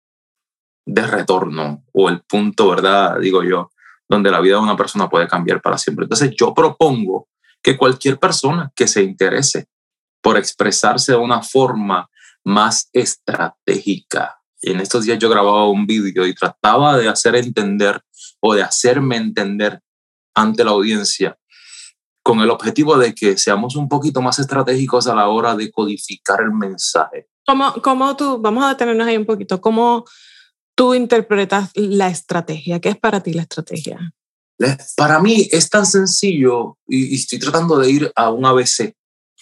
de 0.86 1.06
retorno 1.06 1.84
o 1.92 2.08
el 2.08 2.22
punto, 2.22 2.70
¿verdad? 2.70 3.18
Digo 3.18 3.42
yo, 3.42 3.72
donde 4.08 4.30
la 4.30 4.40
vida 4.40 4.56
de 4.56 4.62
una 4.62 4.76
persona 4.76 5.08
puede 5.08 5.26
cambiar 5.26 5.60
para 5.60 5.78
siempre. 5.78 6.04
Entonces 6.04 6.32
yo 6.38 6.54
propongo 6.54 7.28
que 7.62 7.76
cualquier 7.76 8.18
persona 8.18 8.72
que 8.74 8.86
se 8.86 9.02
interese 9.02 9.68
por 10.20 10.36
expresarse 10.36 11.12
de 11.12 11.18
una 11.18 11.42
forma 11.42 12.08
más 12.44 12.88
estratégica. 12.92 14.41
En 14.62 14.80
estos 14.80 15.04
días 15.04 15.18
yo 15.18 15.28
grababa 15.28 15.68
un 15.68 15.86
vídeo 15.86 16.26
y 16.26 16.34
trataba 16.34 16.96
de 16.96 17.08
hacer 17.08 17.34
entender 17.36 18.00
o 18.40 18.54
de 18.54 18.62
hacerme 18.62 19.16
entender 19.16 19.80
ante 20.34 20.64
la 20.64 20.70
audiencia 20.70 21.36
con 22.22 22.40
el 22.40 22.50
objetivo 22.50 22.96
de 22.96 23.14
que 23.14 23.36
seamos 23.36 23.74
un 23.74 23.88
poquito 23.88 24.22
más 24.22 24.38
estratégicos 24.38 25.08
a 25.08 25.14
la 25.14 25.28
hora 25.28 25.56
de 25.56 25.70
codificar 25.70 26.40
el 26.40 26.52
mensaje. 26.52 27.26
¿Cómo, 27.44 27.72
cómo 27.82 28.16
tú, 28.16 28.38
vamos 28.40 28.64
a 28.64 28.68
detenernos 28.70 29.08
ahí 29.08 29.16
un 29.16 29.26
poquito, 29.26 29.60
cómo 29.60 30.04
tú 30.76 30.94
interpretas 30.94 31.70
la 31.74 32.08
estrategia? 32.08 32.80
¿Qué 32.80 32.90
es 32.90 32.98
para 32.98 33.20
ti 33.20 33.32
la 33.32 33.42
estrategia? 33.42 34.14
Para 34.96 35.18
mí 35.18 35.48
es 35.50 35.68
tan 35.68 35.84
sencillo 35.84 36.78
y, 36.86 37.16
estoy 37.16 37.40
tratando 37.40 37.78
de 37.78 37.90
ir 37.90 38.12
a 38.14 38.30
un 38.30 38.46
ABC, 38.46 38.94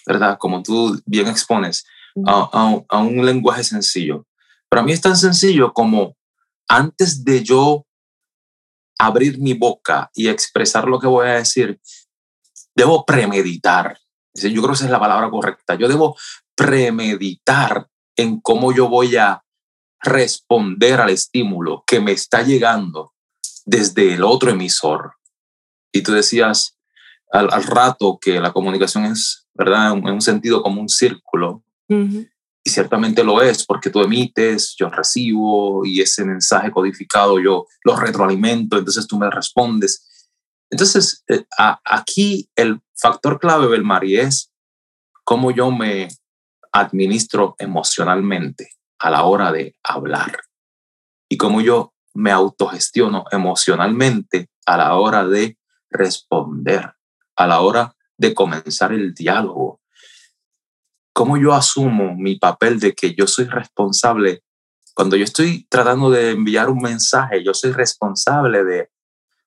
¿verdad? 0.06 0.38
Como 0.38 0.62
tú 0.62 0.98
bien 1.04 1.26
expones, 1.26 1.84
a, 2.26 2.80
a 2.88 2.98
un 2.98 3.24
lenguaje 3.26 3.62
sencillo. 3.62 4.24
Para 4.70 4.82
mí 4.84 4.92
es 4.92 5.00
tan 5.00 5.16
sencillo 5.16 5.72
como 5.72 6.16
antes 6.68 7.24
de 7.24 7.42
yo 7.42 7.86
abrir 8.98 9.38
mi 9.38 9.54
boca 9.54 10.10
y 10.14 10.28
expresar 10.28 10.86
lo 10.86 11.00
que 11.00 11.08
voy 11.08 11.26
a 11.26 11.34
decir, 11.34 11.80
debo 12.76 13.04
premeditar. 13.04 13.98
Yo 14.34 14.48
creo 14.48 14.68
que 14.68 14.72
esa 14.74 14.84
es 14.84 14.90
la 14.90 15.00
palabra 15.00 15.28
correcta. 15.28 15.74
Yo 15.74 15.88
debo 15.88 16.16
premeditar 16.54 17.88
en 18.16 18.40
cómo 18.40 18.72
yo 18.72 18.88
voy 18.88 19.16
a 19.16 19.42
responder 20.02 21.00
al 21.00 21.10
estímulo 21.10 21.82
que 21.86 22.00
me 22.00 22.12
está 22.12 22.42
llegando 22.42 23.12
desde 23.64 24.14
el 24.14 24.22
otro 24.22 24.50
emisor. 24.50 25.14
Y 25.92 26.02
tú 26.02 26.12
decías 26.12 26.78
al, 27.32 27.64
rato 27.64 28.18
que 28.20 28.40
la 28.40 28.52
comunicación 28.52 29.06
es, 29.06 29.48
¿verdad? 29.54 29.92
En, 29.92 30.04
un 30.04 30.20
sentido 30.20 30.62
como 30.62 30.80
un 30.80 30.88
círculo. 30.88 31.64
Y 32.62 32.70
ciertamente 32.70 33.24
lo 33.24 33.40
es, 33.40 33.64
porque 33.64 33.90
tú 33.90 34.00
emites, 34.00 34.74
yo 34.78 34.90
recibo 34.90 35.84
y 35.84 36.00
ese 36.02 36.24
mensaje 36.24 36.70
codificado 36.70 37.40
yo 37.40 37.66
lo 37.84 37.96
retroalimento, 37.96 38.76
entonces 38.76 39.06
tú 39.06 39.18
me 39.18 39.30
respondes. 39.30 40.06
Entonces, 40.70 41.24
eh, 41.28 41.44
aquí 41.84 42.48
el 42.54 42.80
factor 42.94 43.40
clave, 43.40 43.66
Belmari, 43.66 44.18
es 44.18 44.52
cómo 45.24 45.50
yo 45.50 45.70
me 45.70 46.08
administro 46.72 47.56
emocionalmente 47.58 48.70
a 48.98 49.10
la 49.10 49.24
hora 49.24 49.50
de 49.50 49.76
hablar 49.82 50.38
y 51.28 51.36
cómo 51.36 51.60
yo 51.60 51.94
me 52.14 52.30
autogestiono 52.30 53.24
emocionalmente 53.30 54.50
a 54.66 54.76
la 54.76 54.94
hora 54.94 55.26
de 55.26 55.58
responder, 55.88 56.92
a 57.36 57.46
la 57.46 57.60
hora 57.60 57.96
de 58.16 58.34
comenzar 58.34 58.92
el 58.92 59.14
diálogo. 59.14 59.79
Cómo 61.12 61.36
yo 61.36 61.54
asumo 61.54 62.14
mi 62.16 62.36
papel 62.36 62.78
de 62.78 62.92
que 62.92 63.14
yo 63.14 63.26
soy 63.26 63.46
responsable. 63.46 64.42
Cuando 64.94 65.16
yo 65.16 65.24
estoy 65.24 65.66
tratando 65.68 66.10
de 66.10 66.30
enviar 66.30 66.70
un 66.70 66.78
mensaje, 66.78 67.42
yo 67.44 67.54
soy 67.54 67.72
responsable 67.72 68.64
de 68.64 68.90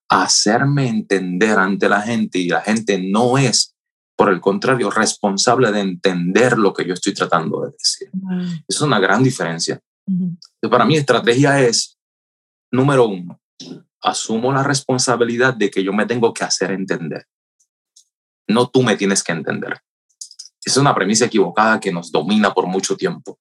hacerme 0.09 0.87
entender 0.87 1.57
ante 1.57 1.89
la 1.89 2.01
gente 2.01 2.39
y 2.39 2.49
la 2.49 2.61
gente 2.61 3.01
no 3.01 3.37
es, 3.37 3.75
por 4.15 4.29
el 4.29 4.39
contrario, 4.41 4.91
responsable 4.91 5.71
de 5.71 5.79
entender 5.79 6.57
lo 6.57 6.73
que 6.73 6.85
yo 6.85 6.93
estoy 6.93 7.13
tratando 7.13 7.61
de 7.61 7.71
decir. 7.71 8.09
Eso 8.67 8.79
es 8.79 8.81
una 8.81 8.99
gran 8.99 9.23
diferencia. 9.23 9.79
Para 10.69 10.85
mí, 10.85 10.97
estrategia 10.97 11.59
es, 11.61 11.97
número 12.71 13.07
uno, 13.07 13.39
asumo 14.01 14.51
la 14.51 14.63
responsabilidad 14.63 15.53
de 15.53 15.71
que 15.71 15.83
yo 15.83 15.93
me 15.93 16.05
tengo 16.05 16.33
que 16.33 16.43
hacer 16.43 16.71
entender. 16.71 17.25
No 18.47 18.69
tú 18.69 18.83
me 18.83 18.97
tienes 18.97 19.23
que 19.23 19.31
entender. 19.31 19.81
Es 20.65 20.77
una 20.77 20.95
premisa 20.95 21.25
equivocada 21.25 21.79
que 21.79 21.91
nos 21.91 22.11
domina 22.11 22.53
por 22.53 22.67
mucho 22.67 22.95
tiempo. 22.95 23.39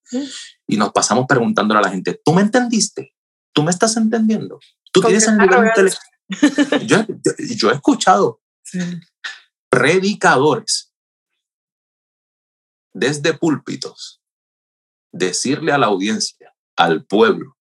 Y 0.66 0.76
nos 0.76 0.92
pasamos 0.92 1.26
preguntándole 1.28 1.80
a 1.80 1.82
la 1.82 1.90
gente, 1.90 2.20
¿tú 2.24 2.32
me 2.32 2.42
entendiste? 2.42 3.14
¿Tú 3.52 3.62
me 3.62 3.70
estás 3.70 3.96
entendiendo? 3.96 4.58
¿Tú 4.92 5.00
tienes 5.00 5.26
el 5.28 5.38
nivel 5.38 5.66
intelectual? 5.66 6.06
yo, 6.86 7.70
he 7.70 7.74
escuchado 7.74 8.40
predicadores 9.70 10.92
desde 12.94 13.34
púlpitos 13.34 14.22
decirle 15.12 15.72
a 15.72 15.78
la 15.78 15.86
audiencia, 15.86 16.54
al 16.76 17.04
pueblo, 17.04 17.56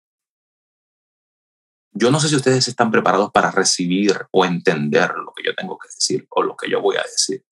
yo 1.92 2.10
no 2.10 2.20
sé 2.20 2.28
si 2.28 2.36
ustedes 2.36 2.68
están 2.68 2.90
preparados 2.90 3.30
para 3.32 3.50
recibir 3.50 4.26
o 4.30 4.44
entender 4.44 5.12
lo 5.14 5.32
que 5.32 5.42
yo 5.44 5.54
tengo 5.54 5.78
que 5.78 5.88
decir 5.88 6.26
o 6.30 6.42
lo 6.42 6.56
que 6.56 6.70
yo 6.70 6.82
voy 6.82 6.96
a 6.96 7.02
decir. 7.02 7.44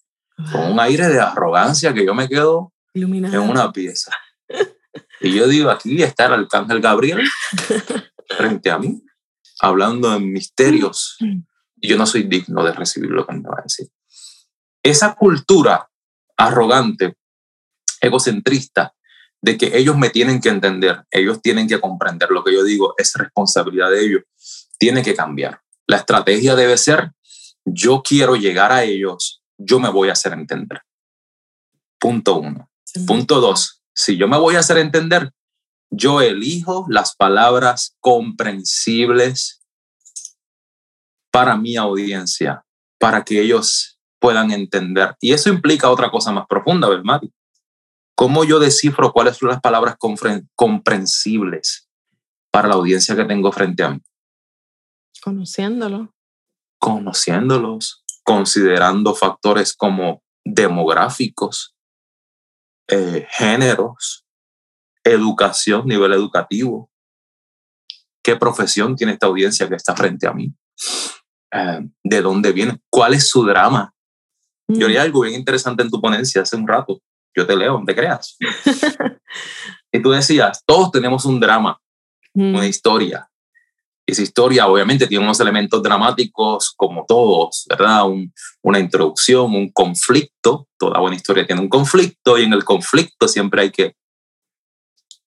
Con 0.51 0.73
un 0.73 0.81
aire 0.81 1.09
de 1.09 1.21
arrogancia 1.21 1.95
que 1.95 2.05
yo 2.05 2.15
me 2.15 2.29
quedo 2.29 2.73
en 2.93 3.39
una 3.39 3.73
pieza. 3.73 4.11
Y 5.21 5.35
yo 5.35 5.47
digo, 5.47 5.71
aquí 5.71 6.03
está 6.03 6.27
el 6.27 6.35
arcángel 6.35 6.81
Gabriel 6.81 7.23
frente 8.29 8.71
a 8.71 8.79
mí 8.79 9.03
hablando 9.61 10.15
en 10.15 10.33
misterios 10.33 11.17
mm. 11.21 11.39
y 11.81 11.89
yo 11.89 11.97
no 11.97 12.07
soy 12.07 12.25
digno 12.25 12.65
de 12.65 12.73
recibir 12.73 13.11
lo 13.11 13.27
que 13.27 13.35
me 13.35 13.49
va 13.49 13.57
a 13.59 13.63
decir. 13.63 13.89
Esa 14.83 15.15
cultura 15.15 15.89
arrogante, 16.37 17.17
egocentrista, 18.01 18.95
de 19.41 19.59
que 19.59 19.77
ellos 19.77 19.97
me 19.97 20.11
tienen 20.11 20.41
que 20.41 20.49
entender, 20.49 21.05
ellos 21.11 21.41
tienen 21.43 21.69
que 21.69 21.79
comprender 21.79 22.31
lo 22.31 22.43
que 22.43 22.53
yo 22.53 22.65
digo, 22.65 22.95
es 22.97 23.13
responsabilidad 23.15 23.91
de 23.91 24.05
ellos, 24.05 24.23
tiene 24.79 25.03
que 25.03 25.15
cambiar. 25.15 25.61
La 25.87 25.99
estrategia 25.99 26.55
debe 26.55 26.79
ser, 26.79 27.13
yo 27.65 28.03
quiero 28.03 28.37
llegar 28.37 28.73
a 28.73 28.85
ellos, 28.85 29.43
yo 29.59 29.79
me 29.79 29.91
voy 29.91 30.09
a 30.09 30.13
hacer 30.13 30.33
entender. 30.33 30.83
Punto 31.99 32.37
uno. 32.37 32.71
Punto 33.07 33.41
dos, 33.41 33.83
si 33.95 34.17
yo 34.17 34.29
me 34.29 34.39
voy 34.39 34.57
a 34.57 34.61
hacer 34.61 34.79
entender, 34.79 35.33
yo 35.91 36.21
elijo 36.21 36.87
las 36.89 37.17
palabras 37.17 37.97
comprensibles 38.01 39.65
para 41.33 41.57
mi 41.57 41.77
audiencia, 41.77 42.65
para 42.99 43.25
que 43.25 43.41
ellos 43.41 43.99
puedan 44.21 44.53
entender. 44.53 45.17
Y 45.21 45.33
eso 45.33 45.49
implica 45.49 45.91
otra 45.91 46.11
cosa 46.11 46.33
más 46.33 46.47
profunda, 46.47 46.89
¿verdad? 46.89 47.21
¿Cómo 48.17 48.45
yo 48.45 48.61
descifro 48.61 49.13
cuáles 49.13 49.37
son 49.37 49.49
las 49.49 49.61
palabras 49.61 49.97
comprensibles 50.55 51.89
para 52.53 52.69
la 52.69 52.75
audiencia 52.75 53.17
que 53.17 53.25
tengo 53.25 53.51
frente 53.51 53.83
a 53.83 53.91
mí? 53.91 54.01
Conociéndolo. 55.21 56.15
Conociéndolos, 56.79 58.04
considerando 58.25 59.15
factores 59.15 59.75
como 59.75 60.23
demográficos, 60.45 61.75
eh, 62.89 63.27
géneros, 63.31 64.25
educación, 65.05 65.87
nivel 65.87 66.13
educativo, 66.13 66.91
qué 68.23 68.37
profesión 68.37 68.97
tiene 68.97 69.13
esta 69.13 69.27
audiencia 69.27 69.69
que 69.69 69.77
está 69.77 69.95
frente 69.95 70.27
a 70.27 70.33
mí, 70.33 70.53
eh, 71.53 71.81
de 72.03 72.23
dónde 72.23 72.53
viene, 72.53 72.81
cuál 72.91 73.15
es 73.15 73.29
su 73.29 73.45
drama. 73.45 73.95
Yo 74.67 74.87
haría 74.87 75.01
mm. 75.01 75.05
algo 75.05 75.21
bien 75.21 75.35
interesante 75.35 75.83
en 75.83 75.91
tu 75.91 76.01
ponencia 76.01 76.43
hace 76.43 76.57
un 76.57 76.67
rato. 76.67 77.01
Yo 77.37 77.47
te 77.47 77.55
leo, 77.55 77.79
no 77.79 77.85
te 77.85 77.95
creas. 77.95 78.37
y 79.93 80.01
tú 80.01 80.11
decías, 80.11 80.63
todos 80.65 80.91
tenemos 80.91 81.27
un 81.27 81.39
drama, 81.39 81.79
una 82.33 82.63
mm. 82.63 82.65
historia. 82.65 83.29
Esa 84.07 84.23
historia 84.23 84.67
obviamente 84.67 85.07
tiene 85.07 85.25
unos 85.25 85.41
elementos 85.41 85.83
dramáticos 85.83 86.75
como 86.77 87.07
todos, 87.07 87.65
¿verdad? 87.69 88.03
una 88.63 88.79
introducción, 88.79 89.55
un 89.55 89.71
conflicto. 89.73 90.69
Toda 90.79 91.01
buena 91.01 91.17
historia 91.17 91.47
tiene 91.47 91.63
un 91.63 91.69
conflicto 91.69 92.39
y 92.39 92.45
en 92.45 92.53
el 92.53 92.65
conflicto 92.65 93.27
siempre 93.29 93.63
hay 93.63 93.71
que 93.71 93.97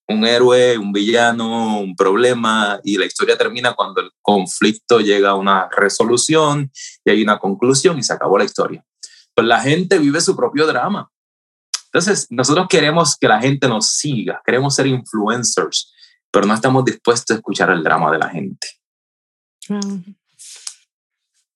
un 0.08 0.26
héroe, 0.26 0.78
un 0.78 0.94
villano, 0.94 1.80
un 1.80 1.96
problema 1.96 2.80
y 2.84 2.98
la 2.98 3.06
historia 3.06 3.38
termina 3.38 3.74
cuando 3.74 4.02
el 4.02 4.12
conflicto 4.22 5.00
llega 5.00 5.32
a 5.32 5.36
una 5.36 5.68
resolución 5.70 6.72
y 7.04 7.12
hay 7.12 7.22
una 7.22 7.40
conclusión 7.40 7.98
y 8.00 8.04
se 8.04 8.14
acabó 8.14 8.38
la 8.38 8.46
historia. 8.46 8.86
Pues 9.36 9.48
la 9.48 9.60
gente 9.60 10.00
vive 10.00 10.22
su 10.22 10.36
propio 10.36 10.66
drama. 10.66 11.10
Entonces, 11.86 12.28
nosotros 12.30 12.68
queremos 12.70 13.18
que 13.18 13.28
la 13.28 13.40
gente 13.40 13.68
nos 13.68 13.90
siga, 13.90 14.42
queremos 14.46 14.76
ser 14.76 14.88
influencers, 14.88 15.94
pero 16.38 16.46
no 16.46 16.54
estamos 16.54 16.86
dispuestos 16.86 17.34
a 17.34 17.38
escuchar 17.40 17.72
el 17.72 17.84
drama 17.84 18.12
de 18.12 18.20
la 18.20 18.30
gente. 18.30 18.68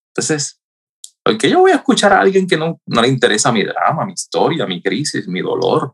Entonces, 0.07 0.59
¿por 1.23 1.37
qué 1.37 1.51
yo 1.51 1.59
voy 1.59 1.69
a 1.69 1.75
escuchar 1.75 2.11
a 2.13 2.19
alguien 2.19 2.47
que 2.47 2.57
no, 2.57 2.81
no 2.87 3.01
le 3.03 3.07
interesa 3.07 3.51
mi 3.51 3.63
drama, 3.63 4.07
mi 4.07 4.13
historia, 4.13 4.65
mi 4.65 4.81
crisis, 4.81 5.27
mi 5.27 5.39
dolor? 5.41 5.93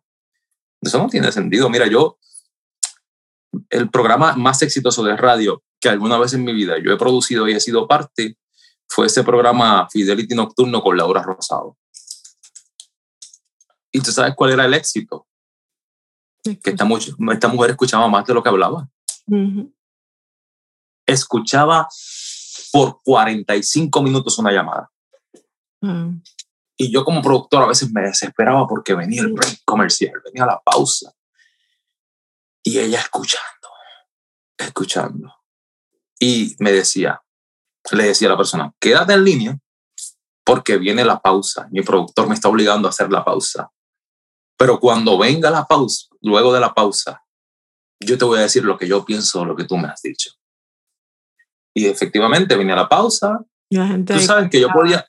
Eso 0.81 0.99
no 0.99 1.09
tiene 1.09 1.33
sentido. 1.33 1.69
Mira, 1.69 1.85
yo 1.87 2.17
el 3.69 3.89
programa 3.89 4.37
más 4.37 4.61
exitoso 4.61 5.03
de 5.03 5.17
radio 5.17 5.61
que 5.81 5.89
alguna 5.89 6.17
vez 6.17 6.33
en 6.33 6.45
mi 6.45 6.53
vida 6.53 6.75
yo 6.81 6.93
he 6.93 6.97
producido 6.97 7.45
y 7.49 7.55
he 7.55 7.59
sido 7.59 7.89
parte 7.89 8.37
fue 8.87 9.07
ese 9.07 9.21
programa 9.25 9.89
Fidelity 9.91 10.33
Nocturno 10.33 10.81
con 10.81 10.95
Laura 10.95 11.23
Rosado. 11.23 11.77
¿Y 13.91 13.99
tú 13.99 14.13
sabes 14.13 14.33
cuál 14.33 14.53
era 14.53 14.63
el 14.63 14.73
éxito? 14.73 15.26
Que 16.55 16.71
esta, 16.71 16.87
esta 17.31 17.47
mujer 17.47 17.71
escuchaba 17.71 18.07
más 18.07 18.25
de 18.25 18.33
lo 18.33 18.41
que 18.41 18.49
hablaba. 18.49 18.87
Escuchaba 21.05 21.87
por 22.71 23.01
45 23.03 24.01
minutos 24.01 24.37
una 24.39 24.51
llamada. 24.51 24.89
Ah. 25.81 26.11
Y 26.77 26.91
yo 26.91 27.03
como 27.03 27.21
productor 27.21 27.63
a 27.63 27.67
veces 27.67 27.91
me 27.91 28.01
desesperaba 28.01 28.67
porque 28.67 28.93
venía 28.93 29.21
el 29.21 29.33
break 29.33 29.61
comercial, 29.65 30.21
venía 30.23 30.45
la 30.45 30.59
pausa. 30.59 31.11
Y 32.63 32.77
ella 32.77 32.99
escuchando, 32.99 33.69
escuchando. 34.57 35.33
Y 36.19 36.55
me 36.59 36.71
decía, 36.71 37.21
le 37.91 38.03
decía 38.03 38.27
a 38.27 38.31
la 38.31 38.37
persona, 38.37 38.73
quédate 38.79 39.13
en 39.13 39.23
línea 39.23 39.59
porque 40.43 40.77
viene 40.77 41.03
la 41.03 41.19
pausa. 41.19 41.67
Mi 41.71 41.81
productor 41.81 42.27
me 42.27 42.35
está 42.35 42.47
obligando 42.47 42.87
a 42.87 42.91
hacer 42.91 43.11
la 43.11 43.25
pausa. 43.25 43.71
Pero 44.57 44.79
cuando 44.79 45.17
venga 45.17 45.49
la 45.49 45.65
pausa, 45.65 46.07
luego 46.21 46.53
de 46.53 46.59
la 46.59 46.73
pausa, 46.73 47.23
yo 47.99 48.17
te 48.17 48.25
voy 48.25 48.39
a 48.39 48.43
decir 48.43 48.63
lo 48.63 48.77
que 48.77 48.87
yo 48.87 49.05
pienso, 49.05 49.45
lo 49.45 49.55
que 49.55 49.63
tú 49.63 49.77
me 49.77 49.87
has 49.87 50.01
dicho. 50.01 50.31
Y 51.73 51.85
efectivamente 51.85 52.55
venía 52.55 52.75
la 52.75 52.89
pausa. 52.89 53.39
tú 53.69 54.19
sabes 54.19 54.49
que 54.49 54.59
yo 54.59 54.69
podía, 54.69 55.07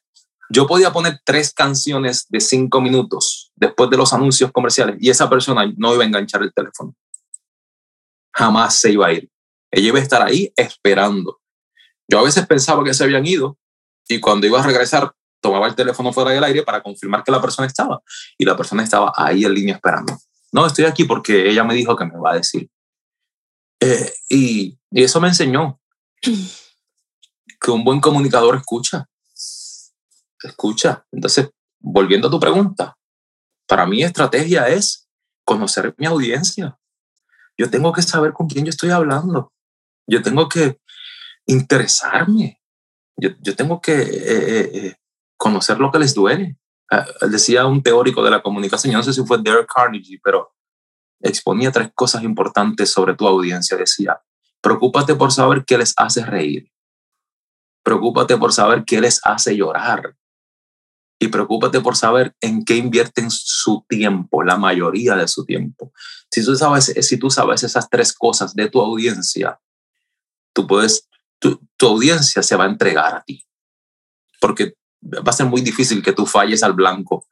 yo 0.50 0.66
podía 0.66 0.92
poner 0.92 1.20
tres 1.24 1.52
canciones 1.52 2.26
de 2.28 2.40
cinco 2.40 2.80
minutos 2.80 3.52
después 3.56 3.88
de 3.88 3.96
los 3.96 4.12
anuncios 4.12 4.52
comerciales 4.52 4.96
y 5.00 5.08
esa 5.08 5.30
persona 5.30 5.70
no 5.76 5.94
iba 5.94 6.04
a 6.04 6.06
enganchar 6.06 6.42
el 6.42 6.52
teléfono 6.52 6.94
jamás 8.38 8.78
se 8.78 8.92
iba 8.92 9.08
a 9.08 9.12
ir. 9.12 9.28
Ella 9.70 9.88
iba 9.88 9.98
a 9.98 10.02
estar 10.02 10.22
ahí 10.22 10.52
esperando. 10.56 11.40
Yo 12.08 12.20
a 12.20 12.22
veces 12.22 12.46
pensaba 12.46 12.84
que 12.84 12.94
se 12.94 13.02
habían 13.02 13.26
ido 13.26 13.58
y 14.08 14.20
cuando 14.20 14.46
iba 14.46 14.60
a 14.60 14.66
regresar 14.66 15.12
tomaba 15.40 15.66
el 15.66 15.74
teléfono 15.74 16.12
fuera 16.12 16.30
del 16.30 16.44
aire 16.44 16.62
para 16.62 16.82
confirmar 16.82 17.22
que 17.24 17.32
la 17.32 17.40
persona 17.40 17.66
estaba 17.66 18.00
y 18.36 18.44
la 18.44 18.56
persona 18.56 18.82
estaba 18.82 19.12
ahí 19.16 19.44
en 19.44 19.54
línea 19.54 19.74
esperando. 19.74 20.18
No, 20.52 20.66
estoy 20.66 20.84
aquí 20.84 21.04
porque 21.04 21.48
ella 21.48 21.64
me 21.64 21.74
dijo 21.74 21.96
que 21.96 22.06
me 22.06 22.18
va 22.18 22.32
a 22.32 22.36
decir. 22.36 22.68
Eh, 23.80 24.12
y, 24.28 24.78
y 24.90 25.02
eso 25.02 25.20
me 25.20 25.28
enseñó 25.28 25.80
que 26.20 27.70
un 27.70 27.84
buen 27.84 28.00
comunicador 28.00 28.56
escucha. 28.56 29.08
Escucha. 30.42 31.04
Entonces, 31.12 31.50
volviendo 31.80 32.28
a 32.28 32.30
tu 32.30 32.40
pregunta, 32.40 32.96
para 33.66 33.86
mí 33.86 34.02
estrategia 34.02 34.68
es 34.68 35.08
conocer 35.44 35.94
mi 35.98 36.06
audiencia 36.06 36.78
yo 37.58 37.68
tengo 37.68 37.92
que 37.92 38.02
saber 38.02 38.32
con 38.32 38.46
quién 38.46 38.64
yo 38.64 38.70
estoy 38.70 38.90
hablando. 38.90 39.52
Yo 40.06 40.22
tengo 40.22 40.48
que 40.48 40.78
interesarme. 41.44 42.62
Yo, 43.16 43.30
yo 43.40 43.56
tengo 43.56 43.80
que 43.80 44.00
eh, 44.00 44.10
eh, 44.26 44.70
eh, 44.72 44.96
conocer 45.38 45.78
lo 45.78 45.90
que 45.90 45.98
les 45.98 46.14
duele. 46.14 46.58
Ah, 46.90 47.06
decía 47.30 47.64
un 47.64 47.82
teórico 47.82 48.22
de 48.22 48.30
la 48.30 48.42
comunicación, 48.42 48.92
no 48.92 49.02
sé 49.02 49.14
si 49.14 49.24
fue 49.24 49.38
Derek 49.40 49.66
Carnegie, 49.74 50.20
pero 50.22 50.54
exponía 51.20 51.72
tres 51.72 51.90
cosas 51.94 52.22
importantes 52.22 52.90
sobre 52.90 53.14
tu 53.14 53.26
audiencia. 53.26 53.78
Decía, 53.78 54.20
preocúpate 54.60 55.14
por 55.14 55.32
saber 55.32 55.64
qué 55.64 55.78
les 55.78 55.94
hace 55.96 56.26
reír. 56.26 56.70
Preocúpate 57.82 58.36
por 58.36 58.52
saber 58.52 58.84
qué 58.84 59.00
les 59.00 59.20
hace 59.24 59.56
llorar 59.56 60.18
y 61.18 61.28
preocúpate 61.28 61.80
por 61.80 61.96
saber 61.96 62.34
en 62.40 62.64
qué 62.64 62.76
invierten 62.76 63.30
su 63.30 63.84
tiempo, 63.88 64.42
la 64.42 64.56
mayoría 64.56 65.16
de 65.16 65.26
su 65.26 65.44
tiempo. 65.44 65.92
Si 66.30 66.44
tú 66.44 66.54
sabes, 66.54 66.94
si 67.00 67.18
tú 67.18 67.30
sabes 67.30 67.64
esas 67.64 67.90
tres 67.90 68.12
cosas 68.12 68.54
de 68.54 68.68
tu 68.68 68.80
audiencia, 68.80 69.60
tú 70.52 70.66
puedes, 70.66 71.08
tu, 71.40 71.60
audiencia 71.80 72.42
se 72.42 72.56
va 72.56 72.64
a 72.64 72.68
entregar 72.68 73.16
a 73.16 73.22
ti, 73.24 73.44
porque 74.40 74.74
va 75.02 75.30
a 75.30 75.32
ser 75.32 75.46
muy 75.46 75.60
difícil 75.60 76.02
que 76.02 76.12
tú 76.12 76.26
falles 76.26 76.62
al 76.62 76.72
blanco 76.72 77.26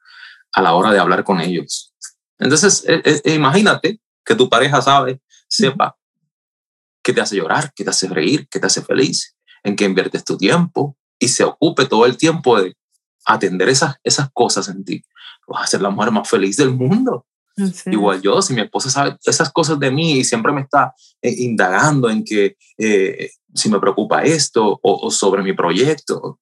a 0.52 0.62
la 0.62 0.74
hora 0.74 0.92
de 0.92 0.98
hablar 0.98 1.24
con 1.24 1.40
ellos. 1.40 1.94
Entonces, 2.38 2.84
e, 2.86 3.02
e, 3.04 3.20
e 3.24 3.34
imagínate 3.34 4.00
que 4.24 4.34
tu 4.34 4.48
pareja 4.48 4.80
sabe, 4.82 5.20
sepa 5.48 5.96
qué 7.02 7.12
te 7.12 7.20
hace 7.20 7.36
llorar, 7.36 7.72
qué 7.74 7.84
te 7.84 7.90
hace 7.90 8.08
reír, 8.08 8.48
qué 8.50 8.58
te 8.58 8.66
hace 8.66 8.82
feliz, 8.82 9.36
en 9.62 9.76
qué 9.76 9.84
inviertes 9.84 10.24
tu 10.24 10.36
tiempo 10.36 10.96
y 11.18 11.28
se 11.28 11.44
ocupe 11.44 11.86
todo 11.86 12.06
el 12.06 12.16
tiempo 12.16 12.60
de 12.60 12.76
atender 13.24 13.68
esas, 13.68 13.96
esas 14.04 14.30
cosas 14.32 14.68
en 14.68 14.84
ti, 14.84 15.02
vas 15.46 15.64
a 15.64 15.66
ser 15.66 15.82
la 15.82 15.90
mujer 15.90 16.12
más 16.12 16.28
feliz 16.28 16.56
del 16.56 16.72
mundo. 16.72 17.26
Igual 17.86 18.20
yo, 18.20 18.42
si 18.42 18.52
mi 18.54 18.60
esposa 18.60 18.90
sabe 18.90 19.16
esas 19.24 19.50
cosas 19.50 19.78
de 19.78 19.90
mí 19.90 20.18
y 20.18 20.24
siempre 20.24 20.52
me 20.52 20.60
está 20.60 20.94
eh, 21.22 21.34
indagando 21.38 22.10
en 22.10 22.22
que 22.22 22.56
eh, 22.76 23.30
si 23.54 23.70
me 23.70 23.80
preocupa 23.80 24.22
esto 24.22 24.78
o, 24.82 25.10
sobre 25.10 25.42
mi 25.42 25.54
proyecto, 25.54 26.38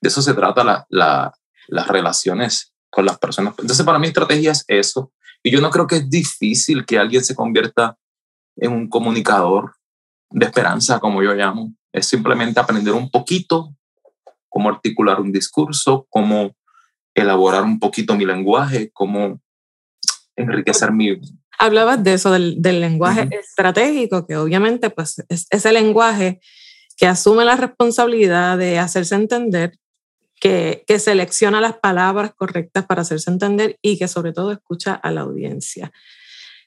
de 0.00 0.08
eso 0.08 0.22
se 0.22 0.34
trata 0.34 0.64
la, 0.64 0.86
la, 0.88 1.32
las 1.68 1.88
relaciones 1.88 2.72
con 2.90 3.04
las 3.04 3.18
personas. 3.18 3.54
Entonces, 3.58 3.84
para 3.84 3.98
mí, 3.98 4.06
estrategia 4.06 4.52
es 4.52 4.64
eso. 4.68 5.12
Y 5.42 5.50
yo 5.50 5.60
no 5.60 5.70
creo 5.70 5.86
que 5.86 5.96
es 5.96 6.08
difícil 6.08 6.86
que 6.86 6.98
alguien 6.98 7.24
se 7.24 7.34
convierta 7.34 7.96
en 8.56 8.72
un 8.72 8.88
comunicador 8.88 9.74
de 10.30 10.46
esperanza, 10.46 11.00
como 11.00 11.22
yo 11.22 11.34
llamo. 11.34 11.74
Es 11.92 12.06
simplemente 12.06 12.60
aprender 12.60 12.94
un 12.94 13.10
poquito 13.10 13.74
cómo 14.48 14.68
articular 14.68 15.20
un 15.20 15.32
discurso, 15.32 16.06
cómo 16.08 16.54
elaborar 17.14 17.62
un 17.62 17.78
poquito 17.78 18.16
mi 18.16 18.24
lenguaje, 18.24 18.90
cómo 18.92 19.40
enriquecer 20.36 20.92
mi... 20.92 21.20
Hablabas 21.58 22.02
de 22.02 22.14
eso, 22.14 22.32
del, 22.32 22.60
lenguaje 22.62 23.28
estratégico, 23.32 24.26
que 24.26 24.36
obviamente 24.36 24.90
pues, 24.90 25.24
es 25.28 25.46
ese 25.50 25.72
lenguaje 25.72 26.40
que 26.96 27.06
asume 27.06 27.44
la 27.44 27.56
responsabilidad 27.56 28.58
de 28.58 28.78
hacerse 28.78 29.14
entender, 29.14 29.78
que, 30.40 30.84
que 30.86 30.98
selecciona 30.98 31.60
las 31.60 31.78
palabras 31.78 32.34
correctas 32.34 32.86
para 32.86 33.02
hacerse 33.02 33.30
entender 33.30 33.78
y 33.82 33.98
que 33.98 34.08
sobre 34.08 34.32
todo 34.32 34.52
escucha 34.52 34.94
a 34.94 35.10
la 35.10 35.22
audiencia. 35.22 35.92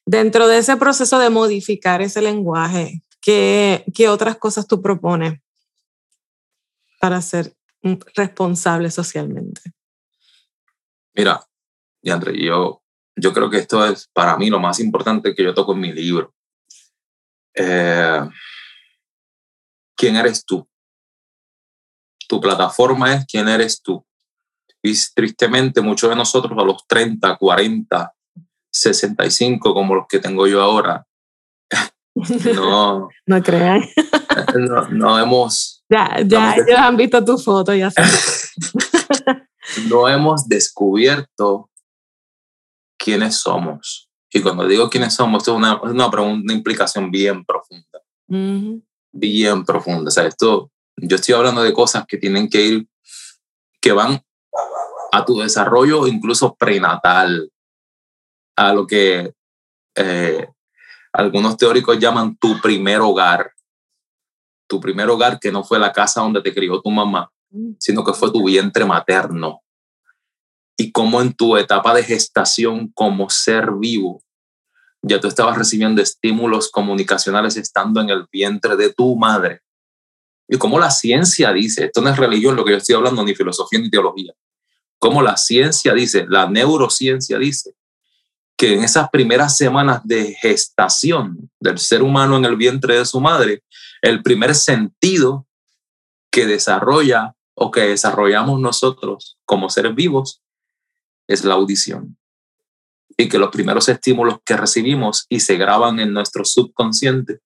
Dentro 0.05 0.47
de 0.47 0.59
ese 0.59 0.77
proceso 0.77 1.19
de 1.19 1.29
modificar 1.29 2.01
ese 2.01 2.21
lenguaje, 2.21 3.03
¿qué, 3.21 3.83
qué 3.93 4.09
otras 4.09 4.37
cosas 4.37 4.67
tú 4.67 4.81
propones 4.81 5.39
para 6.99 7.21
ser 7.21 7.53
responsable 8.15 8.89
socialmente? 8.89 9.61
Mira, 11.13 11.43
y 12.01 12.09
André, 12.09 12.41
yo, 12.41 12.81
yo 13.15 13.33
creo 13.33 13.49
que 13.49 13.57
esto 13.57 13.85
es 13.85 14.09
para 14.13 14.37
mí 14.37 14.49
lo 14.49 14.59
más 14.59 14.79
importante 14.79 15.35
que 15.35 15.43
yo 15.43 15.53
toco 15.53 15.73
en 15.73 15.79
mi 15.79 15.91
libro. 15.91 16.33
Eh, 17.53 18.21
¿Quién 19.97 20.15
eres 20.15 20.45
tú? 20.45 20.67
Tu 22.29 22.39
plataforma 22.39 23.13
es 23.13 23.25
quién 23.25 23.47
eres 23.49 23.81
tú. 23.81 24.05
Y 24.83 24.93
tristemente 25.13 25.81
muchos 25.81 26.09
de 26.09 26.15
nosotros 26.15 26.57
a 26.57 26.63
los 26.63 26.85
30, 26.87 27.35
40, 27.35 28.13
65, 28.71 29.73
como 29.73 29.95
los 29.95 30.05
que 30.07 30.19
tengo 30.19 30.47
yo 30.47 30.61
ahora, 30.61 31.05
no, 32.55 33.09
no 33.25 33.43
crean. 33.43 33.83
No, 34.55 34.87
no 34.89 35.19
hemos 35.19 35.77
ya, 35.89 36.19
ya 36.25 36.55
ellos 36.55 36.77
han 36.77 36.97
visto 36.97 37.23
tu 37.23 37.37
foto, 37.37 37.73
ya 37.73 37.89
no 39.89 40.09
hemos 40.09 40.47
descubierto 40.47 41.69
quiénes 42.97 43.37
somos. 43.37 44.09
Y 44.29 44.41
cuando 44.41 44.67
digo 44.67 44.89
quiénes 44.89 45.13
somos, 45.13 45.43
esto 45.43 45.53
es 45.53 45.57
una, 45.57 45.81
una, 45.81 46.07
una 46.07 46.53
implicación 46.53 47.09
bien 47.09 47.45
profunda. 47.45 48.01
Bien 49.19 49.63
profunda. 49.65 50.09
O 50.09 50.11
sea, 50.11 50.25
esto, 50.25 50.71
yo 50.95 51.15
estoy 51.15 51.35
hablando 51.35 51.63
de 51.63 51.73
cosas 51.73 52.05
que 52.07 52.17
tienen 52.17 52.49
que 52.49 52.61
ir, 52.61 52.87
que 53.81 53.91
van 53.91 54.21
a 55.11 55.25
tu 55.25 55.39
desarrollo 55.39 56.07
incluso 56.07 56.55
prenatal, 56.55 57.51
a 58.55 58.73
lo 58.73 58.85
que 58.85 59.33
eh, 59.95 60.47
algunos 61.13 61.57
teóricos 61.57 61.97
llaman 61.99 62.37
tu 62.37 62.59
primer 62.61 63.01
hogar 63.01 63.51
tu 64.67 64.79
primer 64.79 65.09
hogar 65.09 65.39
que 65.39 65.51
no 65.51 65.63
fue 65.63 65.79
la 65.79 65.91
casa 65.91 66.21
donde 66.21 66.41
te 66.41 66.53
crió 66.53 66.81
tu 66.81 66.91
mamá, 66.91 67.31
mm. 67.49 67.73
sino 67.79 68.03
que 68.03 68.13
fue 68.13 68.31
tu 68.31 68.43
vientre 68.43 68.85
materno. 68.85 69.61
Y 70.77 70.91
cómo 70.91 71.21
en 71.21 71.33
tu 71.33 71.57
etapa 71.57 71.93
de 71.93 72.03
gestación 72.03 72.91
como 72.93 73.29
ser 73.29 73.71
vivo 73.79 74.21
ya 75.07 75.19
tú 75.19 75.27
estabas 75.27 75.57
recibiendo 75.57 76.01
estímulos 76.01 76.69
comunicacionales 76.69 77.57
estando 77.57 78.01
en 78.01 78.09
el 78.09 78.25
vientre 78.31 78.75
de 78.75 78.93
tu 78.93 79.15
madre. 79.15 79.61
Y 80.47 80.57
como 80.57 80.79
la 80.79 80.91
ciencia 80.91 81.51
dice, 81.51 81.85
esto 81.85 82.01
no 82.01 82.09
es 82.09 82.17
religión 82.17 82.55
lo 82.55 82.63
que 82.63 82.71
yo 82.71 82.77
estoy 82.77 82.95
hablando, 82.95 83.23
ni 83.23 83.35
filosofía 83.35 83.79
ni 83.79 83.89
teología, 83.89 84.33
como 84.99 85.21
la 85.21 85.37
ciencia 85.37 85.93
dice, 85.93 86.25
la 86.27 86.49
neurociencia 86.49 87.37
dice, 87.37 87.75
que 88.57 88.73
en 88.73 88.83
esas 88.83 89.09
primeras 89.09 89.55
semanas 89.55 90.01
de 90.03 90.33
gestación 90.41 91.51
del 91.59 91.77
ser 91.77 92.01
humano 92.01 92.37
en 92.37 92.45
el 92.45 92.55
vientre 92.55 92.97
de 92.97 93.05
su 93.05 93.21
madre, 93.21 93.63
el 94.01 94.23
primer 94.23 94.55
sentido 94.55 95.45
que 96.31 96.47
desarrolla 96.47 97.35
o 97.53 97.69
que 97.69 97.81
desarrollamos 97.81 98.59
nosotros 98.59 99.37
como 99.45 99.69
seres 99.69 99.93
vivos 99.93 100.41
es 101.27 101.43
la 101.45 101.53
audición. 101.53 102.17
Y 103.17 103.27
que 103.29 103.39
los 103.39 103.49
primeros 103.49 103.89
estímulos 103.89 104.37
que 104.45 104.55
recibimos 104.55 105.25
y 105.27 105.39
se 105.39 105.57
graban 105.57 105.99
en 105.99 106.13
nuestro 106.13 106.45
subconsciente 106.45 107.39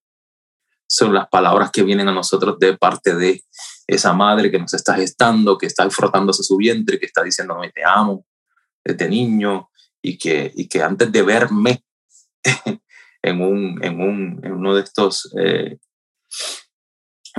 son 0.86 1.14
las 1.14 1.28
palabras 1.28 1.70
que 1.70 1.82
vienen 1.82 2.08
a 2.08 2.12
nosotros 2.12 2.58
de 2.58 2.76
parte 2.76 3.14
de 3.14 3.42
esa 3.86 4.12
madre 4.12 4.50
que 4.50 4.58
nos 4.58 4.74
está 4.74 4.94
gestando, 4.94 5.56
que 5.56 5.66
está 5.66 5.88
frotándose 5.88 6.42
su 6.42 6.58
vientre, 6.58 6.98
que 6.98 7.06
está 7.06 7.22
diciendo, 7.22 7.58
te 7.74 7.82
amo 7.84 8.26
desde 8.84 9.08
niño, 9.08 9.70
y 10.02 10.18
que, 10.18 10.52
y 10.54 10.68
que 10.68 10.82
antes 10.82 11.10
de 11.10 11.22
verme 11.22 11.84
en, 13.22 13.40
un, 13.40 13.82
en, 13.82 14.00
un, 14.00 14.40
en 14.42 14.52
uno 14.52 14.74
de 14.74 14.82
estos, 14.82 15.32
eh, 15.38 15.78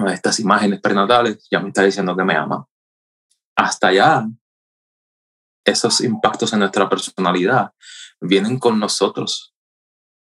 estas 0.07 0.39
imágenes 0.39 0.79
prenatales, 0.79 1.45
ya 1.51 1.59
me 1.59 1.67
está 1.67 1.84
diciendo 1.84 2.15
que 2.15 2.23
me 2.23 2.36
ama. 2.36 2.65
Hasta 3.55 3.89
allá, 3.89 4.25
esos 5.66 6.01
impactos 6.01 6.53
en 6.53 6.59
nuestra 6.59 6.89
personalidad 6.89 7.72
vienen 8.20 8.59
con 8.59 8.80
nosotros 8.80 9.53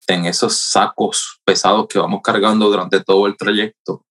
en 0.06 0.26
esos 0.26 0.56
sacos 0.56 1.40
pesados 1.44 1.86
que 1.88 1.98
vamos 1.98 2.20
cargando 2.22 2.66
durante 2.66 3.02
todo 3.02 3.26
el 3.26 3.36
trayecto, 3.36 4.04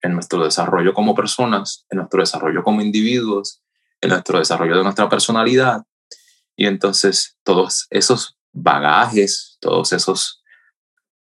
en 0.00 0.14
nuestro 0.14 0.44
desarrollo 0.44 0.94
como 0.94 1.14
personas, 1.14 1.84
en 1.90 1.98
nuestro 1.98 2.20
desarrollo 2.20 2.62
como 2.62 2.80
individuos, 2.80 3.62
en 4.00 4.10
nuestro 4.10 4.38
desarrollo 4.38 4.76
de 4.76 4.84
nuestra 4.84 5.08
personalidad. 5.08 5.82
Y 6.56 6.66
entonces 6.66 7.36
todos 7.42 7.86
esos 7.90 8.36
bagajes, 8.52 9.58
todos 9.60 9.92
esos 9.92 10.42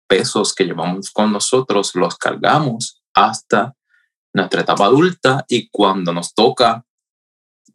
pesos 0.07 0.55
que 0.55 0.64
llevamos 0.64 1.11
con 1.11 1.33
nosotros, 1.33 1.95
los 1.95 2.16
cargamos 2.16 3.03
hasta 3.14 3.74
nuestra 4.33 4.61
etapa 4.61 4.85
adulta 4.85 5.45
y 5.49 5.68
cuando 5.68 6.12
nos 6.12 6.35
toca 6.35 6.85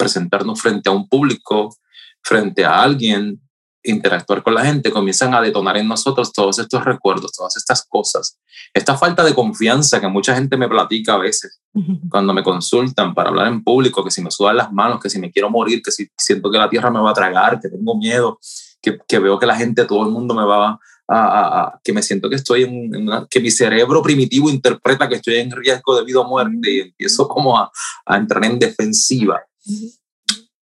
presentarnos 0.01 0.59
frente 0.59 0.89
a 0.89 0.93
un 0.93 1.07
público, 1.07 1.75
frente 2.23 2.65
a 2.65 2.81
alguien, 2.81 3.39
interactuar 3.83 4.41
con 4.41 4.55
la 4.55 4.65
gente, 4.65 4.89
comienzan 4.89 5.35
a 5.35 5.41
detonar 5.41 5.77
en 5.77 5.87
nosotros 5.87 6.33
todos 6.33 6.57
estos 6.57 6.83
recuerdos, 6.83 7.31
todas 7.33 7.55
estas 7.55 7.85
cosas. 7.87 8.39
Esta 8.73 8.97
falta 8.97 9.23
de 9.23 9.35
confianza 9.35 10.01
que 10.01 10.07
mucha 10.07 10.33
gente 10.33 10.57
me 10.57 10.67
platica 10.67 11.13
a 11.13 11.17
veces 11.19 11.61
cuando 12.09 12.33
me 12.33 12.43
consultan 12.43 13.13
para 13.13 13.29
hablar 13.29 13.47
en 13.47 13.63
público, 13.63 14.03
que 14.03 14.11
si 14.11 14.23
me 14.23 14.31
sudan 14.31 14.57
las 14.57 14.71
manos, 14.73 14.99
que 14.99 15.09
si 15.09 15.19
me 15.19 15.31
quiero 15.31 15.51
morir, 15.51 15.83
que 15.83 15.91
si 15.91 16.07
siento 16.17 16.49
que 16.49 16.57
la 16.57 16.69
tierra 16.69 16.89
me 16.89 16.99
va 16.99 17.11
a 17.11 17.13
tragar, 17.13 17.59
que 17.59 17.69
tengo 17.69 17.95
miedo, 17.95 18.39
que, 18.81 18.97
que 19.07 19.19
veo 19.19 19.37
que 19.37 19.45
la 19.45 19.55
gente, 19.55 19.85
todo 19.85 20.03
el 20.03 20.11
mundo 20.11 20.33
me 20.33 20.45
va 20.45 20.79
a, 21.07 21.59
a, 21.63 21.79
que 21.83 21.93
me 21.93 22.01
siento 22.01 22.29
que 22.29 22.37
estoy 22.37 22.63
en, 22.63 23.09
que 23.29 23.39
mi 23.39 23.51
cerebro 23.51 24.01
primitivo 24.01 24.49
interpreta 24.49 25.07
que 25.07 25.15
estoy 25.15 25.35
en 25.35 25.51
riesgo 25.51 25.97
de 25.97 26.05
vida 26.05 26.19
o 26.19 26.27
muerte 26.27 26.71
y 26.71 26.79
empiezo 26.79 27.27
como 27.27 27.57
a, 27.57 27.71
a 28.05 28.17
entrar 28.17 28.45
en 28.45 28.57
defensiva. 28.59 29.41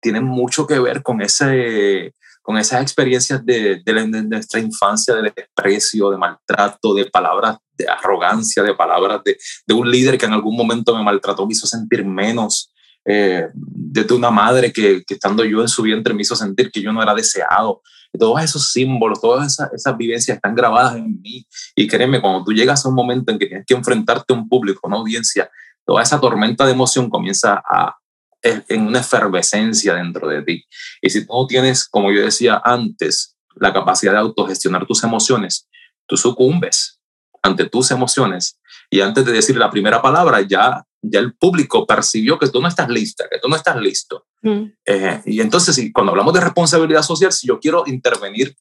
Tiene 0.02 0.22
mucho 0.22 0.68
que 0.68 0.80
ver 0.80 1.02
con 1.02 1.22
ese 1.22 2.14
con 2.44 2.58
esas 2.58 2.82
experiencias 2.82 3.44
de, 3.46 3.82
nuestra 4.28 4.60
infancia, 4.60 5.16
de 5.16 5.32
desprecio, 5.34 6.12
de 6.12 6.18
maltrato, 6.18 6.94
de 6.94 7.06
palabras 7.06 7.58
de 7.76 7.88
arrogancia, 7.88 8.62
de 8.62 8.76
palabras 8.76 9.22
de, 9.24 9.74
un 9.74 9.90
líder 9.90 10.18
que 10.18 10.26
en 10.26 10.34
algún 10.34 10.56
momento 10.56 10.96
me 10.96 11.04
maltrató, 11.04 11.48
me 11.48 11.54
hizo 11.54 11.66
sentir 11.66 12.06
menos, 12.06 12.72
eh, 13.06 13.48
de 13.54 14.14
una 14.14 14.30
madre 14.30 14.72
que, 14.74 15.04
que, 15.06 15.14
estando 15.14 15.44
yo 15.46 15.62
en 15.62 15.70
su 15.70 15.84
vientre 15.84 16.14
me 16.14 16.22
hizo 16.22 16.36
sentir 16.36 16.70
que 16.70 16.82
yo 16.82 16.92
no 16.92 17.02
era 17.02 17.16
deseado. 17.16 17.82
Todos 18.20 18.44
esos 18.44 18.72
símbolos, 18.72 19.20
todas 19.20 19.54
esas, 19.54 19.74
esas 19.74 19.98
vivencias 19.98 20.36
están 20.36 20.54
grabadas 20.54 20.98
en 20.98 21.22
mí. 21.22 21.48
Y 21.76 21.88
créeme, 21.88 22.22
cuando 22.22 22.44
tú 22.44 22.52
llegas 22.52 22.86
a 22.86 22.90
un 22.90 22.96
momento 22.96 23.32
en 23.32 23.40
que 23.40 23.48
tienes 23.48 23.66
que 23.66 23.74
enfrentarte 23.74 24.34
a 24.34 24.36
un 24.36 24.48
público, 24.48 24.82
a 24.84 24.88
una 24.88 24.98
audiencia, 24.98 25.50
toda 25.86 26.04
esa 26.04 26.20
tormenta 26.20 26.66
de 26.66 26.74
emoción 26.74 27.10
comienza 27.10 27.64
a, 27.66 27.98
en 28.44 28.88
una 28.88 29.00
efervescencia 29.00 29.96
dentro 29.96 30.28
de 30.28 30.42
ti. 30.44 30.66
Y 31.02 31.10
si 31.10 31.26
tú 31.26 31.34
no 31.34 31.48
tienes, 31.48 31.88
como 31.88 32.12
yo 32.12 32.22
decía 32.22 32.62
antes, 32.64 33.38
la 33.56 33.74
capacidad 33.74 34.14
de 34.14 34.20
autogestionar 34.20 34.86
tus 34.86 35.04
emociones, 35.04 35.70
tú 36.06 36.18
sucumbes 36.18 37.00
ante 37.42 37.70
tus 37.70 37.92
emociones 37.92 38.60
y 38.90 39.02
antes 39.02 39.26
de 39.26 39.32
decir 39.32 39.58
la 39.58 39.70
primera 39.72 40.02
palabra 40.02 40.42
ya, 40.42 40.84
ya 41.02 41.20
el 41.20 41.34
público 41.36 41.86
percibió 41.86 42.38
que 42.38 42.50
tú 42.50 42.62
no 42.62 42.68
estás 42.68 42.90
lista, 42.90 43.26
que 43.30 43.40
tú 43.40 43.50
no 43.50 43.56
estás 43.56 43.78
listo. 43.78 44.28
Mm. 44.42 44.64
Eh, 44.86 45.22
y 45.26 45.42
entonces, 45.42 45.80
cuando 45.94 46.12
hablamos 46.12 46.34
de 46.34 46.42
responsabilidad 46.42 47.02
social, 47.02 47.32
si 47.32 47.48
yo 47.48 47.60
quiero 47.60 47.84
intervenir, 47.88 48.56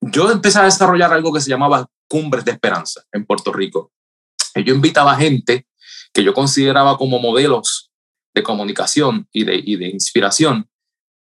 yo 0.00 0.30
empecé 0.30 0.58
a 0.58 0.64
desarrollar 0.64 1.12
algo 1.12 1.32
que 1.32 1.40
se 1.40 1.50
llamaba 1.50 1.88
Cumbres 2.08 2.44
de 2.44 2.52
Esperanza 2.52 3.02
en 3.12 3.24
Puerto 3.24 3.52
Rico. 3.52 3.92
Y 4.54 4.64
yo 4.64 4.74
invitaba 4.74 5.16
gente 5.16 5.66
que 6.12 6.24
yo 6.24 6.34
consideraba 6.34 6.96
como 6.96 7.18
modelos 7.18 7.87
de 8.38 8.42
comunicación 8.44 9.28
y 9.32 9.44
de, 9.44 9.60
y 9.62 9.76
de 9.76 9.88
inspiración 9.88 10.68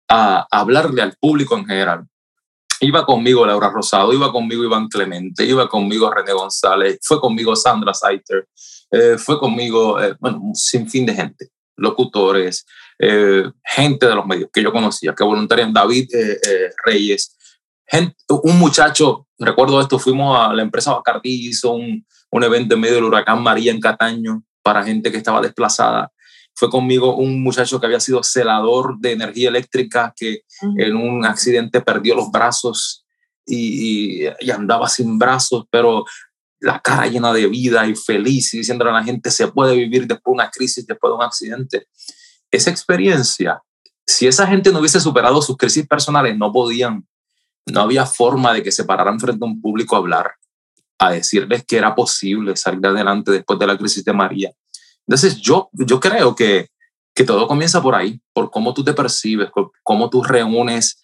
a, 0.07 0.47
hablarle 0.51 1.01
al 1.01 1.15
público 1.20 1.57
en 1.57 1.65
general. 1.65 2.05
Iba 2.80 3.05
conmigo 3.05 3.45
Laura 3.45 3.70
Rosado, 3.70 4.13
iba 4.13 4.32
conmigo 4.32 4.63
Iván 4.63 4.88
Clemente, 4.88 5.43
iba 5.43 5.68
conmigo 5.68 6.11
René 6.11 6.32
González, 6.34 6.99
fue 7.01 7.20
conmigo 7.20 7.55
Sandra 7.55 7.93
Saiter, 7.93 8.47
eh, 8.91 9.18
fue 9.18 9.39
conmigo, 9.39 9.99
eh, 9.99 10.15
bueno, 10.20 10.39
un 10.41 10.55
sinfín 10.55 11.07
de 11.07 11.15
gente, 11.15 11.49
locutores, 11.76 12.65
eh, 12.99 13.49
gente 13.63 14.05
de 14.05 14.13
los 14.13 14.28
medios 14.28 14.49
que 14.53 14.61
yo 14.61 14.72
conocía, 14.72 15.15
que 15.15 15.24
voluntarian, 15.24 15.74
David 15.74 16.09
Reyes, 16.86 17.36
gente, 17.88 18.15
un 18.43 18.59
muchacho, 18.59 19.28
recuerdo 19.39 19.82
esto, 19.82 19.97
fuimos 19.97 20.38
a 20.38 20.53
la 20.53 20.61
empresa 20.61 20.93
Bacardi, 20.93 21.47
hizo 21.47 21.72
un, 21.72 22.05
un 22.30 22.43
evento 22.43 22.76
en 22.76 22.82
medio 22.82 22.95
del 22.95 23.05
huracán 23.05 23.41
María 23.41 23.72
en 23.72 23.80
Cataño 23.80 24.43
para 24.61 24.84
gente 24.84 25.11
que 25.11 25.18
estaba 25.18 25.41
desplazada 25.41 26.11
fue 26.58 26.72
conmigo 26.72 27.16
un 27.16 27.43
muchacho 27.43 27.80
que 27.80 27.86
había 27.86 27.99
sido 27.99 28.24
celador 28.24 28.97
de 28.97 29.12
energía 29.12 29.49
eléctrica, 29.49 30.12
que 30.18 30.41
en 30.76 30.95
un 30.95 31.24
accidente 31.24 31.82
perdió 31.82 32.16
los 32.16 32.32
brazos 32.32 33.05
y, 33.45 34.26
y, 34.26 34.51
andaba 34.51 34.89
sin 34.89 35.20
brazos, 35.20 35.66
pero 35.70 36.03
la 36.60 36.80
cara 36.80 37.05
llena 37.05 37.32
de 37.32 37.45
vida 37.45 37.86
y 37.86 37.93
feliz 37.93 38.55
y 38.55 38.58
diciendo 38.58 38.89
a 38.89 38.91
la 38.91 39.03
gente 39.03 39.30
se 39.30 39.49
puede 39.49 39.76
vivir 39.76 40.08
después 40.08 40.32
de 40.32 40.32
una 40.32 40.49
crisis, 40.49 40.88
después 40.88 41.12
de 41.12 41.16
un 41.18 41.22
accidente. 41.22 41.88
Esa 42.49 42.72
experiencia, 42.72 43.62
si 44.03 44.26
esa 44.26 44.47
gente 44.47 44.72
no 44.72 44.80
hubiese 44.80 44.99
superado 44.99 45.39
sus 45.43 45.58
crisis 45.58 45.86
personales, 45.86 46.36
no 46.39 46.51
podían, 46.51 47.08
no 47.68 47.82
había 47.82 48.08
forma 48.08 48.51
de 48.53 48.64
que 48.64 48.72
se 48.72 48.84
pararan 48.84 49.20
frente 49.20 49.45
a 49.45 49.47
un 49.47 49.62
público 49.62 49.95
a 49.95 49.99
hablar, 49.99 50.32
a 50.97 51.12
decirles 51.12 51.64
que 51.68 51.78
era 51.78 51.93
posible 51.93 52.55
salir 52.55 52.84
adelante 52.84 53.32
después 53.32 53.60
de 53.60 53.68
la 53.68 53.78
crisis 53.78 54.03
de 54.03 54.14
María. 54.14 54.51
Entonces, 55.08 55.38
yo, 55.38 55.70
yo 55.74 55.99
creo 55.99 56.36
que, 56.36 56.70
que 57.16 57.24
todo 57.24 57.47
comienza 57.47 57.82
por 57.82 57.95
ahí, 57.95 58.20
por 58.34 58.51
cómo 58.51 58.74
tú 58.74 58.84
te 58.84 58.93
percibes, 58.93 59.49
cómo 59.84 60.10
tú 60.10 60.24
reúnes, 60.24 61.03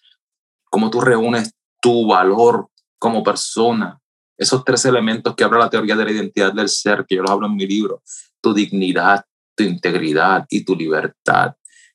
cómo 0.70 0.90
tú 0.90 1.00
reúnes 1.00 1.54
tu 1.80 2.06
valor 2.06 2.68
como 2.98 3.22
persona. 3.22 4.00
Esos 4.36 4.64
tres 4.64 4.84
elementos 4.84 5.34
que 5.34 5.44
habla 5.44 5.58
la 5.58 5.70
teoría 5.70 5.96
de 5.96 6.04
la 6.04 6.10
identidad 6.12 6.52
del 6.52 6.68
ser, 6.68 7.06
que 7.08 7.16
yo 7.16 7.22
los 7.22 7.30
hablo 7.30 7.46
en 7.46 7.56
mi 7.56 7.66
libro, 7.66 8.02
tu 8.40 8.52
dignidad, 8.52 9.24
tu 9.56 9.62
integridad 9.62 10.46
y 10.50 10.64
tu 10.64 10.74
libertad 10.74 11.54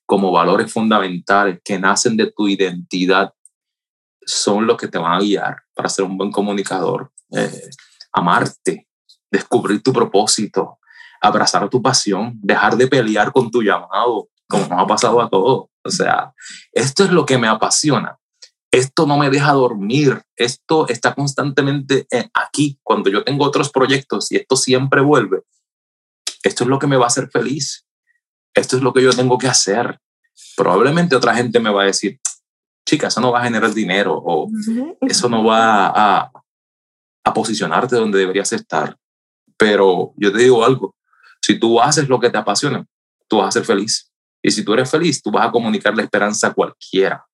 como 0.10 0.32
valores 0.32 0.74
fundamentales 0.74 1.60
que 1.64 1.78
nacen 1.78 2.18
de 2.18 2.32
tu 2.32 2.47
identidad 2.47 3.32
son 4.26 4.66
los 4.66 4.76
que 4.76 4.88
te 4.88 4.97
van 4.97 5.14
a 5.14 5.20
guiar 5.20 5.57
para 5.76 5.88
ser 5.88 6.03
un 6.03 6.18
buen 6.18 6.32
comunicador, 6.32 7.12
eh, 7.30 7.70
amarte, 8.12 8.88
descubrir 9.30 9.84
tu 9.84 9.93
propósito, 9.93 10.78
abrazar 11.22 11.70
tu 11.70 11.82
pasión, 11.82 12.39
dejar 12.41 12.78
de 12.78 12.88
pelear 12.88 13.32
con 13.32 13.51
tu 13.51 13.61
llamado, 13.61 14.30
como 14.47 14.65
nos 14.67 14.80
ha 14.80 14.88
pasado 14.88 15.22
a 15.22 15.30
todos. 15.30 15.70
O 15.84 15.89
sea, 15.89 16.34
esto 16.72 17.03
es 17.03 17.11
lo 17.11 17.26
que 17.26 17.38
me 17.38 17.47
apasiona. 17.47 18.17
Esto 18.72 19.07
no 19.07 19.17
me 19.17 19.30
deja 19.30 19.51
dormir. 19.53 20.22
Esto 20.36 20.88
está 20.88 21.15
constantemente 21.15 22.07
eh, 22.11 22.30
aquí. 22.34 22.80
Cuando 22.84 23.09
yo 23.09 23.24
tengo 23.24 23.45
otros 23.45 23.72
proyectos 23.72 24.32
y 24.32 24.38
esto 24.38 24.55
siempre 24.55 25.01
vuelve, 25.01 25.41
esto 26.43 26.63
es 26.63 26.70
lo 26.70 26.80
que 26.80 26.88
me 26.88 26.97
va 26.97 27.05
a 27.05 27.07
hacer 27.07 27.30
feliz. 27.30 27.86
Esto 28.53 28.78
es 28.78 28.84
lo 28.84 28.93
que 28.93 29.01
yo 29.01 29.11
tengo 29.11 29.38
que 29.38 29.47
hacer. 29.47 29.99
Probablemente 30.55 31.15
otra 31.15 31.36
gente 31.36 31.59
me 31.59 31.72
va 31.72 31.84
a 31.84 31.86
decir, 31.86 32.20
chica, 32.86 33.07
eso 33.07 33.22
no 33.22 33.32
va 33.32 33.41
a 33.41 33.43
generar 33.43 33.74
dinero 33.74 34.22
o 34.24 34.49
eso 35.01 35.30
no 35.30 35.43
va 35.43 35.88
a, 35.88 36.32
a 37.24 37.34
posicionarte 37.34 37.95
donde 37.95 38.20
deberías 38.20 38.51
estar. 38.53 38.97
Pero 39.57 40.13
yo 40.15 40.32
te 40.32 40.39
digo 40.39 40.63
algo, 40.63 40.95
si 41.42 41.60
tú 41.60 41.82
haces 41.82 42.08
lo 42.08 42.20
que 42.20 42.30
te 42.30 42.38
apasiona, 42.38 42.86
tú 43.28 43.38
vas 43.38 43.50
a 43.50 43.52
ser 43.52 43.66
feliz. 43.66 44.12
Y 44.42 44.52
si 44.52 44.64
tú 44.64 44.74
eres 44.74 44.90
feliz, 44.90 45.22
tú 45.22 45.32
vas 45.32 45.48
a 45.48 45.52
comunicar 45.52 45.96
la 45.96 46.04
esperanza 46.04 46.48
a 46.48 46.54
cualquiera, 46.54 47.26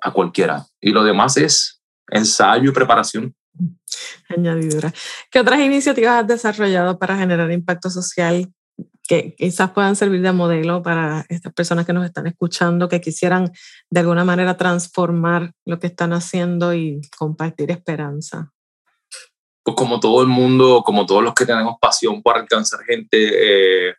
a 0.00 0.12
cualquiera. 0.12 0.64
Y 0.80 0.90
lo 0.90 1.04
demás 1.04 1.36
es 1.36 1.82
ensayo 2.08 2.70
y 2.70 2.74
preparación. 2.74 3.34
Añadidura. 4.28 4.92
¿Qué 5.30 5.40
otras 5.40 5.60
iniciativas 5.60 6.20
has 6.20 6.26
desarrollado 6.26 6.98
para 6.98 7.16
generar 7.16 7.50
impacto 7.52 7.90
social 7.90 8.52
que 9.08 9.36
quizás 9.36 9.70
puedan 9.70 9.94
servir 9.94 10.20
de 10.20 10.32
modelo 10.32 10.82
para 10.82 11.24
estas 11.28 11.52
personas 11.52 11.86
que 11.86 11.92
nos 11.92 12.04
están 12.04 12.26
escuchando, 12.26 12.88
que 12.88 13.00
quisieran 13.00 13.52
de 13.88 14.00
alguna 14.00 14.24
manera 14.24 14.56
transformar 14.56 15.52
lo 15.64 15.78
que 15.78 15.86
están 15.86 16.12
haciendo 16.12 16.74
y 16.74 17.00
compartir 17.16 17.70
esperanza? 17.70 18.52
Pues 19.66 19.74
como 19.74 19.98
todo 19.98 20.22
el 20.22 20.28
mundo, 20.28 20.84
como 20.86 21.04
todos 21.06 21.24
los 21.24 21.34
que 21.34 21.44
tenemos 21.44 21.74
pasión 21.80 22.22
por 22.22 22.36
alcanzar 22.36 22.84
gente, 22.84 23.88
eh, 23.88 23.94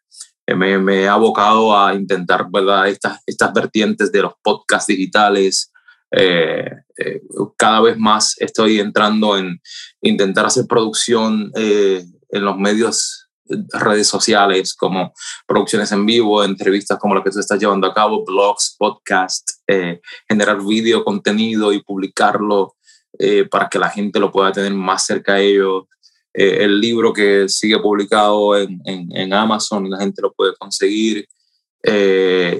me, 0.55 0.77
me, 0.77 1.01
he 1.01 1.07
abocado 1.09 1.77
a 1.77 1.93
intentar, 1.93 2.45
¿verdad? 2.49 2.87
Estas, 2.87 3.19
estas 3.25 3.51
vertientes 3.51 4.09
de 4.09 4.21
los 4.21 4.31
podcasts 4.41 4.87
digitales. 4.87 5.73
Eh, 6.09 6.71
eh, 6.97 7.21
cada 7.57 7.81
vez 7.81 7.97
más 7.97 8.35
estoy 8.39 8.79
entrando 8.79 9.37
en 9.37 9.59
intentar 9.99 10.45
hacer 10.45 10.67
producción 10.67 11.51
en 11.53 12.45
los 12.45 12.57
medios 12.57 13.27
redes 13.73 14.07
sociales 14.07 14.73
como 14.73 15.13
producciones 15.45 15.91
en 15.91 16.05
vivo, 16.05 16.43
entrevistas 16.43 16.97
como 16.97 17.15
la 17.15 17.23
que 17.23 17.31
se 17.31 17.39
está 17.39 17.57
llevando 17.57 17.87
a 17.87 17.93
cabo, 17.93 18.23
blogs, 18.25 18.75
podcasts, 18.77 19.61
eh, 19.67 20.01
generar 20.27 20.63
video 20.63 21.03
contenido 21.03 21.73
y 21.73 21.83
publicarlo 21.83 22.75
eh, 23.19 23.45
para 23.49 23.67
que 23.69 23.79
la 23.79 23.89
gente 23.89 24.19
lo 24.19 24.31
pueda 24.31 24.51
tener 24.51 24.73
más 24.73 25.05
cerca 25.05 25.33
a 25.33 25.39
ellos. 25.39 25.85
Eh, 26.33 26.63
el 26.63 26.79
libro 26.79 27.13
que 27.13 27.49
sigue 27.49 27.79
publicado 27.79 28.57
en, 28.57 28.79
en, 28.85 29.33
Amazon 29.33 29.85
y 29.85 29.89
la 29.89 29.99
gente 29.99 30.21
lo 30.21 30.33
puede 30.33 30.53
conseguir. 30.55 31.27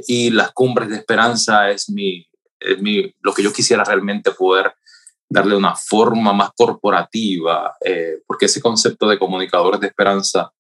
y 0.08 0.30
las 0.30 0.52
cumbres 0.54 0.90
de 0.90 0.96
esperanza 0.96 1.70
es, 1.70 1.90
mi, 1.90 2.26
es 2.60 2.82
mi, 2.82 3.14
lo 3.22 3.34
que 3.34 3.44
yo 3.44 3.52
quisiera 3.52 3.84
realmente 3.84 4.32
poder 4.32 4.74
darle 5.30 5.56
una 5.56 5.76
forma 5.76 6.32
más 6.32 6.52
corporativa, 6.56 7.76
porque 8.26 8.46
ese 8.46 8.62
concepto 8.62 9.08
de 9.10 9.20
comunicadores 9.20 9.82
de 9.82 9.88
esperanza 9.88 10.52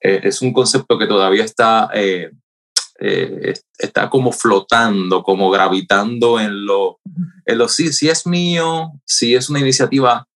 eh, 0.00 0.20
es 0.22 0.42
un 0.42 0.52
concepto 0.52 0.98
que 0.98 1.06
todavía 1.06 1.44
está, 1.44 1.90
eh, 3.00 3.40
eh, 3.42 3.54
está 3.78 4.10
como 4.10 4.32
flotando, 4.32 5.22
como 5.22 5.50
gravitando 5.50 6.40
en 6.40 6.66
lo, 6.66 6.98
en 7.46 7.58
lo 7.58 7.68
sí, 7.68 7.92
sí 7.92 8.08
es 8.08 8.26
mío, 8.26 8.90
sí 9.04 9.36
es 9.36 9.48
una 9.48 9.60
iniciativa 9.60 10.26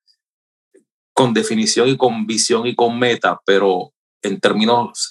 con 1.13 1.35
definición 1.35 1.89
y 1.89 1.97
con 1.97 2.27
visión 2.27 2.67
y 2.67 2.77
con 2.77 2.99
meta, 2.99 3.41
pero 3.45 3.93
en 4.23 4.39
términos, 4.39 5.11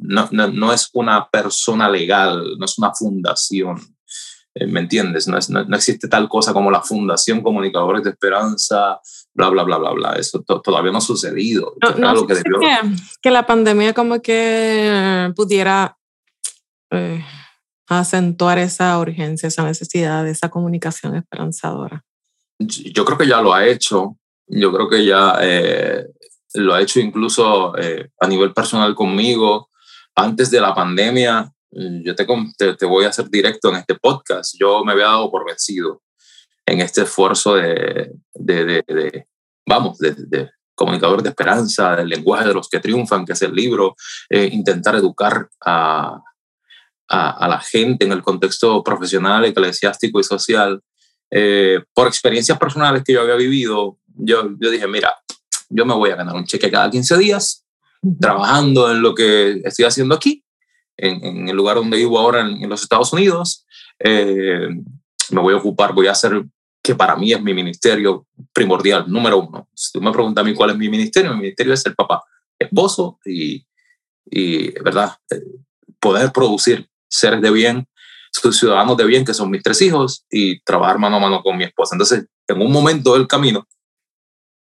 no, 0.00 0.28
no, 0.30 0.48
no, 0.48 0.72
es 0.74 0.90
una 0.92 1.30
persona 1.30 1.88
legal, 1.88 2.58
no 2.58 2.66
es 2.66 2.78
una 2.78 2.92
fundación. 2.94 3.80
¿Me 4.54 4.80
entiendes? 4.80 5.26
No, 5.26 5.38
no, 5.48 5.76
existe 5.76 6.08
tal 6.08 6.28
cosa 6.28 6.52
como 6.52 6.70
la 6.70 6.82
Fundación 6.82 7.40
Comunicadores 7.40 8.04
de 8.04 8.10
Esperanza, 8.10 9.00
bla, 9.32 9.48
bla, 9.48 9.62
bla, 9.62 9.78
bla, 9.78 9.92
bla. 9.92 10.12
Eso 10.14 10.42
todavía 10.42 10.92
no 10.92 10.98
ha 10.98 11.00
sucedido. 11.00 11.74
No, 11.98 12.26
que, 12.26 12.42
que, 13.22 13.30
la 13.30 13.46
pandemia 13.46 13.94
como 13.94 14.20
que 14.20 15.32
pudiera 15.34 15.96
eh, 16.90 17.24
acentuar 17.88 18.58
esa 18.58 18.98
urgencia, 18.98 19.48
esa 19.48 19.64
necesidad 19.64 20.24
de 20.24 20.30
esa 20.30 20.48
comunicación 20.48 21.16
esperanzadora. 21.16 22.04
Yo 22.58 23.04
creo 23.04 23.18
que 23.18 23.26
ya 23.26 23.40
lo 23.40 23.52
ha 23.52 23.66
hecho. 23.66 24.16
Yo 24.46 24.72
creo 24.72 24.88
que 24.88 25.04
ya 25.04 25.38
eh, 25.40 26.06
lo 26.54 26.74
ha 26.74 26.80
hecho 26.80 27.00
incluso 27.00 27.76
eh, 27.78 28.10
a 28.20 28.26
nivel 28.26 28.52
personal 28.52 28.94
conmigo. 28.94 29.68
Antes 30.14 30.50
de 30.50 30.60
la 30.60 30.74
pandemia, 30.74 31.50
yo 31.70 32.14
te, 32.14 32.26
te, 32.58 32.74
te 32.74 32.86
voy 32.86 33.04
a 33.04 33.08
hacer 33.08 33.28
directo 33.30 33.70
en 33.70 33.76
este 33.76 33.94
podcast. 33.94 34.54
Yo 34.58 34.84
me 34.84 34.92
había 34.92 35.06
dado 35.06 35.30
por 35.30 35.46
vencido 35.46 36.02
en 36.66 36.80
este 36.80 37.02
esfuerzo 37.02 37.54
de, 37.54 38.12
de, 38.34 38.64
de, 38.86 39.26
vamos, 39.66 39.98
de, 39.98 40.50
comunicadores 40.74 41.24
de 41.24 41.30
esperanza, 41.30 41.96
del 41.96 42.08
lenguaje 42.08 42.48
de 42.48 42.54
los 42.54 42.68
que 42.68 42.80
triunfan, 42.80 43.24
que 43.24 43.32
es 43.32 43.42
el 43.42 43.52
libro, 43.52 43.94
eh, 44.28 44.48
intentar 44.52 44.94
educar 44.94 45.48
a, 45.64 46.22
a, 47.10 47.48
la 47.48 47.60
gente 47.60 48.04
en 48.04 48.12
el 48.12 48.22
contexto 48.22 48.84
profesional, 48.84 49.44
eclesiástico 49.44 50.20
y 50.20 50.24
social. 50.24 50.80
Eh, 51.30 51.80
por 51.92 52.06
experiencias 52.06 52.58
personales 52.58 53.02
que 53.04 53.12
yo 53.12 53.20
había 53.20 53.34
vivido, 53.34 53.98
yo, 54.06 54.50
yo 54.58 54.70
dije, 54.70 54.86
mira, 54.86 55.14
yo 55.68 55.84
me 55.84 55.94
voy 55.94 56.10
a 56.10 56.16
ganar 56.16 56.36
un 56.36 56.44
cheque 56.44 56.70
cada 56.70 56.88
15 56.88 57.18
días, 57.18 57.64
trabajando 58.20 58.90
en 58.90 59.02
lo 59.02 59.14
que 59.14 59.60
estoy 59.64 59.84
haciendo 59.84 60.14
aquí, 60.14 60.44
en, 60.96 61.24
en 61.24 61.48
el 61.48 61.56
lugar 61.56 61.76
donde 61.76 61.96
vivo 61.96 62.18
ahora 62.18 62.40
en, 62.40 62.68
los 62.68 62.82
Estados 62.82 63.12
Unidos. 63.12 63.66
Eh, 63.98 64.68
me 65.30 65.40
voy 65.40 65.54
a 65.54 65.58
ocupar, 65.58 65.92
voy 65.92 66.06
a 66.06 66.12
hacer 66.12 66.44
que 66.82 66.94
para 66.94 67.16
mí 67.16 67.32
es 67.32 67.42
mi 67.42 67.54
ministerio 67.54 68.26
primordial, 68.52 69.04
número 69.08 69.38
uno. 69.38 69.68
Si 69.74 69.92
tú 69.92 70.00
me 70.00 70.12
preguntas 70.12 70.42
a 70.42 70.44
mí 70.44 70.54
cuál 70.54 70.70
es 70.70 70.76
mi 70.76 70.88
ministerio, 70.88 71.32
mi 71.34 71.40
ministerio 71.42 71.74
es 71.74 71.84
el 71.86 71.94
papá, 71.94 72.22
esposo 72.58 73.18
y, 73.24 73.64
y 74.24 74.70
¿verdad? 74.80 75.16
Eh, 75.30 75.42
poder 75.98 76.32
producir 76.32 76.88
seres 77.10 77.42
de 77.42 77.50
bien, 77.50 77.86
ciudadanos 78.32 78.96
de 78.96 79.04
bien, 79.04 79.24
que 79.24 79.34
son 79.34 79.50
mis 79.50 79.62
tres 79.62 79.82
hijos, 79.82 80.24
y 80.30 80.60
trabajar 80.62 80.98
mano 80.98 81.16
a 81.16 81.20
mano 81.20 81.42
con 81.42 81.56
mi 81.56 81.64
esposa. 81.64 81.94
Entonces, 81.94 82.26
en 82.46 82.62
un 82.62 82.72
momento 82.72 83.14
del 83.14 83.26
camino, 83.26 83.66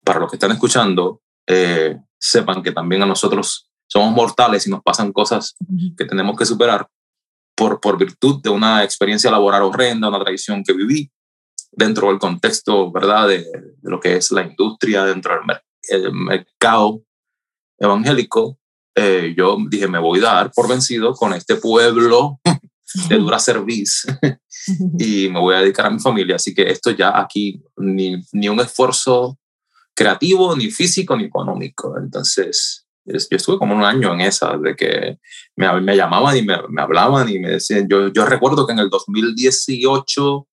para 0.04 0.20
los 0.20 0.30
que 0.30 0.38
están 0.38 0.52
escuchando, 0.52 1.22
eh, 1.48 1.98
sepan 2.20 2.64
que 2.64 2.72
también 2.72 3.04
a 3.04 3.06
nosotros 3.06 3.70
somos 3.88 4.14
mortales 4.14 4.68
y 4.68 4.70
nos 4.70 4.82
pasan 4.84 5.12
cosas 5.12 5.56
que 5.98 6.06
tenemos 6.06 6.38
que 6.38 6.46
superar 6.46 6.88
por, 7.56 7.80
por 7.80 7.98
virtud 7.98 8.42
de 8.42 8.50
una 8.50 8.84
experiencia 8.84 9.32
laboral 9.32 9.64
horrenda, 9.64 10.10
una 10.10 10.20
tradición 10.20 10.64
que 10.64 10.74
viví, 10.74 11.12
dentro 11.72 12.10
del 12.10 12.20
contexto, 12.20 12.92
¿verdad?, 12.92 13.28
de, 13.28 13.46
lo 13.82 14.00
que 14.00 14.16
es 14.16 14.32
la 14.32 14.44
industria, 14.44 15.06
dentro 15.06 15.40
del 15.90 16.14
mercado 16.14 17.04
evangélico, 17.80 18.58
eh, 19.00 19.36
yo 19.38 19.58
dije, 19.70 19.88
me 19.88 20.00
voy 20.00 20.20
a 20.20 20.34
dar 20.34 20.52
por 20.52 20.68
vencido 20.68 21.14
con 21.14 21.32
este 21.34 21.56
pueblo 21.58 22.39
de 23.10 23.18
dura 23.18 23.38
serviz 23.38 24.08
y 24.98 25.30
me 25.30 25.39
voy 25.39 25.54
a 25.54 25.60
dedicar 25.60 25.86
a 25.86 25.91
mi 25.91 26.00
familia. 26.00 26.38
Así 26.38 26.56
que 26.56 26.64
esto 26.64 26.89
ya 26.89 27.20
aquí, 27.20 27.62
ni, 27.78 28.16
ni 28.32 28.50
un 28.50 28.60
esfuerzo 28.60 29.38
creativo, 29.93 30.56
ni 30.56 30.72
físico, 30.72 31.16
ni 31.16 31.26
económico. 31.26 31.95
Entonces, 32.00 32.88
yo 33.06 33.16
estuve 33.30 33.60
como 33.60 33.76
un 33.76 33.84
año 33.84 34.14
en 34.16 34.22
esa, 34.22 34.58
de 34.58 34.76
que 34.76 35.20
me, 35.56 35.80
me 35.80 35.95
llamaban 35.95 36.36
y 36.36 36.41
me, 36.41 36.58
me, 36.68 36.82
hablaban 36.82 37.30
y 37.30 37.38
me 37.38 37.52
decían, 37.52 37.88
yo, 37.88 38.12
yo 38.12 38.26
recuerdo 38.26 38.66
que 38.66 38.74
en 38.74 38.80
el 38.80 38.89
2018 38.89 40.48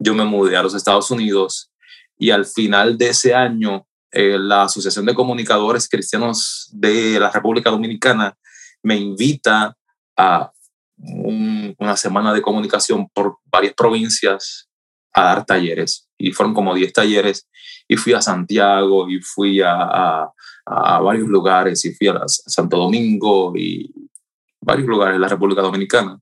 yo 0.00 0.14
me 0.14 0.24
mudé 0.24 0.56
a 0.56 0.64
los 0.64 0.74
Estados 0.74 1.12
Unidos 1.12 1.70
y 2.18 2.30
al 2.30 2.44
final 2.44 2.98
de 2.98 3.10
ese 3.10 3.34
año 3.34 3.86
eh, 4.14 4.38
la 4.38 4.62
Asociación 4.62 5.04
de 5.06 5.14
Comunicadores 5.14 5.88
Cristianos 5.88 6.68
de 6.72 7.18
la 7.18 7.30
República 7.30 7.70
Dominicana 7.70 8.36
me 8.82 8.96
invita 8.96 9.76
a 10.16 10.50
una 10.96 11.96
semana 11.96 12.32
de 12.32 12.40
comunicación 12.40 13.08
por 13.12 13.38
varias 13.44 13.74
provincias 13.74 14.68
a 15.12 15.24
dar 15.24 15.44
talleres. 15.44 16.08
Y 16.16 16.32
fueron 16.32 16.54
como 16.54 16.74
10 16.74 16.92
talleres. 16.92 17.48
Y 17.88 17.96
fui 17.96 18.12
a 18.12 18.22
Santiago 18.22 19.08
y 19.10 19.20
fui 19.20 19.60
a, 19.60 20.28
varios 20.66 21.28
lugares 21.28 21.84
y 21.84 21.94
fui 21.94 22.08
a, 22.08 22.22
Santo 22.26 22.76
Domingo 22.76 23.52
y 23.56 23.92
varios 24.60 24.88
lugares 24.88 25.16
de 25.16 25.20
la 25.20 25.28
República 25.28 25.62
Dominicana. 25.62 26.18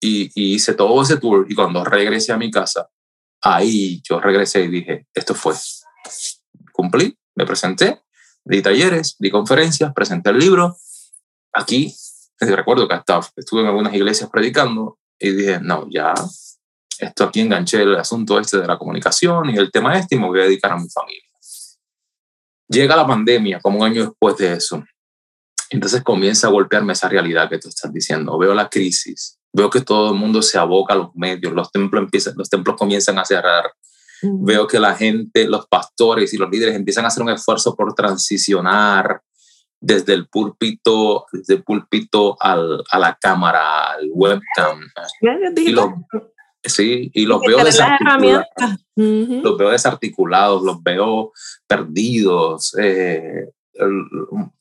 Y 0.00 0.30
hice 0.34 0.74
todo 0.74 1.02
ese 1.02 1.18
tour 1.18 1.46
y 1.48 1.54
cuando 1.54 1.84
regresé 1.84 2.32
a 2.32 2.38
mi 2.38 2.50
casa 2.50 2.88
ahí 3.46 4.00
yo 4.02 4.20
regresé 4.20 4.64
y 4.64 4.68
dije, 4.68 5.06
esto 5.14 5.34
fue. 5.34 5.54
Cumplí, 6.76 7.16
me 7.34 7.46
presenté, 7.46 8.02
di 8.44 8.60
talleres, 8.60 9.16
di 9.18 9.30
conferencias, 9.30 9.92
presenté 9.94 10.30
el 10.30 10.38
libro. 10.38 10.76
Aquí, 11.52 11.94
recuerdo 12.40 12.86
que 12.86 12.94
hasta 12.94 13.20
estuve 13.36 13.62
en 13.62 13.68
algunas 13.68 13.94
iglesias 13.94 14.28
predicando 14.30 14.98
y 15.18 15.30
dije, 15.30 15.58
no, 15.60 15.88
ya, 15.90 16.12
esto 16.98 17.24
aquí 17.24 17.40
enganché 17.40 17.82
el 17.82 17.96
asunto 17.96 18.38
este 18.38 18.58
de 18.58 18.66
la 18.66 18.78
comunicación 18.78 19.50
y 19.50 19.56
el 19.56 19.70
tema 19.70 19.98
este 19.98 20.16
y 20.16 20.18
me 20.18 20.26
voy 20.26 20.40
a 20.40 20.44
dedicar 20.44 20.72
a 20.72 20.76
mi 20.76 20.88
familia. 20.88 21.22
Llega 22.68 22.96
la 22.96 23.06
pandemia, 23.06 23.60
como 23.60 23.78
un 23.78 23.86
año 23.86 24.02
después 24.02 24.36
de 24.36 24.52
eso. 24.52 24.84
Entonces 25.70 26.02
comienza 26.02 26.48
a 26.48 26.50
golpearme 26.50 26.92
esa 26.92 27.08
realidad 27.08 27.48
que 27.48 27.58
tú 27.58 27.68
estás 27.68 27.92
diciendo. 27.92 28.36
Veo 28.38 28.54
la 28.54 28.68
crisis, 28.68 29.38
Veo 29.56 29.70
que 29.70 29.80
todo 29.80 30.12
el 30.12 30.18
mundo 30.18 30.42
se 30.42 30.58
aboca 30.58 30.92
a 30.92 30.98
los 30.98 31.14
medios, 31.14 31.54
los 31.54 31.72
templos, 31.72 32.02
empiezan, 32.02 32.34
los 32.36 32.50
templos 32.50 32.76
comienzan 32.76 33.18
a 33.18 33.24
cerrar. 33.24 33.72
Veo 34.22 34.66
que 34.66 34.80
la 34.80 34.94
gente, 34.94 35.46
los 35.46 35.66
pastores 35.66 36.32
y 36.32 36.38
los 36.38 36.50
líderes 36.50 36.74
empiezan 36.74 37.04
a 37.04 37.08
hacer 37.08 37.22
un 37.22 37.30
esfuerzo 37.30 37.74
por 37.74 37.94
transicionar 37.94 39.20
desde 39.80 40.14
el 40.14 40.28
púlpito, 40.28 41.26
desde 41.32 41.54
el 41.54 41.62
púlpito 41.62 42.36
al, 42.40 42.82
a 42.90 42.98
la 42.98 43.16
cámara, 43.20 43.92
al 43.92 44.08
webcam. 44.12 44.80
Y 45.56 45.70
los, 45.70 45.90
sí, 46.62 47.10
y 47.12 47.26
los 47.26 47.40
veo 47.40 47.62
desarticulados. 47.62 48.46
Los 48.96 49.58
veo 49.58 49.70
desarticulados, 49.70 50.62
los 50.62 50.82
veo 50.82 51.32
perdidos. 51.66 52.74
Eh, 52.78 53.50
un 53.78 54.52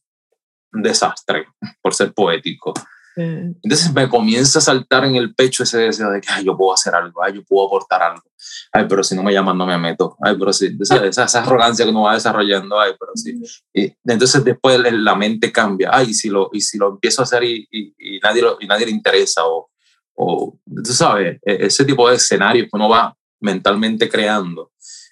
desastre, 0.84 1.48
por 1.82 1.94
ser 1.94 2.14
poético. 2.14 2.74
Entonces 3.16 3.94
me 3.94 4.10
comienza 4.10 4.60
a 4.60 4.62
saltar 4.62 5.06
en 5.06 5.16
el 5.16 5.34
pecho 5.34 5.64
ese 5.64 5.78
deseo 5.78 6.12
de 6.12 6.20
que 6.20 6.28
ay, 6.30 6.44
yo 6.44 6.58
puedo 6.58 6.74
hacer 6.74 6.94
algo, 6.94 7.24
ay, 7.24 7.34
yo 7.34 7.44
puedo 7.44 7.68
aportar 7.68 8.02
algo. 8.04 8.24
Ay, 8.72 8.86
pero 8.90 9.04
si 9.04 9.16
no 9.16 9.24
me 9.24 9.32
llaman, 9.32 9.58
no 9.58 9.66
me 9.66 9.78
meto. 9.78 10.18
Ay, 10.22 10.36
pero 10.38 10.52
sí, 10.52 10.76
esa, 10.80 11.06
esa, 11.06 11.40
arrogancia 11.40 11.86
que 11.86 11.92
uno 11.92 12.04
va 12.04 12.14
desarrollando, 12.14 12.80
ay, 12.80 12.94
pero 13.00 13.12
sí. 13.16 13.42
Y 13.74 13.94
entonces 14.06 14.44
después 14.44 14.80
la 14.92 15.16
mente 15.16 15.52
cambia, 15.52 15.90
ay, 15.94 16.10
y 16.10 16.14
si 16.14 16.30
lo, 16.30 16.50
y 16.52 16.62
si 16.62 16.78
lo 16.78 16.90
empiezo 16.90 17.22
a 17.22 17.24
hacer 17.24 17.44
y, 17.44 17.68
y, 17.72 18.20
nadie, 18.22 18.42
lo, 18.42 18.58
y 18.60 18.68
nadie 18.68 18.86
le 18.86 18.92
interesa, 18.92 19.46
o, 19.46 19.70
o, 20.16 20.58
tú 20.66 20.94
sabes, 20.94 21.40
e, 21.46 21.66
ese 21.66 21.86
tipo 21.86 22.10
de 22.10 22.16
escenarios 22.16 22.66
que 22.66 22.76
uno 22.76 22.90
va 22.90 23.16
mentalmente 23.40 24.10
creando, 24.10 24.72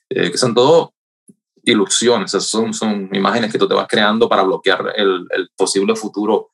eh, 0.10 0.30
que 0.30 0.38
son 0.38 0.54
todo 0.54 0.94
ilusiones, 1.64 2.32
son, 2.32 2.74
son 2.74 3.10
imágenes 3.14 3.52
que 3.52 3.58
tú 3.58 3.68
te 3.68 3.74
vas 3.74 3.88
creando 3.88 4.28
para 4.28 4.44
bloquear 4.44 4.94
el, 4.98 5.26
el 5.30 5.50
posible 5.56 5.96
futuro 5.96 6.52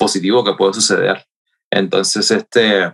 positivo 0.00 0.42
que 0.42 0.54
puede 0.54 0.74
suceder. 0.74 1.24
Entonces, 1.70 2.30
este, 2.30 2.90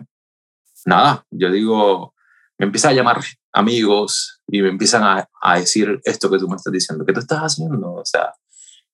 nada, 0.85 1.25
yo 1.31 1.49
digo, 1.49 2.13
me 2.59 2.67
empiezan 2.67 2.91
a 2.91 2.95
llamar 2.95 3.23
amigos 3.51 4.41
y 4.47 4.61
me 4.61 4.69
empiezan 4.69 5.03
a, 5.03 5.27
a, 5.41 5.59
decir 5.59 5.99
esto 6.03 6.29
que 6.29 6.37
tú 6.37 6.47
me 6.47 6.57
estás 6.57 6.71
diciendo, 6.71 7.05
¿qué 7.05 7.13
tú 7.13 7.21
estás 7.21 7.39
haciendo? 7.39 7.93
O 7.93 8.05
sea, 8.05 8.33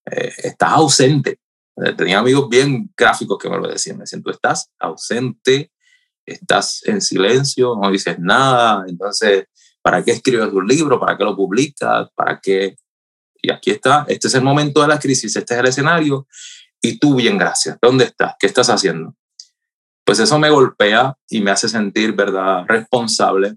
eh, 0.06 0.32
estás 0.38 0.72
ausente. 0.72 1.40
Eh, 1.78 1.94
tenía 1.94 2.20
amigos 2.20 2.48
bien 2.48 2.94
gráficos 2.96 3.38
que 3.38 3.50
me 3.50 3.58
lo 3.58 3.68
decían, 3.68 3.98
me 3.98 4.04
decían, 4.04 4.22
tú 4.22 4.30
estás 4.30 4.70
ausente, 4.80 5.72
estás 6.26 6.82
en 6.86 7.02
silencio, 7.02 7.76
no 7.82 7.92
dices 7.92 8.18
nada, 8.20 8.86
entonces 8.88 9.48
¿Para 9.84 10.02
qué 10.02 10.12
escribes 10.12 10.52
un 10.54 10.66
libro? 10.66 10.98
¿Para 10.98 11.18
qué 11.18 11.26
lo 11.26 11.36
publicas? 11.36 12.08
¿Para 12.16 12.40
qué? 12.42 12.78
Y 13.42 13.52
aquí 13.52 13.72
está, 13.72 14.06
este 14.08 14.30
es 14.30 14.36
el 14.36 14.42
momento 14.42 14.82
de 14.82 14.88
la 14.88 14.98
crisis, 14.98 15.36
este 15.36 15.54
es 15.54 15.60
el 15.60 15.68
escenario. 15.68 16.26
Y 16.86 17.00
tú, 17.00 17.16
bien, 17.16 17.38
gracias. 17.38 17.78
¿Dónde 17.82 18.04
estás? 18.04 18.36
¿Qué 18.38 18.46
estás 18.46 18.70
haciendo? 18.70 19.16
Pues 20.04 20.20
eso 20.20 20.38
me 20.38 20.50
golpea 20.50 21.18
y 21.30 21.40
me 21.40 21.52
hace 21.52 21.70
sentir, 21.70 22.12
¿verdad?, 22.12 22.66
responsable 22.68 23.56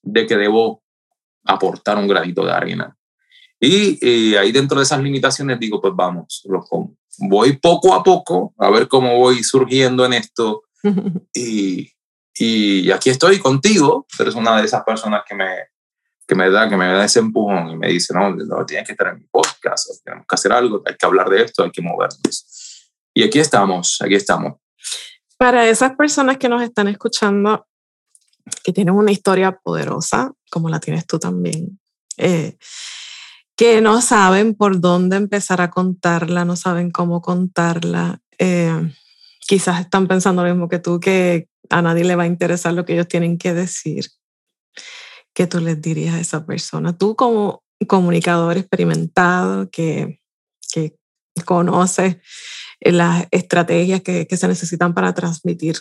de 0.00 0.26
que 0.26 0.36
debo 0.36 0.82
aportar 1.44 1.98
un 1.98 2.08
granito 2.08 2.42
de 2.42 2.52
arena. 2.52 2.96
Y, 3.60 4.34
ahí 4.34 4.50
dentro 4.50 4.78
de 4.78 4.84
esas 4.84 5.02
limitaciones 5.02 5.60
digo, 5.60 5.80
pues 5.80 5.92
vamos, 5.94 6.42
voy 7.18 7.58
poco 7.58 7.94
a 7.94 8.02
poco 8.02 8.54
a 8.58 8.70
ver 8.70 8.88
cómo 8.88 9.18
voy 9.18 9.44
surgiendo 9.44 10.04
en 10.06 10.14
esto 10.14 10.62
y, 11.34 11.92
y 12.34 12.90
aquí 12.90 13.10
estoy 13.10 13.38
contigo, 13.38 14.06
pero 14.16 14.30
es 14.30 14.36
una 14.36 14.56
de 14.56 14.64
esas 14.64 14.82
personas 14.84 15.22
que 15.28 15.34
me, 15.34 15.44
que 16.32 16.36
me 16.36 16.50
da, 16.50 16.66
que 16.66 16.78
me 16.78 16.86
da 16.86 17.04
ese 17.04 17.18
empujón 17.18 17.68
y 17.72 17.76
me 17.76 17.88
dice, 17.88 18.14
no, 18.14 18.34
no 18.34 18.64
tienes 18.64 18.86
que 18.86 18.92
estar 18.92 19.08
en 19.08 19.18
mi 19.18 19.26
podcast, 19.26 20.02
tenemos 20.02 20.24
que 20.26 20.34
hacer 20.34 20.50
algo, 20.50 20.82
hay 20.86 20.96
que 20.96 21.04
hablar 21.04 21.28
de 21.28 21.42
esto, 21.42 21.62
hay 21.62 21.70
que 21.70 21.82
movernos. 21.82 22.88
Y 23.12 23.22
aquí 23.22 23.38
estamos, 23.38 23.98
aquí 24.00 24.14
estamos. 24.14 24.54
Para 25.36 25.68
esas 25.68 25.94
personas 25.94 26.38
que 26.38 26.48
nos 26.48 26.62
están 26.62 26.88
escuchando, 26.88 27.66
que 28.64 28.72
tienen 28.72 28.94
una 28.94 29.12
historia 29.12 29.52
poderosa, 29.62 30.32
como 30.50 30.70
la 30.70 30.80
tienes 30.80 31.06
tú 31.06 31.18
también, 31.18 31.78
eh, 32.16 32.56
que 33.54 33.82
no 33.82 34.00
saben 34.00 34.54
por 34.54 34.80
dónde 34.80 35.16
empezar 35.16 35.60
a 35.60 35.68
contarla, 35.68 36.46
no 36.46 36.56
saben 36.56 36.90
cómo 36.90 37.20
contarla, 37.20 38.20
eh, 38.38 38.90
quizás 39.40 39.80
están 39.80 40.08
pensando 40.08 40.42
lo 40.42 40.48
mismo 40.48 40.70
que 40.70 40.78
tú, 40.78 40.98
que 40.98 41.48
a 41.68 41.82
nadie 41.82 42.04
le 42.04 42.16
va 42.16 42.22
a 42.22 42.26
interesar 42.26 42.72
lo 42.72 42.86
que 42.86 42.94
ellos 42.94 43.08
tienen 43.08 43.36
que 43.36 43.52
decir. 43.52 44.06
¿Qué 45.34 45.46
tú 45.46 45.60
les 45.60 45.80
dirías 45.80 46.14
a 46.14 46.20
esa 46.20 46.46
persona? 46.46 46.96
Tú 46.96 47.16
como 47.16 47.62
comunicador 47.88 48.56
experimentado 48.56 49.70
que, 49.70 50.20
que 50.72 50.96
conoces 51.44 52.16
las 52.80 53.26
estrategias 53.30 54.02
que, 54.02 54.26
que 54.26 54.36
se 54.36 54.48
necesitan 54.48 54.94
para 54.94 55.14
transmitir 55.14 55.76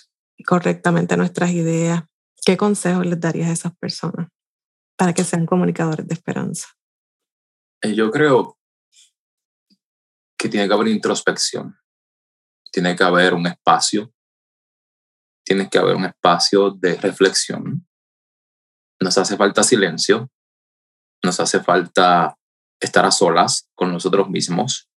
correctamente 0.45 1.18
nuestras 1.18 1.52
ideas, 1.52 2.04
¿qué 2.45 2.58
consejos 2.58 3.06
les 3.06 3.20
darías 3.20 3.49
a 3.49 3.54
esas 3.54 3.78
personas 3.78 4.30
para 4.97 5.14
que 5.14 5.24
sean 5.24 5.45
comunicadores 5.45 6.08
de 6.08 6.14
esperanza? 6.14 6.68
Eh, 7.82 7.93
yo 7.93 8.10
creo 8.10 8.58
que 10.38 10.49
tiene 10.49 10.68
que 10.68 10.74
haber 10.74 10.88
introspección, 10.88 11.78
tiene 12.72 12.95
que 12.95 13.04
haber 13.04 13.34
un 13.34 13.45
espacio 13.47 14.12
tiene 15.43 15.70
que 15.70 15.78
haber 15.78 15.95
un 15.95 16.06
espacio 16.06 16.72
de 16.72 16.95
reflexión. 16.95 17.86
Nos 19.02 19.18
hace 19.18 19.36
falta 19.36 19.64
silencio, 19.64 20.30
nos 21.24 21.39
hace 21.39 21.60
falta 21.60 22.38
estar 22.80 23.04
a 23.06 23.12
solas 23.12 23.68
con 23.74 23.91
nosotros 23.91 24.30
mismos 24.30 24.89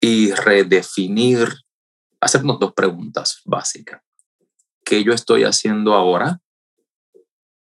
y 0.00 0.32
redefinir, 0.32 1.48
hacernos 2.20 2.58
dos 2.60 2.74
preguntas 2.74 3.40
básicas. 3.46 4.02
¿Qué 4.84 5.02
yo 5.02 5.12
estoy 5.12 5.44
haciendo 5.44 5.94
ahora? 5.94 6.40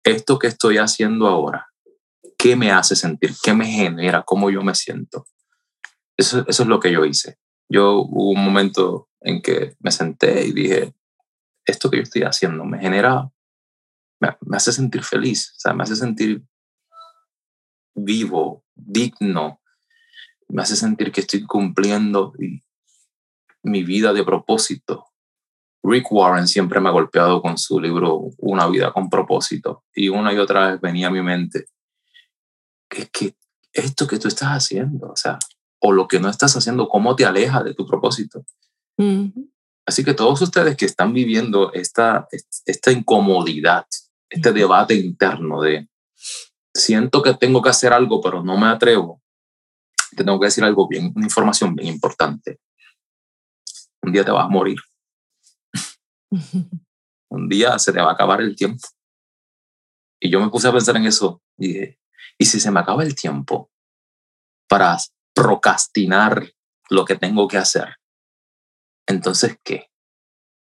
Esto 0.04 0.40
que 0.40 0.48
estoy 0.48 0.78
haciendo 0.80 1.28
ahora, 1.28 1.68
¿qué 2.38 2.56
me 2.56 2.72
hace 2.72 2.96
sentir? 2.96 3.34
¿Qué 3.44 3.54
me 3.54 3.68
genera? 3.68 4.24
¿Cómo 4.24 4.50
yo 4.50 4.62
me 4.64 4.74
siento? 4.74 5.28
Eso, 6.18 6.46
eso 6.48 6.64
es 6.64 6.70
lo 6.70 6.80
que 6.80 6.92
yo 6.92 7.06
hice. 7.06 7.38
Yo 7.70 8.00
hubo 8.00 8.32
un 8.32 8.44
momento 8.44 9.10
en 9.22 9.42
que 9.42 9.76
me 9.80 9.92
senté 9.92 10.46
y 10.46 10.52
dije, 10.52 10.96
esto 11.66 11.90
que 11.90 11.98
yo 11.98 12.04
estoy 12.04 12.24
haciendo 12.24 12.66
me 12.66 12.80
genera, 12.80 13.32
me, 14.20 14.36
hace 14.56 14.72
sentir 14.72 15.04
feliz, 15.04 15.54
o 15.56 15.60
sea, 15.60 15.74
me 15.74 15.84
hace 15.84 15.96
sentir 15.96 16.44
vivo, 17.94 18.64
digno, 18.74 19.62
me 20.48 20.62
hace 20.62 20.76
sentir 20.76 21.12
que 21.12 21.22
estoy 21.22 21.44
cumpliendo 21.44 22.34
mi 23.64 23.84
vida 23.84 24.14
de 24.14 24.24
propósito. 24.24 25.08
Rick 25.84 26.12
Warren 26.12 26.48
siempre 26.48 26.80
me 26.80 26.90
ha 26.90 26.94
golpeado 26.94 27.42
con 27.42 27.58
su 27.58 27.80
libro 27.80 28.32
Una 28.40 28.68
vida 28.68 28.92
con 28.92 29.10
propósito 29.10 29.84
y 29.94 30.10
una 30.10 30.34
y 30.34 30.38
otra 30.38 30.72
vez 30.72 30.82
venía 30.82 31.08
a 31.08 31.12
mi 31.12 31.22
mente 31.22 31.68
que 32.90 33.08
que 33.08 33.36
esto 33.76 34.08
que 34.08 34.18
tú 34.18 34.28
estás 34.28 34.50
haciendo, 34.50 35.10
o 35.10 35.16
sea, 35.16 35.38
o 35.80 35.92
lo 35.92 36.08
que 36.08 36.20
no 36.20 36.30
estás 36.30 36.56
haciendo, 36.56 36.88
cómo 36.88 37.16
te 37.16 37.26
aleja 37.26 37.62
de 37.62 37.74
tu 37.74 37.86
propósito. 37.86 38.46
Así 39.86 40.04
que 40.04 40.14
todos 40.14 40.42
ustedes 40.42 40.78
que 40.78 40.86
están 40.86 41.14
viviendo 41.14 41.74
esta, 41.74 42.28
esta 42.66 42.92
incomodidad, 42.92 43.86
este 44.36 44.52
debate 44.52 44.94
interno 44.96 45.62
de 45.62 45.90
siento 46.74 47.22
que 47.22 47.34
tengo 47.34 47.62
que 47.62 47.70
hacer 47.70 47.94
algo, 47.94 48.22
pero 48.22 48.44
no 48.44 48.58
me 48.58 48.68
atrevo, 48.68 49.22
te 50.12 50.24
tengo 50.24 50.40
que 50.40 50.48
decir 50.48 50.64
algo 50.64 50.88
bien, 50.88 51.12
una 51.16 51.26
información 51.26 51.74
bien 51.76 51.94
importante. 51.94 52.60
Un 54.02 54.12
día 54.12 54.24
te 54.26 54.32
vas 54.32 54.46
a 54.46 54.50
morir. 54.50 54.78
Un 57.30 57.50
día 57.50 57.80
se 57.80 57.92
te 57.92 58.00
va 58.00 58.12
a 58.12 58.14
acabar 58.14 58.42
el 58.42 58.56
tiempo. 58.56 58.88
Y 60.22 60.30
yo 60.30 60.40
me 60.40 60.50
puse 60.50 60.68
a 60.68 60.72
pensar 60.72 60.96
en 60.98 61.06
eso 61.06 61.42
y 61.58 61.68
dije, 61.68 62.00
¿y 62.38 62.46
si 62.46 62.60
se 62.60 62.72
me 62.72 62.80
acaba 62.80 63.04
el 63.04 63.16
tiempo 63.16 63.72
para 64.68 64.98
procrastinar 65.34 66.52
lo 66.90 67.06
que 67.06 67.16
tengo 67.16 67.48
que 67.48 67.58
hacer? 67.58 67.96
entonces, 69.08 69.58
¿qué? 69.64 69.92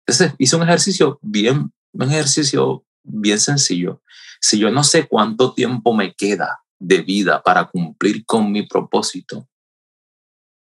Entonces, 0.06 0.34
hice 0.38 0.56
un 0.56 0.62
ejercicio 0.62 1.18
bien, 1.22 1.72
un 1.92 2.02
ejercicio 2.02 2.84
bien 3.02 3.38
sencillo. 3.38 4.02
Si 4.40 4.58
yo 4.58 4.70
no 4.70 4.84
sé 4.84 5.06
cuánto 5.06 5.54
tiempo 5.54 5.94
me 5.94 6.14
queda 6.14 6.62
de 6.78 7.02
vida 7.02 7.42
para 7.42 7.66
cumplir 7.66 8.24
con 8.24 8.50
mi 8.50 8.66
propósito, 8.66 9.48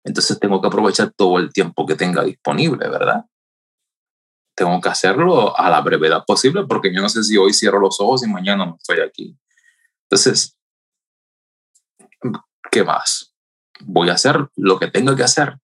entonces 0.04 0.38
tengo 0.38 0.60
que 0.60 0.68
aprovechar 0.68 1.12
todo 1.12 1.38
el 1.38 1.52
tiempo 1.52 1.86
que 1.86 1.94
tenga 1.94 2.22
disponible, 2.24 2.88
¿verdad? 2.88 3.24
Tengo 4.54 4.80
que 4.80 4.88
hacerlo 4.88 5.58
a 5.58 5.70
la 5.70 5.80
brevedad 5.80 6.24
posible 6.24 6.64
porque 6.68 6.92
yo 6.94 7.00
no 7.00 7.08
sé 7.08 7.22
si 7.22 7.36
hoy 7.36 7.52
cierro 7.52 7.80
los 7.80 8.00
ojos 8.00 8.24
y 8.24 8.28
mañana 8.28 8.66
no 8.66 8.76
estoy 8.76 9.00
aquí. 9.00 9.36
Entonces, 10.04 10.56
¿qué 12.70 12.84
más? 12.84 13.34
Voy 13.80 14.10
a 14.10 14.14
hacer 14.14 14.48
lo 14.56 14.78
que 14.78 14.88
tengo 14.88 15.16
que 15.16 15.22
hacer 15.22 15.58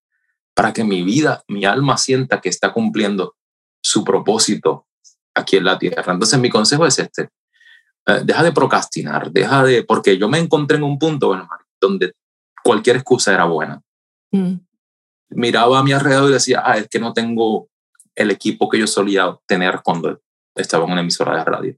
para 0.55 0.73
que 0.73 0.83
mi 0.83 1.03
vida, 1.03 1.45
mi 1.47 1.65
alma 1.65 1.99
sienta 1.99 2.41
que 2.41 2.49
está 2.49 2.73
cumpliendo 2.73 3.37
su 3.81 4.03
propósito 4.03 4.88
aquí 5.39 5.57
en 5.57 5.65
la 5.65 5.79
tierra. 5.79 6.13
Entonces 6.13 6.39
mi 6.39 6.51
consejo 6.51 6.87
es 6.87 6.99
este, 6.99 7.31
eh, 8.07 8.21
deja 8.25 8.43
de 8.43 8.53
procrastinar, 8.53 9.31
deja 9.31 9.65
de, 9.65 9.83
porque 9.85 10.17
yo 10.17 10.29
me 10.29 10.39
encontré 10.39 10.77
en 10.77 10.83
un 10.83 10.99
punto, 10.99 11.29
bueno, 11.29 11.49
donde 11.81 12.13
cualquier 12.65 12.97
excusa 12.97 13.35
era 13.35 13.45
buena. 13.45 13.83
Mm. 14.33 14.55
Miraba 15.31 15.79
a 15.79 15.83
mi 15.83 15.93
alrededor 15.93 16.31
y 16.31 16.33
decía, 16.33 16.63
ah, 16.65 16.79
es 16.79 16.89
que 16.89 16.99
no 16.99 17.13
tengo 17.13 17.69
el 18.15 18.31
equipo 18.31 18.69
que 18.69 18.79
yo 18.79 18.87
solía 18.87 19.37
tener 19.47 19.81
cuando 19.83 20.21
estaba 20.55 20.85
en 20.85 20.93
una 20.93 21.03
emisora 21.03 21.37
de 21.37 21.45
radio. 21.45 21.77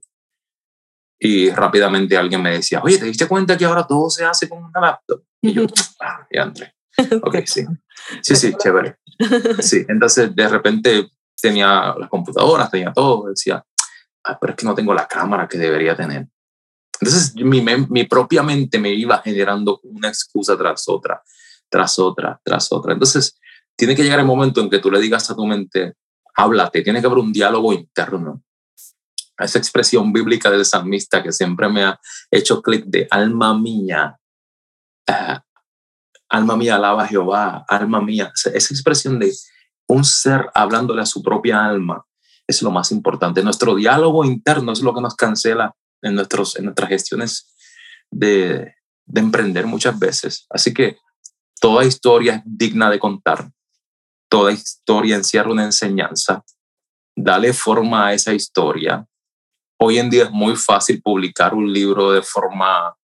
Y 1.19 1.51
rápidamente 1.51 2.17
alguien 2.17 2.41
me 2.41 2.51
decía, 2.51 2.81
oye, 2.81 2.97
¿te 2.97 3.05
diste 3.05 3.27
cuenta 3.27 3.57
que 3.57 3.65
ahora 3.65 3.85
todo 3.85 4.09
se 4.09 4.25
hace 4.25 4.49
con 4.49 4.63
una 4.63 4.81
laptop? 4.81 5.23
Y 5.41 5.53
yo, 5.53 5.65
ah, 6.01 6.25
ya 6.31 6.43
entré. 6.43 6.73
Ok, 7.21 7.35
sí. 7.45 7.65
Sí, 8.21 8.35
sí, 8.35 8.53
chévere. 8.57 8.97
Sí, 9.59 9.85
entonces 9.87 10.35
de 10.35 10.47
repente 10.47 11.09
tenía 11.39 11.95
las 11.97 12.09
computadoras, 12.09 12.71
tenía 12.71 12.93
todo, 12.93 13.29
decía, 13.29 13.63
ah, 14.23 14.37
pero 14.39 14.53
es 14.53 14.57
que 14.57 14.65
no 14.65 14.75
tengo 14.75 14.93
la 14.93 15.07
cámara 15.07 15.47
que 15.47 15.57
debería 15.57 15.95
tener. 15.95 16.27
Entonces 16.99 17.35
mi, 17.35 17.61
mi 17.61 18.03
propia 18.05 18.43
mente 18.43 18.79
me 18.79 18.91
iba 18.91 19.17
generando 19.19 19.79
una 19.83 20.07
excusa 20.07 20.57
tras 20.57 20.87
otra, 20.87 21.21
tras 21.69 21.97
otra, 21.97 22.39
tras 22.43 22.71
otra. 22.71 22.93
Entonces 22.93 23.39
tiene 23.75 23.95
que 23.95 24.03
llegar 24.03 24.19
el 24.19 24.25
momento 24.25 24.61
en 24.61 24.69
que 24.69 24.79
tú 24.79 24.91
le 24.91 24.99
digas 24.99 25.29
a 25.31 25.35
tu 25.35 25.45
mente, 25.45 25.95
háblate, 26.35 26.81
tiene 26.83 27.01
que 27.01 27.07
haber 27.07 27.19
un 27.19 27.33
diálogo 27.33 27.73
interno. 27.73 28.43
Esa 29.37 29.57
expresión 29.57 30.13
bíblica 30.13 30.51
del 30.51 30.65
salmista 30.65 31.23
que 31.23 31.31
siempre 31.31 31.67
me 31.67 31.83
ha 31.83 31.99
hecho 32.29 32.61
clic 32.61 32.85
de 32.85 33.07
alma 33.09 33.57
mía, 33.57 34.19
eh, 35.07 35.39
alma 36.29 36.55
mía 36.55 36.75
alaba 36.75 37.03
a 37.03 37.07
Jehová, 37.07 37.65
alma 37.67 38.01
mía, 38.01 38.31
esa 38.35 38.73
expresión 38.73 39.17
de 39.17 39.33
un 39.91 40.05
ser 40.05 40.49
hablándole 40.53 41.01
a 41.01 41.05
su 41.05 41.21
propia 41.21 41.65
alma 41.65 42.05
es 42.47 42.61
lo 42.61 42.71
más 42.71 42.91
importante. 42.91 43.43
Nuestro 43.43 43.75
diálogo 43.75 44.23
interno 44.23 44.71
es 44.71 44.81
lo 44.81 44.93
que 44.93 45.01
nos 45.01 45.15
cancela 45.15 45.75
en, 46.01 46.15
nuestros, 46.15 46.55
en 46.57 46.65
nuestras 46.65 46.89
gestiones 46.89 47.53
de, 48.09 48.73
de 49.05 49.21
emprender 49.21 49.67
muchas 49.67 49.99
veces. 49.99 50.45
Así 50.49 50.73
que 50.73 50.97
toda 51.59 51.83
historia 51.83 52.35
es 52.35 52.41
digna 52.45 52.89
de 52.89 52.99
contar. 52.99 53.51
Toda 54.29 54.53
historia 54.53 55.17
encierra 55.17 55.51
una 55.51 55.65
enseñanza. 55.65 56.43
Dale 57.13 57.51
forma 57.51 58.07
a 58.07 58.13
esa 58.13 58.33
historia. 58.33 59.05
Hoy 59.77 59.97
en 59.97 60.09
día 60.09 60.23
es 60.23 60.31
muy 60.31 60.55
fácil 60.55 61.01
publicar 61.01 61.53
un 61.53 61.71
libro 61.71 62.13
de 62.13 62.21
forma 62.21 62.95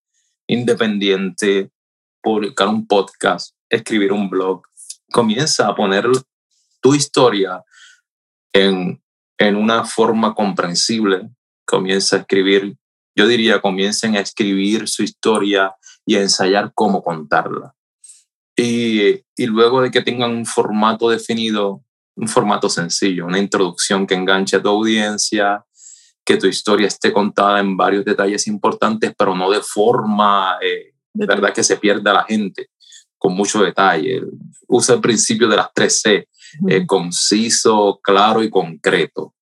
independiente, 0.48 1.70
publicar 2.22 2.70
un 2.70 2.88
podcast, 2.88 3.56
escribir 3.70 4.14
un 4.14 4.30
blog. 4.30 4.62
Comienza 5.12 5.68
a 5.68 5.76
poner 5.76 6.08
tu 6.82 6.96
historia 6.96 7.64
en, 8.54 9.02
en 9.38 9.56
una 9.56 9.84
forma 9.86 10.34
comprensible. 10.34 11.30
Comienza 11.66 12.16
a 12.16 12.20
escribir, 12.20 12.78
yo 13.16 13.28
diría, 13.28 13.62
comiencen 13.62 14.16
a 14.16 14.22
escribir 14.22 14.88
su 14.88 15.04
historia 15.04 15.76
y 16.06 16.16
a 16.16 16.22
ensayar 16.22 16.72
cómo 16.74 17.04
contarla. 17.04 17.74
Y, 18.56 19.24
y, 19.36 19.46
luego 19.46 19.82
de 19.82 19.92
que 19.92 20.02
tengan 20.02 20.32
un 20.32 20.46
formato 20.46 21.10
definido, 21.10 21.84
un 22.16 22.28
formato 22.28 22.70
sencillo, 22.70 23.28
una 23.28 23.38
introducción 23.38 24.08
que 24.08 24.16
enganche 24.16 24.56
a 24.56 24.62
tu 24.62 24.70
audiencia, 24.70 25.64
que 26.28 26.36
tu 26.36 26.48
historia 26.48 26.88
esté 26.88 27.14
contada 27.14 27.62
en 27.62 27.78
varios 27.78 28.04
detalles 28.04 28.48
importantes, 28.48 29.14
pero 29.18 29.34
no 29.34 29.50
de 29.50 29.62
forma, 29.62 30.58
eh, 30.62 30.94
verdad, 31.14 31.54
que 31.54 31.64
se 31.64 31.78
pierda 31.78 32.12
la 32.14 32.26
gente, 32.26 32.70
con 33.18 33.34
mucho 33.34 33.64
detalle. 33.64 34.24
Usa 34.68 34.96
el 34.96 35.02
principio 35.02 35.48
de 35.48 35.56
las 35.56 35.72
tres 35.74 36.02
C, 36.02 36.28
eh, 36.68 36.86
conciso, 36.86 38.00
claro 38.02 38.44
y 38.44 38.50
concreto. 38.50 39.34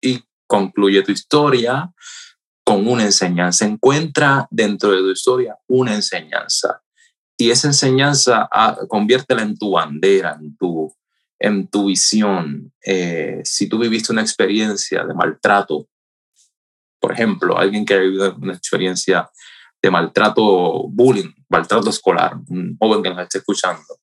Y 0.00 0.22
concluye 0.46 1.02
tu 1.02 1.12
historia 1.12 1.92
con 2.64 2.86
una 2.86 3.04
enseñanza. 3.04 3.64
Encuentra 3.64 4.46
dentro 4.50 4.90
de 4.90 4.98
tu 4.98 5.10
historia 5.10 5.56
una 5.68 5.94
enseñanza. 5.94 6.82
Y 7.38 7.50
esa 7.50 7.68
enseñanza 7.68 8.48
ah, 8.50 8.76
conviértela 8.88 9.42
en 9.42 9.56
tu 9.56 9.72
bandera, 9.72 10.36
en 10.40 10.56
tu, 10.56 10.94
en 11.38 11.68
tu 11.68 11.86
visión. 11.86 12.72
Eh, 12.84 13.40
si 13.44 13.68
tú 13.68 13.78
viviste 13.78 14.12
una 14.12 14.22
experiencia 14.22 15.04
de 15.04 15.14
maltrato, 15.14 15.88
por 16.98 17.12
ejemplo, 17.12 17.58
alguien 17.58 17.84
que 17.84 17.94
ha 17.94 17.98
vivido 17.98 18.34
una 18.36 18.54
experiencia 18.54 19.30
de 19.82 19.90
maltrato, 19.90 20.88
bullying, 20.88 21.30
maltrato 21.48 21.90
escolar, 21.90 22.36
un 22.48 22.76
joven 22.78 23.02
que 23.02 23.10
nos 23.10 23.20
esté 23.20 23.38
escuchando, 23.38 24.00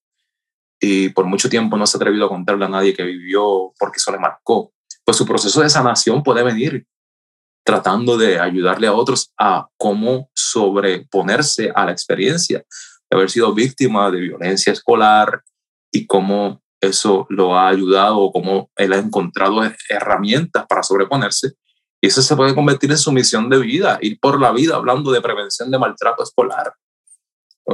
y 0.85 1.07
por 1.07 1.25
mucho 1.25 1.49
tiempo 1.49 1.77
no 1.77 1.87
se 1.87 1.95
ha 1.95 1.99
atrevido 1.99 2.25
a 2.25 2.29
contarle 2.29 2.65
a 2.65 2.69
nadie 2.69 2.93
que 2.93 3.03
vivió 3.03 3.71
porque 3.79 3.99
eso 3.99 4.11
le 4.11 4.19
marcó, 4.19 4.73
pues 5.05 5.15
su 5.15 5.25
proceso 5.25 5.61
de 5.61 5.69
sanación 5.69 6.21
puede 6.21 6.43
venir 6.43 6.85
tratando 7.65 8.17
de 8.17 8.37
ayudarle 8.37 8.87
a 8.87 8.93
otros 8.93 9.31
a 9.39 9.69
cómo 9.77 10.29
sobreponerse 10.35 11.71
a 11.73 11.85
la 11.85 11.93
experiencia 11.93 12.65
de 13.09 13.17
haber 13.17 13.29
sido 13.29 13.53
víctima 13.53 14.11
de 14.11 14.19
violencia 14.19 14.73
escolar 14.73 15.43
y 15.89 16.05
cómo 16.05 16.61
eso 16.81 17.25
lo 17.29 17.57
ha 17.57 17.69
ayudado 17.69 18.19
o 18.19 18.33
cómo 18.33 18.69
él 18.75 18.91
ha 18.91 18.97
encontrado 18.97 19.61
herramientas 19.87 20.65
para 20.67 20.83
sobreponerse. 20.83 21.53
Y 22.01 22.07
eso 22.07 22.21
se 22.21 22.35
puede 22.35 22.53
convertir 22.53 22.91
en 22.91 22.97
su 22.97 23.13
misión 23.13 23.49
de 23.49 23.59
vida, 23.59 23.99
ir 24.01 24.19
por 24.19 24.41
la 24.41 24.51
vida 24.51 24.75
hablando 24.75 25.13
de 25.13 25.21
prevención 25.21 25.71
de 25.71 25.79
maltrato 25.79 26.23
escolar. 26.23 26.73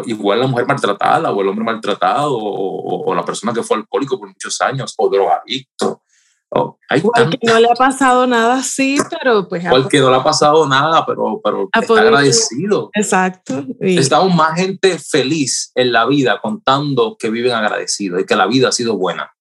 Igual 0.05 0.39
la 0.39 0.47
mujer 0.47 0.67
maltratada 0.67 1.31
o 1.31 1.41
el 1.41 1.47
hombre 1.47 1.65
maltratado 1.65 2.37
o, 2.37 3.09
o 3.09 3.15
la 3.15 3.25
persona 3.25 3.53
que 3.53 3.63
fue 3.63 3.77
alcohólico 3.77 4.19
por 4.19 4.27
muchos 4.27 4.59
años 4.61 4.93
o 4.97 5.09
drogadicto 5.09 6.03
Oh, 6.51 6.79
igual 6.95 7.29
que 7.29 7.45
no 7.45 7.59
le 7.59 7.67
ha 7.69 7.75
pasado 7.75 8.25
nada 8.25 8.55
así, 8.55 8.97
pero 9.09 9.47
pues... 9.47 9.63
Igual 9.63 9.87
que 9.87 9.99
no 9.99 10.09
le 10.09 10.15
ha 10.15 10.23
pasado 10.23 10.67
nada, 10.67 11.05
pero, 11.05 11.39
pero 11.43 11.69
está 11.71 12.01
agradecido. 12.01 12.89
Exacto. 12.93 13.65
Estamos 13.79 14.33
más 14.33 14.59
gente 14.59 14.97
feliz 14.97 15.71
en 15.75 15.91
la 15.91 16.07
vida 16.07 16.39
contando 16.41 17.17
que 17.19 17.29
viven 17.29 17.51
agradecidos 17.51 18.21
y 18.21 18.25
que 18.25 18.35
la 18.35 18.47
vida 18.47 18.69
ha 18.69 18.71
sido 18.71 18.97
buena. 18.97 19.31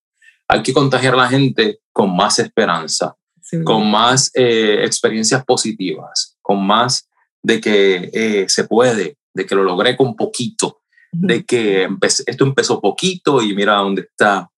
Hay 0.49 0.63
que 0.63 0.75
contagiar 0.75 1.15
a 1.15 1.19
la 1.19 1.29
gente 1.29 1.81
con 1.93 2.15
más 2.15 2.39
esperanza, 2.39 3.17
con 3.65 3.91
más 3.91 4.31
eh, 4.35 4.83
experiencias 4.85 5.43
positivas, 5.47 6.37
con 6.43 6.67
más 6.67 7.09
de 7.43 7.61
que 7.61 8.11
eh, 8.13 8.45
se 8.49 8.65
puede, 8.65 9.17
de 9.35 9.47
que 9.47 9.55
lo 9.55 9.63
logré 9.63 9.97
con 9.97 10.17
poquito, 10.17 10.83
de 11.13 11.45
que 11.45 11.89
esto 12.27 12.45
empezó 12.45 12.81
poquito 12.81 13.43
y 13.43 13.55
mira 13.55 13.77
dónde 13.77 14.03
está 14.03 14.51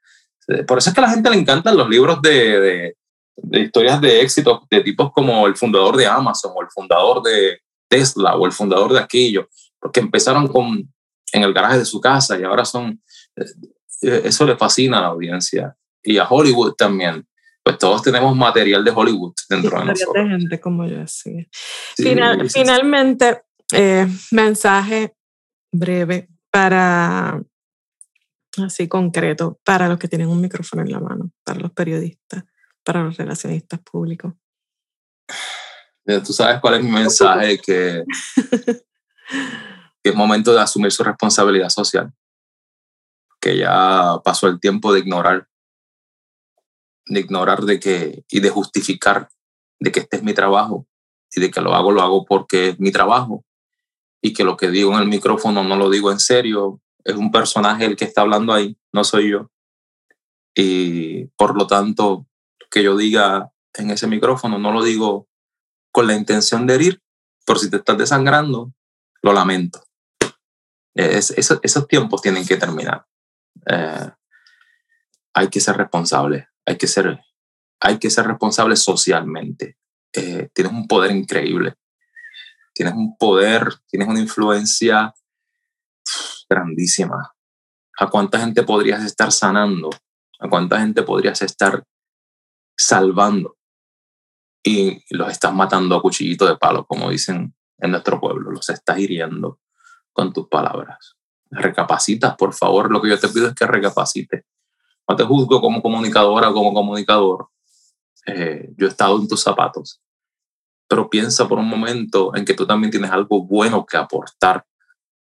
por 0.67 0.79
eso 0.79 0.91
es 0.91 0.95
que 0.95 1.01
a 1.01 1.05
la 1.05 1.11
gente 1.11 1.31
le 1.31 1.37
encantan 1.37 1.77
los 1.77 1.89
libros 1.89 2.21
de, 2.23 2.95
de, 3.37 3.61
historias 3.61 4.01
de 4.01 4.21
éxito 4.21 4.67
de 4.71 4.81
tipos 4.81 5.13
como 5.13 5.47
el 5.47 5.57
fundador 5.57 5.97
de 5.97 6.07
Amazon 6.07 6.53
o 6.55 6.63
el 6.63 6.69
fundador 6.71 7.23
de 7.23 7.61
Tesla 7.89 8.37
o 8.37 8.47
el 8.47 8.53
fundador 8.53 8.93
de 8.93 9.01
aquello, 9.01 9.49
porque 9.79 10.01
empezaron 10.01 10.49
con, 10.49 10.93
en 11.33 11.43
el 11.43 11.53
garaje 11.53 11.79
de 11.79 11.85
su 11.85 12.01
casa 12.01 12.39
y 12.39 12.45
ahora 12.45 12.65
son... 12.65 13.03
Eh, 13.37 14.23
eso 14.25 14.47
le 14.47 14.57
fascina 14.57 14.99
a 14.99 15.03
la 15.03 15.07
audiencia 15.09 15.77
y 16.03 16.17
a 16.19 16.27
Hollywood 16.27 16.75
también. 16.75 17.27
Pues 17.63 17.77
todos 17.77 18.03
tenemos 18.03 18.35
material 18.35 18.83
de 18.83 18.91
Hollywood 18.91 19.35
dentro 19.49 19.79
de 19.79 19.85
nosotros. 19.85 20.15
de 20.15 20.31
gente 20.31 20.61
como 20.61 20.87
yo, 20.87 21.07
sí. 21.07 21.47
Finalmente, 21.95 23.43
eh, 23.73 24.07
mensaje 24.31 25.15
breve 25.73 26.29
para 26.51 27.41
así 28.59 28.89
concreto 28.89 29.61
para 29.65 29.89
los 29.89 29.99
que 29.99 30.09
tienen 30.09 30.29
un 30.29 30.41
micrófono 30.41 30.83
en 30.83 30.93
la 30.93 31.01
mano, 31.01 31.31
para 31.45 31.61
los 31.61 31.73
periodistas, 31.73 32.45
para 32.85 33.03
los 33.03 33.17
relacionistas 33.17 33.81
públicos? 33.81 34.35
Tú 36.05 36.33
sabes 36.33 36.61
cuál 36.61 36.75
es 36.75 36.83
mi 36.83 36.91
mensaje, 36.91 37.59
que, 37.59 38.05
que 40.03 40.11
es 40.11 40.15
momento 40.15 40.53
de 40.53 40.61
asumir 40.61 40.91
su 40.91 41.05
responsabilidad 41.05 41.69
social, 41.69 42.13
que 43.41 43.57
ya 43.59 44.21
pasó 44.25 44.49
el 44.49 44.59
tiempo 44.59 44.93
de 44.93 45.01
ignorar, 45.01 45.49
de 47.07 47.21
ignorar 47.21 47.63
de 47.63 47.79
que, 47.79 48.25
y 48.29 48.41
de 48.41 48.51
justificar 48.51 49.29
de 49.79 49.93
que 49.93 50.01
este 50.01 50.17
es 50.17 50.23
mi 50.23 50.35
trabajo 50.35 50.87
y 51.33 51.41
de 51.41 51.51
que 51.51 51.61
lo 51.61 51.75
hago, 51.75 51.93
lo 51.93 52.03
hago 52.03 52.25
porque 52.25 52.71
es 52.71 52.81
mi 52.81 52.91
trabajo 52.91 53.45
y 54.23 54.33
que 54.33 54.45
lo 54.45 54.57
que 54.57 54.71
digo 54.71 54.93
en 54.95 55.01
el 55.01 55.09
micrófono 55.09 55.65
no 55.65 55.77
lo 55.77 55.91
digo 55.91 56.11
en 56.13 56.21
serio 56.21 56.81
es 57.05 57.15
un 57.17 57.31
personaje 57.31 57.85
el 57.85 57.97
que 57.97 58.05
está 58.05 58.23
hablando 58.23 58.53
ahí, 58.53 58.77
no 58.93 59.05
soy 59.05 59.31
yo. 59.31 59.51
Y 60.55 61.27
por 61.37 61.57
lo 61.57 61.67
tanto, 61.67 62.27
que 62.71 62.83
yo 62.83 62.97
diga 62.97 63.51
en 63.75 63.91
ese 63.91 64.07
micrófono, 64.07 64.59
no 64.59 64.73
lo 64.73 64.83
digo 64.83 65.29
con 65.93 66.07
la 66.07 66.15
intención 66.15 66.67
de 66.67 66.75
herir, 66.75 67.03
por 67.47 67.59
si 67.59 67.71
te 67.71 67.79
estás 67.79 67.99
desangrando, 67.99 68.73
lo 69.23 69.33
lamento. 69.33 69.83
Es, 70.95 71.31
esos 71.31 71.89
tiempos 71.89 72.21
tienen 72.21 72.47
que 72.47 72.57
terminar. 72.57 73.07
Eh, 73.67 74.11
hay 75.35 75.49
que 75.49 75.61
ser 75.61 75.77
responsable, 75.77 76.49
hay 76.67 76.77
que 76.77 76.87
ser, 76.87 77.21
hay 77.81 77.99
que 77.99 78.11
ser 78.11 78.27
responsable 78.27 78.77
socialmente. 78.77 79.79
Eh, 80.13 80.49
tienes 80.53 80.73
un 80.73 80.87
poder 80.87 81.13
increíble, 81.13 81.75
tienes 82.73 82.95
un 82.95 83.17
poder, 83.17 83.75
tienes 83.89 84.09
una 84.09 84.21
influencia 84.21 85.15
grandísima. 86.49 87.35
¿A 87.99 88.09
cuánta 88.09 88.41
gente 88.41 88.63
podrías 88.63 89.05
estar 89.05 89.31
sanando? 89.31 89.91
¿A 90.39 90.49
cuánta 90.49 90.81
gente 90.81 91.03
podrías 91.03 91.43
estar 91.43 91.85
salvando? 92.77 93.57
Y 94.63 95.03
los 95.15 95.31
estás 95.31 95.55
matando 95.55 95.97
a 95.97 96.03
cuchillito 96.03 96.47
de 96.47 96.57
palo, 96.57 96.87
como 96.87 97.11
dicen 97.11 97.55
en 97.79 97.91
nuestro 97.91 98.21
pueblo. 98.21 98.51
Los 98.51 98.69
estás 98.71 98.99
hiriendo 98.99 99.61
con 100.13 100.33
tus 100.33 100.49
palabras. 100.49 101.17
Recapacitas, 101.51 102.37
por 102.37 102.55
favor. 102.55 102.91
Lo 102.91 103.01
que 103.01 103.11
yo 103.11 103.19
te 103.19 103.29
pido 103.29 103.49
es 103.49 103.55
que 103.55 103.67
recapacites. 103.67 104.45
No 105.09 105.17
te 105.17 105.25
juzgo 105.25 105.61
como 105.61 105.83
comunicadora 105.83 106.51
o 106.51 106.55
como 106.55 106.73
comunicador. 106.73 107.49
Eh, 108.27 108.71
yo 108.77 108.87
he 108.87 108.91
estado 108.91 109.19
en 109.19 109.29
tus 109.29 109.43
zapatos. 109.43 110.01
Pero 110.91 111.09
piensa 111.09 111.47
por 111.47 111.61
un 111.61 111.69
momento 111.69 112.35
en 112.35 112.45
que 112.45 112.55
tú 112.55 112.67
también 112.67 112.91
tienes 112.91 113.13
algo 113.13 113.47
bueno 113.47 113.87
que 113.87 113.97
aportar 113.97 114.65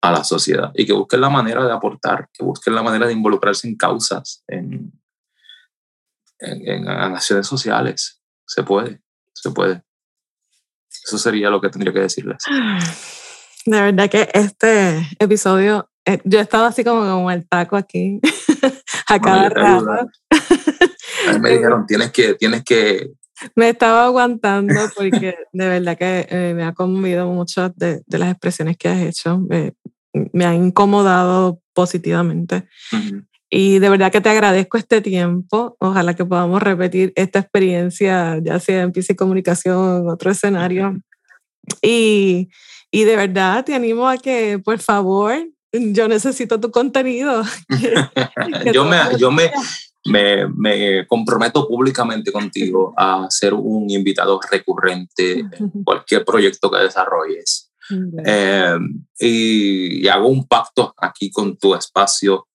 a 0.00 0.10
la 0.10 0.24
sociedad 0.24 0.72
y 0.74 0.86
que 0.86 0.94
busquen 0.94 1.20
la 1.20 1.28
manera 1.28 1.62
de 1.66 1.72
aportar, 1.72 2.30
que 2.32 2.42
busquen 2.42 2.74
la 2.74 2.82
manera 2.82 3.06
de 3.06 3.12
involucrarse 3.12 3.68
en 3.68 3.76
causas, 3.76 4.42
en, 4.48 4.90
en, 6.38 6.68
en 6.68 6.88
acciones 6.88 7.46
sociales. 7.46 8.22
Se 8.46 8.62
puede, 8.62 9.02
se 9.34 9.50
puede. 9.50 9.82
Eso 11.04 11.18
sería 11.18 11.50
lo 11.50 11.60
que 11.60 11.68
tendría 11.68 11.92
que 11.92 12.00
decirles. 12.00 12.38
De 13.66 13.80
verdad 13.80 14.08
que 14.08 14.28
este 14.32 15.06
episodio, 15.18 15.88
eh, 16.06 16.18
yo 16.24 16.38
he 16.38 16.42
estado 16.42 16.64
así 16.64 16.82
como, 16.82 17.02
como 17.02 17.30
el 17.30 17.46
taco 17.46 17.76
aquí, 17.76 18.20
a 19.08 19.20
cada 19.20 19.48
rato. 19.50 20.08
me 21.40 21.50
dijeron, 21.50 21.86
tienes 21.86 22.10
que, 22.10 22.34
tienes 22.34 22.64
que... 22.64 23.12
Me 23.54 23.70
estaba 23.70 24.04
aguantando 24.04 24.74
porque 24.96 25.34
de 25.52 25.68
verdad 25.68 25.98
que 25.98 26.26
eh, 26.28 26.54
me 26.54 26.64
ha 26.64 26.72
conmovido 26.72 27.26
muchas 27.26 27.76
de, 27.76 28.02
las 28.08 28.30
expresiones 28.30 28.76
que 28.76 28.88
has 28.88 29.00
hecho. 29.00 29.40
me 30.32 30.44
ha 30.44 30.54
incomodado 30.54 31.60
positivamente. 31.74 32.66
Y 33.54 33.80
de 33.80 33.88
verdad 33.90 34.10
que 34.10 34.22
te 34.22 34.30
agradezco 34.30 34.78
este 34.78 35.02
tiempo. 35.02 35.76
Ojalá 35.78 36.14
que 36.14 36.24
podamos 36.24 36.62
repetir 36.62 37.12
esta 37.16 37.40
experiencia, 37.40 38.38
ya 38.42 38.58
sea 38.58 38.82
en 38.82 38.92
y 38.96 39.14
Comunicación 39.14 39.76
o 39.76 39.98
en 39.98 40.08
otro 40.08 40.30
escenario. 40.30 40.98
Y, 41.82 42.48
y 42.90 43.04
de 43.04 43.16
verdad 43.16 43.62
te 43.62 43.74
animo 43.74 44.08
a 44.08 44.16
que, 44.16 44.58
por 44.58 44.78
favor, 44.78 45.34
yo 45.70 46.08
necesito 46.08 46.60
tu 46.60 46.70
contenido. 46.70 47.42
yo 48.72 48.84
me, 48.86 48.98
yo 49.18 49.30
me, 49.30 49.50
me, 50.06 50.48
me, 50.48 51.06
comprometo 51.06 51.68
públicamente 51.68 52.32
contigo 52.32 52.92
a 52.96 53.26
ser 53.30 53.54
un 53.54 53.88
invitado 53.90 54.40
recurrente 54.50 55.40
en 55.40 55.50
cualquier 55.84 56.24
proyecto 56.24 56.70
que 56.70 56.78
desarrolles. 56.78 57.70
Eh, 58.24 58.78
y, 59.18 60.08
hago 60.08 60.28
un 60.28 60.46
pacto 60.46 60.94
aquí 60.96 61.30
con 61.30 61.56
tu 61.56 61.74
espacio 61.74 62.48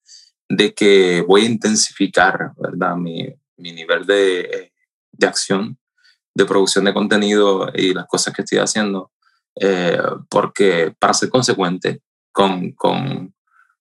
de 0.50 0.74
que 0.74 1.24
voy 1.28 1.42
a 1.42 1.50
intensificar 1.50 2.54
¿verdad? 2.58 2.96
Mi, 2.96 3.28
mi 3.58 3.72
nivel 3.72 4.06
de, 4.06 4.72
de, 5.12 5.28
acción, 5.28 5.78
de 6.34 6.46
producción 6.46 6.86
de 6.86 6.94
contenido 6.94 7.70
y 7.74 7.94
las 7.94 8.08
cosas 8.08 8.34
que 8.34 8.44
estoy 8.44 8.60
haciendo, 8.60 9.12
eh, 9.60 10.00
porque 10.30 10.94
para 10.98 11.14
ser 11.14 11.30
consecuente 11.30 12.02
con, 12.32 12.72
con, 12.72 13.34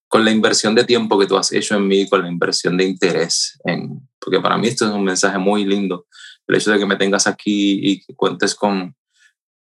con 0.09 0.25
la 0.25 0.31
inversión 0.31 0.75
de 0.75 0.85
tiempo 0.85 1.19
que 1.19 1.27
tú 1.27 1.37
has 1.37 1.53
hecho 1.53 1.75
en 1.77 1.87
mí, 1.87 2.09
con 2.09 2.23
la 2.23 2.29
inversión 2.29 2.77
de 2.77 2.85
interés, 2.85 3.59
en, 3.65 4.09
porque 4.19 4.41
para 4.41 4.57
mí 4.57 4.69
esto 4.69 4.87
es 4.87 4.93
un 4.93 5.05
mensaje 5.05 5.39
muy 5.39 5.65
lindo, 5.65 6.07
el 6.47 6.57
hecho 6.57 6.71
de 6.71 6.79
que 6.79 6.87
me 6.87 6.97
tengas 6.97 7.27
aquí 7.27 7.81
y 7.83 8.01
que 8.01 8.15
cuentes 8.15 8.55
con, 8.55 8.95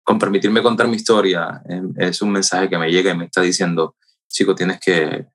con 0.03 0.19
permitirme 0.19 0.61
contar 0.61 0.87
mi 0.87 0.97
historia, 0.97 1.61
em, 1.69 1.93
es 1.97 2.21
un 2.21 2.31
mensaje 2.31 2.69
que 2.69 2.77
me 2.77 2.91
llega 2.91 3.11
y 3.11 3.17
me 3.17 3.25
está 3.25 3.41
diciendo, 3.41 3.95
chico, 4.27 4.53
tienes 4.53 4.79
que 4.79 5.25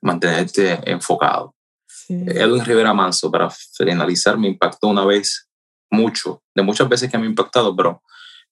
mantenerte 0.00 0.78
enfocado. 0.90 1.54
Edwin 2.08 2.64
Rivera 2.64 2.94
Manso, 2.94 3.32
para 3.32 3.50
finalizar, 3.50 4.38
me 4.38 4.46
impactó 4.46 4.86
una 4.86 5.04
vez 5.04 5.48
mucho, 5.90 6.42
de 6.54 6.62
muchas 6.62 6.88
veces 6.88 7.10
que 7.10 7.18
me 7.18 7.26
ha 7.26 7.30
impactado, 7.30 7.74
pero 7.74 8.02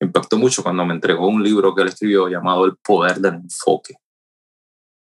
me 0.00 0.06
impactó 0.08 0.36
mucho 0.36 0.62
cuando 0.62 0.84
me 0.84 0.94
entregó 0.94 1.28
un 1.28 1.42
libro 1.42 1.72
que 1.74 1.82
él 1.82 1.88
escribió 1.88 2.28
llamado 2.28 2.64
El 2.64 2.76
Poder 2.76 3.20
del 3.20 3.34
Enfoque. 3.34 3.94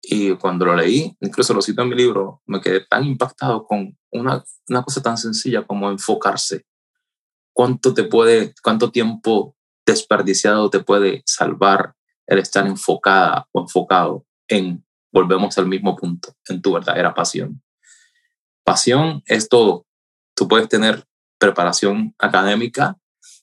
Y 0.05 0.35
cuando 0.35 0.65
lo 0.65 0.75
leí, 0.75 1.15
incluso 1.21 1.53
lo 1.53 1.61
cito 1.61 1.81
en 1.81 1.87
mi 1.87 1.95
libro, 1.95 2.41
me 2.45 2.59
quedé 2.59 2.81
tan 2.81 3.05
impactado 3.05 3.65
con 3.65 3.97
una, 4.11 4.43
una 4.67 4.83
cosa 4.83 5.01
tan 5.01 5.17
sencilla 5.17 5.65
como 5.65 5.89
enfocarse. 5.89 6.65
¿Cuánto 7.53 7.93
te 7.93 8.03
puede, 8.03 8.53
cuánto 8.61 8.91
tiempo 8.91 9.55
desperdiciado 9.85 10.69
te 10.69 10.81
puede 10.81 11.23
salvar 11.25 11.95
el 12.27 12.39
estar 12.39 12.67
enfocada 12.67 13.47
o 13.53 13.61
enfocado 13.61 14.25
en, 14.49 14.85
volvemos 15.13 15.57
al 15.57 15.67
mismo 15.67 15.95
punto, 15.95 16.35
en 16.49 16.61
tu 16.61 16.73
verdadera 16.73 17.13
pasión? 17.13 17.63
Pasión 18.65 19.23
es 19.25 19.47
todo. 19.47 19.85
Tú 20.35 20.49
puedes 20.49 20.67
tener 20.67 21.05
preparación 21.37 22.13
académica, 22.19 22.97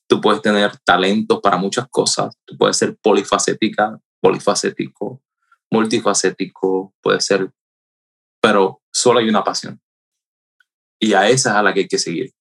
tú 0.07 0.21
puedes 0.21 0.43
tener 0.43 0.77
talentos 0.85 1.41
para 1.41 1.57
muchas 1.57 1.89
cosas, 1.89 2.37
tú 2.45 2.59
puedes 2.59 2.77
ser 2.77 2.99
polifacética, 2.99 3.99
polifacético, 4.21 5.23
multifacético, 5.71 6.95
puede 7.01 7.21
ser, 7.21 7.51
pero 8.41 8.83
solo 8.93 9.21
hay 9.21 9.29
una 9.29 9.45
pasión. 9.45 9.81
Y 10.99 11.15
a 11.15 11.29
esa 11.29 11.51
es 11.51 11.57
a 11.57 11.63
la 11.63 11.73
que 11.73 11.81
hay 11.81 11.89
que 11.89 11.99
seguir. 11.99 12.33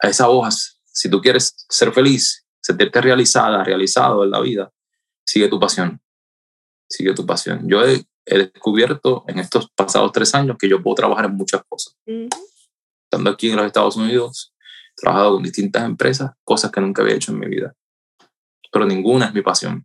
A 0.00 0.08
esa 0.08 0.28
hojas, 0.28 0.80
si 0.84 1.10
tú 1.10 1.20
quieres 1.20 1.54
ser 1.68 1.92
feliz, 1.92 2.46
sentirte 2.60 3.00
realizada, 3.00 3.64
realizado 3.64 4.24
en 4.24 4.30
la 4.30 4.40
vida, 4.40 4.72
sigue 5.24 5.48
tu 5.48 5.58
pasión. 5.58 6.00
Sigue 6.88 7.14
tu 7.14 7.26
pasión. 7.26 7.68
Yo 7.68 7.84
he, 7.84 8.04
descubierto 8.24 9.24
en 9.26 9.40
estos 9.40 9.68
pasados 9.74 10.12
tres 10.12 10.32
años 10.34 10.56
que 10.56 10.68
yo 10.68 10.80
puedo 10.80 10.94
trabajar 10.94 11.24
en 11.24 11.34
muchas 11.34 11.62
cosas. 11.68 11.96
Estando 12.06 13.30
aquí 13.30 13.50
en 13.50 13.56
los 13.56 13.66
Estados 13.66 13.96
Unidos, 13.96 14.54
he 14.96 15.00
trabajado 15.00 15.34
con 15.34 15.42
distintas 15.42 15.84
empresas, 15.84 16.30
cosas 16.44 16.70
que 16.70 16.80
nunca 16.80 17.02
había 17.02 17.16
hecho 17.16 17.32
en 17.32 17.40
mi 17.40 17.46
vida. 17.48 17.74
Pero 18.70 18.86
ninguna 18.86 19.26
es 19.26 19.34
mi 19.34 19.42
pasión 19.42 19.84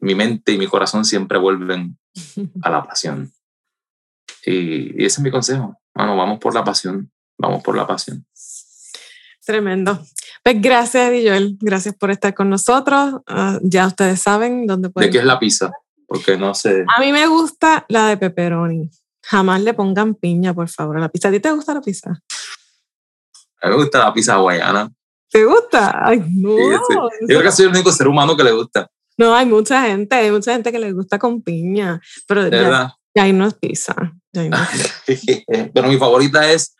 mi 0.00 0.14
mente 0.14 0.52
y 0.52 0.58
mi 0.58 0.66
corazón 0.66 1.04
siempre 1.04 1.38
vuelven 1.38 1.98
a 2.62 2.70
la 2.70 2.84
pasión. 2.84 3.32
Y, 4.44 5.04
ese 5.04 5.16
es 5.16 5.20
mi 5.20 5.30
consejo. 5.30 5.76
Bueno, 5.94 6.16
vamos 6.16 6.38
por 6.38 6.54
la 6.54 6.64
pasión, 6.64 7.10
vamos 7.38 7.62
por 7.62 7.76
la 7.76 7.86
pasión. 7.86 8.26
Tremendo. 9.44 10.00
Pues 10.42 10.60
gracias, 10.60 11.10
Joel. 11.10 11.56
Gracias 11.60 11.94
por 11.94 12.10
estar 12.10 12.34
con 12.34 12.48
nosotros. 12.48 13.20
Ah, 13.26 13.58
ya 13.62 13.86
ustedes 13.86 14.20
saben 14.20 14.66
dónde 14.66 14.90
pueden. 14.90 15.10
¿De 15.10 15.12
qué 15.12 15.18
es 15.20 15.24
la 15.24 15.38
pizza? 15.38 15.70
Porque 16.06 16.36
no 16.36 16.54
sé. 16.54 16.84
A 16.94 17.00
mí 17.00 17.12
me 17.12 17.26
gusta 17.26 17.84
la 17.88 18.08
de 18.08 18.16
pepperoni. 18.16 18.90
Jamás 19.22 19.62
le 19.62 19.74
pongan 19.74 20.14
piña, 20.14 20.54
por 20.54 20.68
favor, 20.68 20.96
a 20.96 21.00
la 21.00 21.08
pizza. 21.08 21.28
¿A 21.28 21.32
ti 21.32 21.40
te 21.40 21.52
gusta 21.52 21.74
la 21.74 21.80
pizza? 21.80 22.10
A 23.60 23.68
mí 23.68 23.70
me 23.70 23.76
gusta 23.76 23.98
la 23.98 24.12
pizza 24.12 24.34
hawaiana. 24.34 24.90
¿Te 25.30 25.44
gusta? 25.44 26.06
Ay, 26.06 26.22
no. 26.36 26.56
Yo 26.56 27.26
creo 27.26 27.42
que 27.42 27.50
soy 27.52 27.66
el 27.66 27.72
único 27.72 27.90
ser 27.90 28.06
humano 28.06 28.36
que 28.36 28.44
le 28.44 28.52
gusta. 28.52 28.90
No, 29.16 29.34
hay 29.34 29.46
mucha 29.46 29.86
gente, 29.86 30.14
hay 30.16 30.30
mucha 30.30 30.52
gente 30.52 30.72
que 30.72 30.78
le 30.78 30.92
gusta 30.92 31.18
con 31.18 31.42
piña, 31.42 32.00
pero 32.26 32.48
ya, 32.48 32.96
ahí 33.16 33.32
no 33.32 33.46
es 33.46 33.54
pizza. 33.54 33.94
pero 35.74 35.88
mi 35.88 35.96
favorita 35.96 36.50
es 36.50 36.74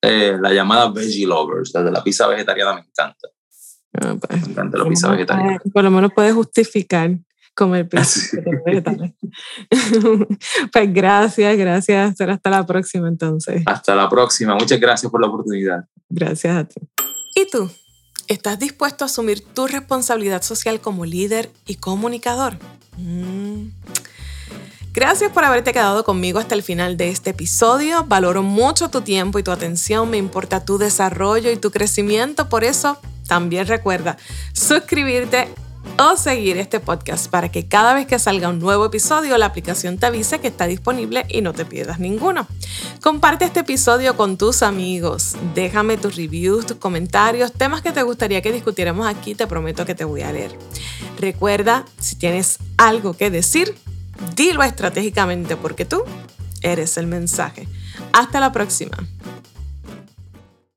eh, 0.00 0.36
la 0.40 0.52
llamada 0.52 0.90
Veggie 0.90 1.26
Lovers, 1.26 1.72
la 1.74 1.82
de 1.82 1.90
la 1.90 2.02
pizza 2.02 2.26
vegetariana 2.26 2.74
me 2.74 2.80
encanta. 2.80 3.28
Ah, 4.00 4.14
pues, 4.20 4.42
me 4.42 4.52
encanta 4.52 4.78
la 4.78 4.84
pizza 4.86 5.10
vegetariana. 5.10 5.58
por 5.72 5.84
lo 5.84 5.90
menos 5.90 6.12
puedes 6.14 6.34
justificar 6.34 7.10
comer 7.54 7.88
pizza 7.88 8.38
vegetariana. 8.64 9.14
pues 10.72 10.94
gracias, 10.94 11.56
gracias. 11.58 12.20
hasta 12.20 12.50
la 12.50 12.64
próxima 12.64 13.08
entonces. 13.08 13.62
Hasta 13.66 13.94
la 13.94 14.08
próxima. 14.08 14.54
Muchas 14.54 14.80
gracias 14.80 15.10
por 15.10 15.20
la 15.20 15.28
oportunidad. 15.28 15.84
Gracias 16.08 16.56
a 16.56 16.64
ti. 16.64 16.80
¿Y 17.34 17.46
tú? 17.50 17.70
¿Estás 18.28 18.58
dispuesto 18.58 19.04
a 19.04 19.06
asumir 19.06 19.40
tu 19.40 19.68
responsabilidad 19.68 20.42
social 20.42 20.80
como 20.80 21.04
líder 21.04 21.52
y 21.66 21.76
comunicador? 21.76 22.58
Mm. 22.96 23.68
Gracias 24.92 25.30
por 25.30 25.44
haberte 25.44 25.72
quedado 25.72 26.04
conmigo 26.04 26.38
hasta 26.38 26.54
el 26.54 26.62
final 26.62 26.96
de 26.96 27.10
este 27.10 27.30
episodio. 27.30 28.04
Valoro 28.04 28.42
mucho 28.42 28.88
tu 28.88 29.02
tiempo 29.02 29.38
y 29.38 29.42
tu 29.42 29.50
atención. 29.50 30.10
Me 30.10 30.16
importa 30.16 30.64
tu 30.64 30.78
desarrollo 30.78 31.50
y 31.52 31.56
tu 31.56 31.70
crecimiento. 31.70 32.48
Por 32.48 32.64
eso, 32.64 32.98
también 33.28 33.66
recuerda 33.66 34.16
suscribirte 34.54 35.48
o 35.98 36.16
seguir 36.16 36.58
este 36.58 36.80
podcast 36.80 37.28
para 37.28 37.48
que 37.50 37.68
cada 37.68 37.94
vez 37.94 38.06
que 38.06 38.18
salga 38.18 38.48
un 38.48 38.58
nuevo 38.58 38.84
episodio 38.84 39.38
la 39.38 39.46
aplicación 39.46 39.98
te 39.98 40.06
avise 40.06 40.40
que 40.40 40.48
está 40.48 40.66
disponible 40.66 41.24
y 41.28 41.40
no 41.40 41.52
te 41.52 41.64
pierdas 41.64 41.98
ninguno. 41.98 42.46
Comparte 43.02 43.46
este 43.46 43.60
episodio 43.60 44.16
con 44.16 44.36
tus 44.36 44.62
amigos, 44.62 45.36
déjame 45.54 45.96
tus 45.96 46.16
reviews, 46.16 46.66
tus 46.66 46.76
comentarios, 46.76 47.52
temas 47.52 47.82
que 47.82 47.92
te 47.92 48.02
gustaría 48.02 48.42
que 48.42 48.52
discutiéramos 48.52 49.06
aquí, 49.06 49.34
te 49.34 49.46
prometo 49.46 49.86
que 49.86 49.94
te 49.94 50.04
voy 50.04 50.22
a 50.22 50.32
leer. 50.32 50.56
Recuerda, 51.18 51.84
si 51.98 52.16
tienes 52.16 52.58
algo 52.76 53.14
que 53.14 53.30
decir, 53.30 53.74
dilo 54.34 54.62
estratégicamente 54.62 55.56
porque 55.56 55.84
tú 55.84 56.02
eres 56.60 56.96
el 56.98 57.06
mensaje. 57.06 57.68
Hasta 58.12 58.40
la 58.40 58.52
próxima. 58.52 58.98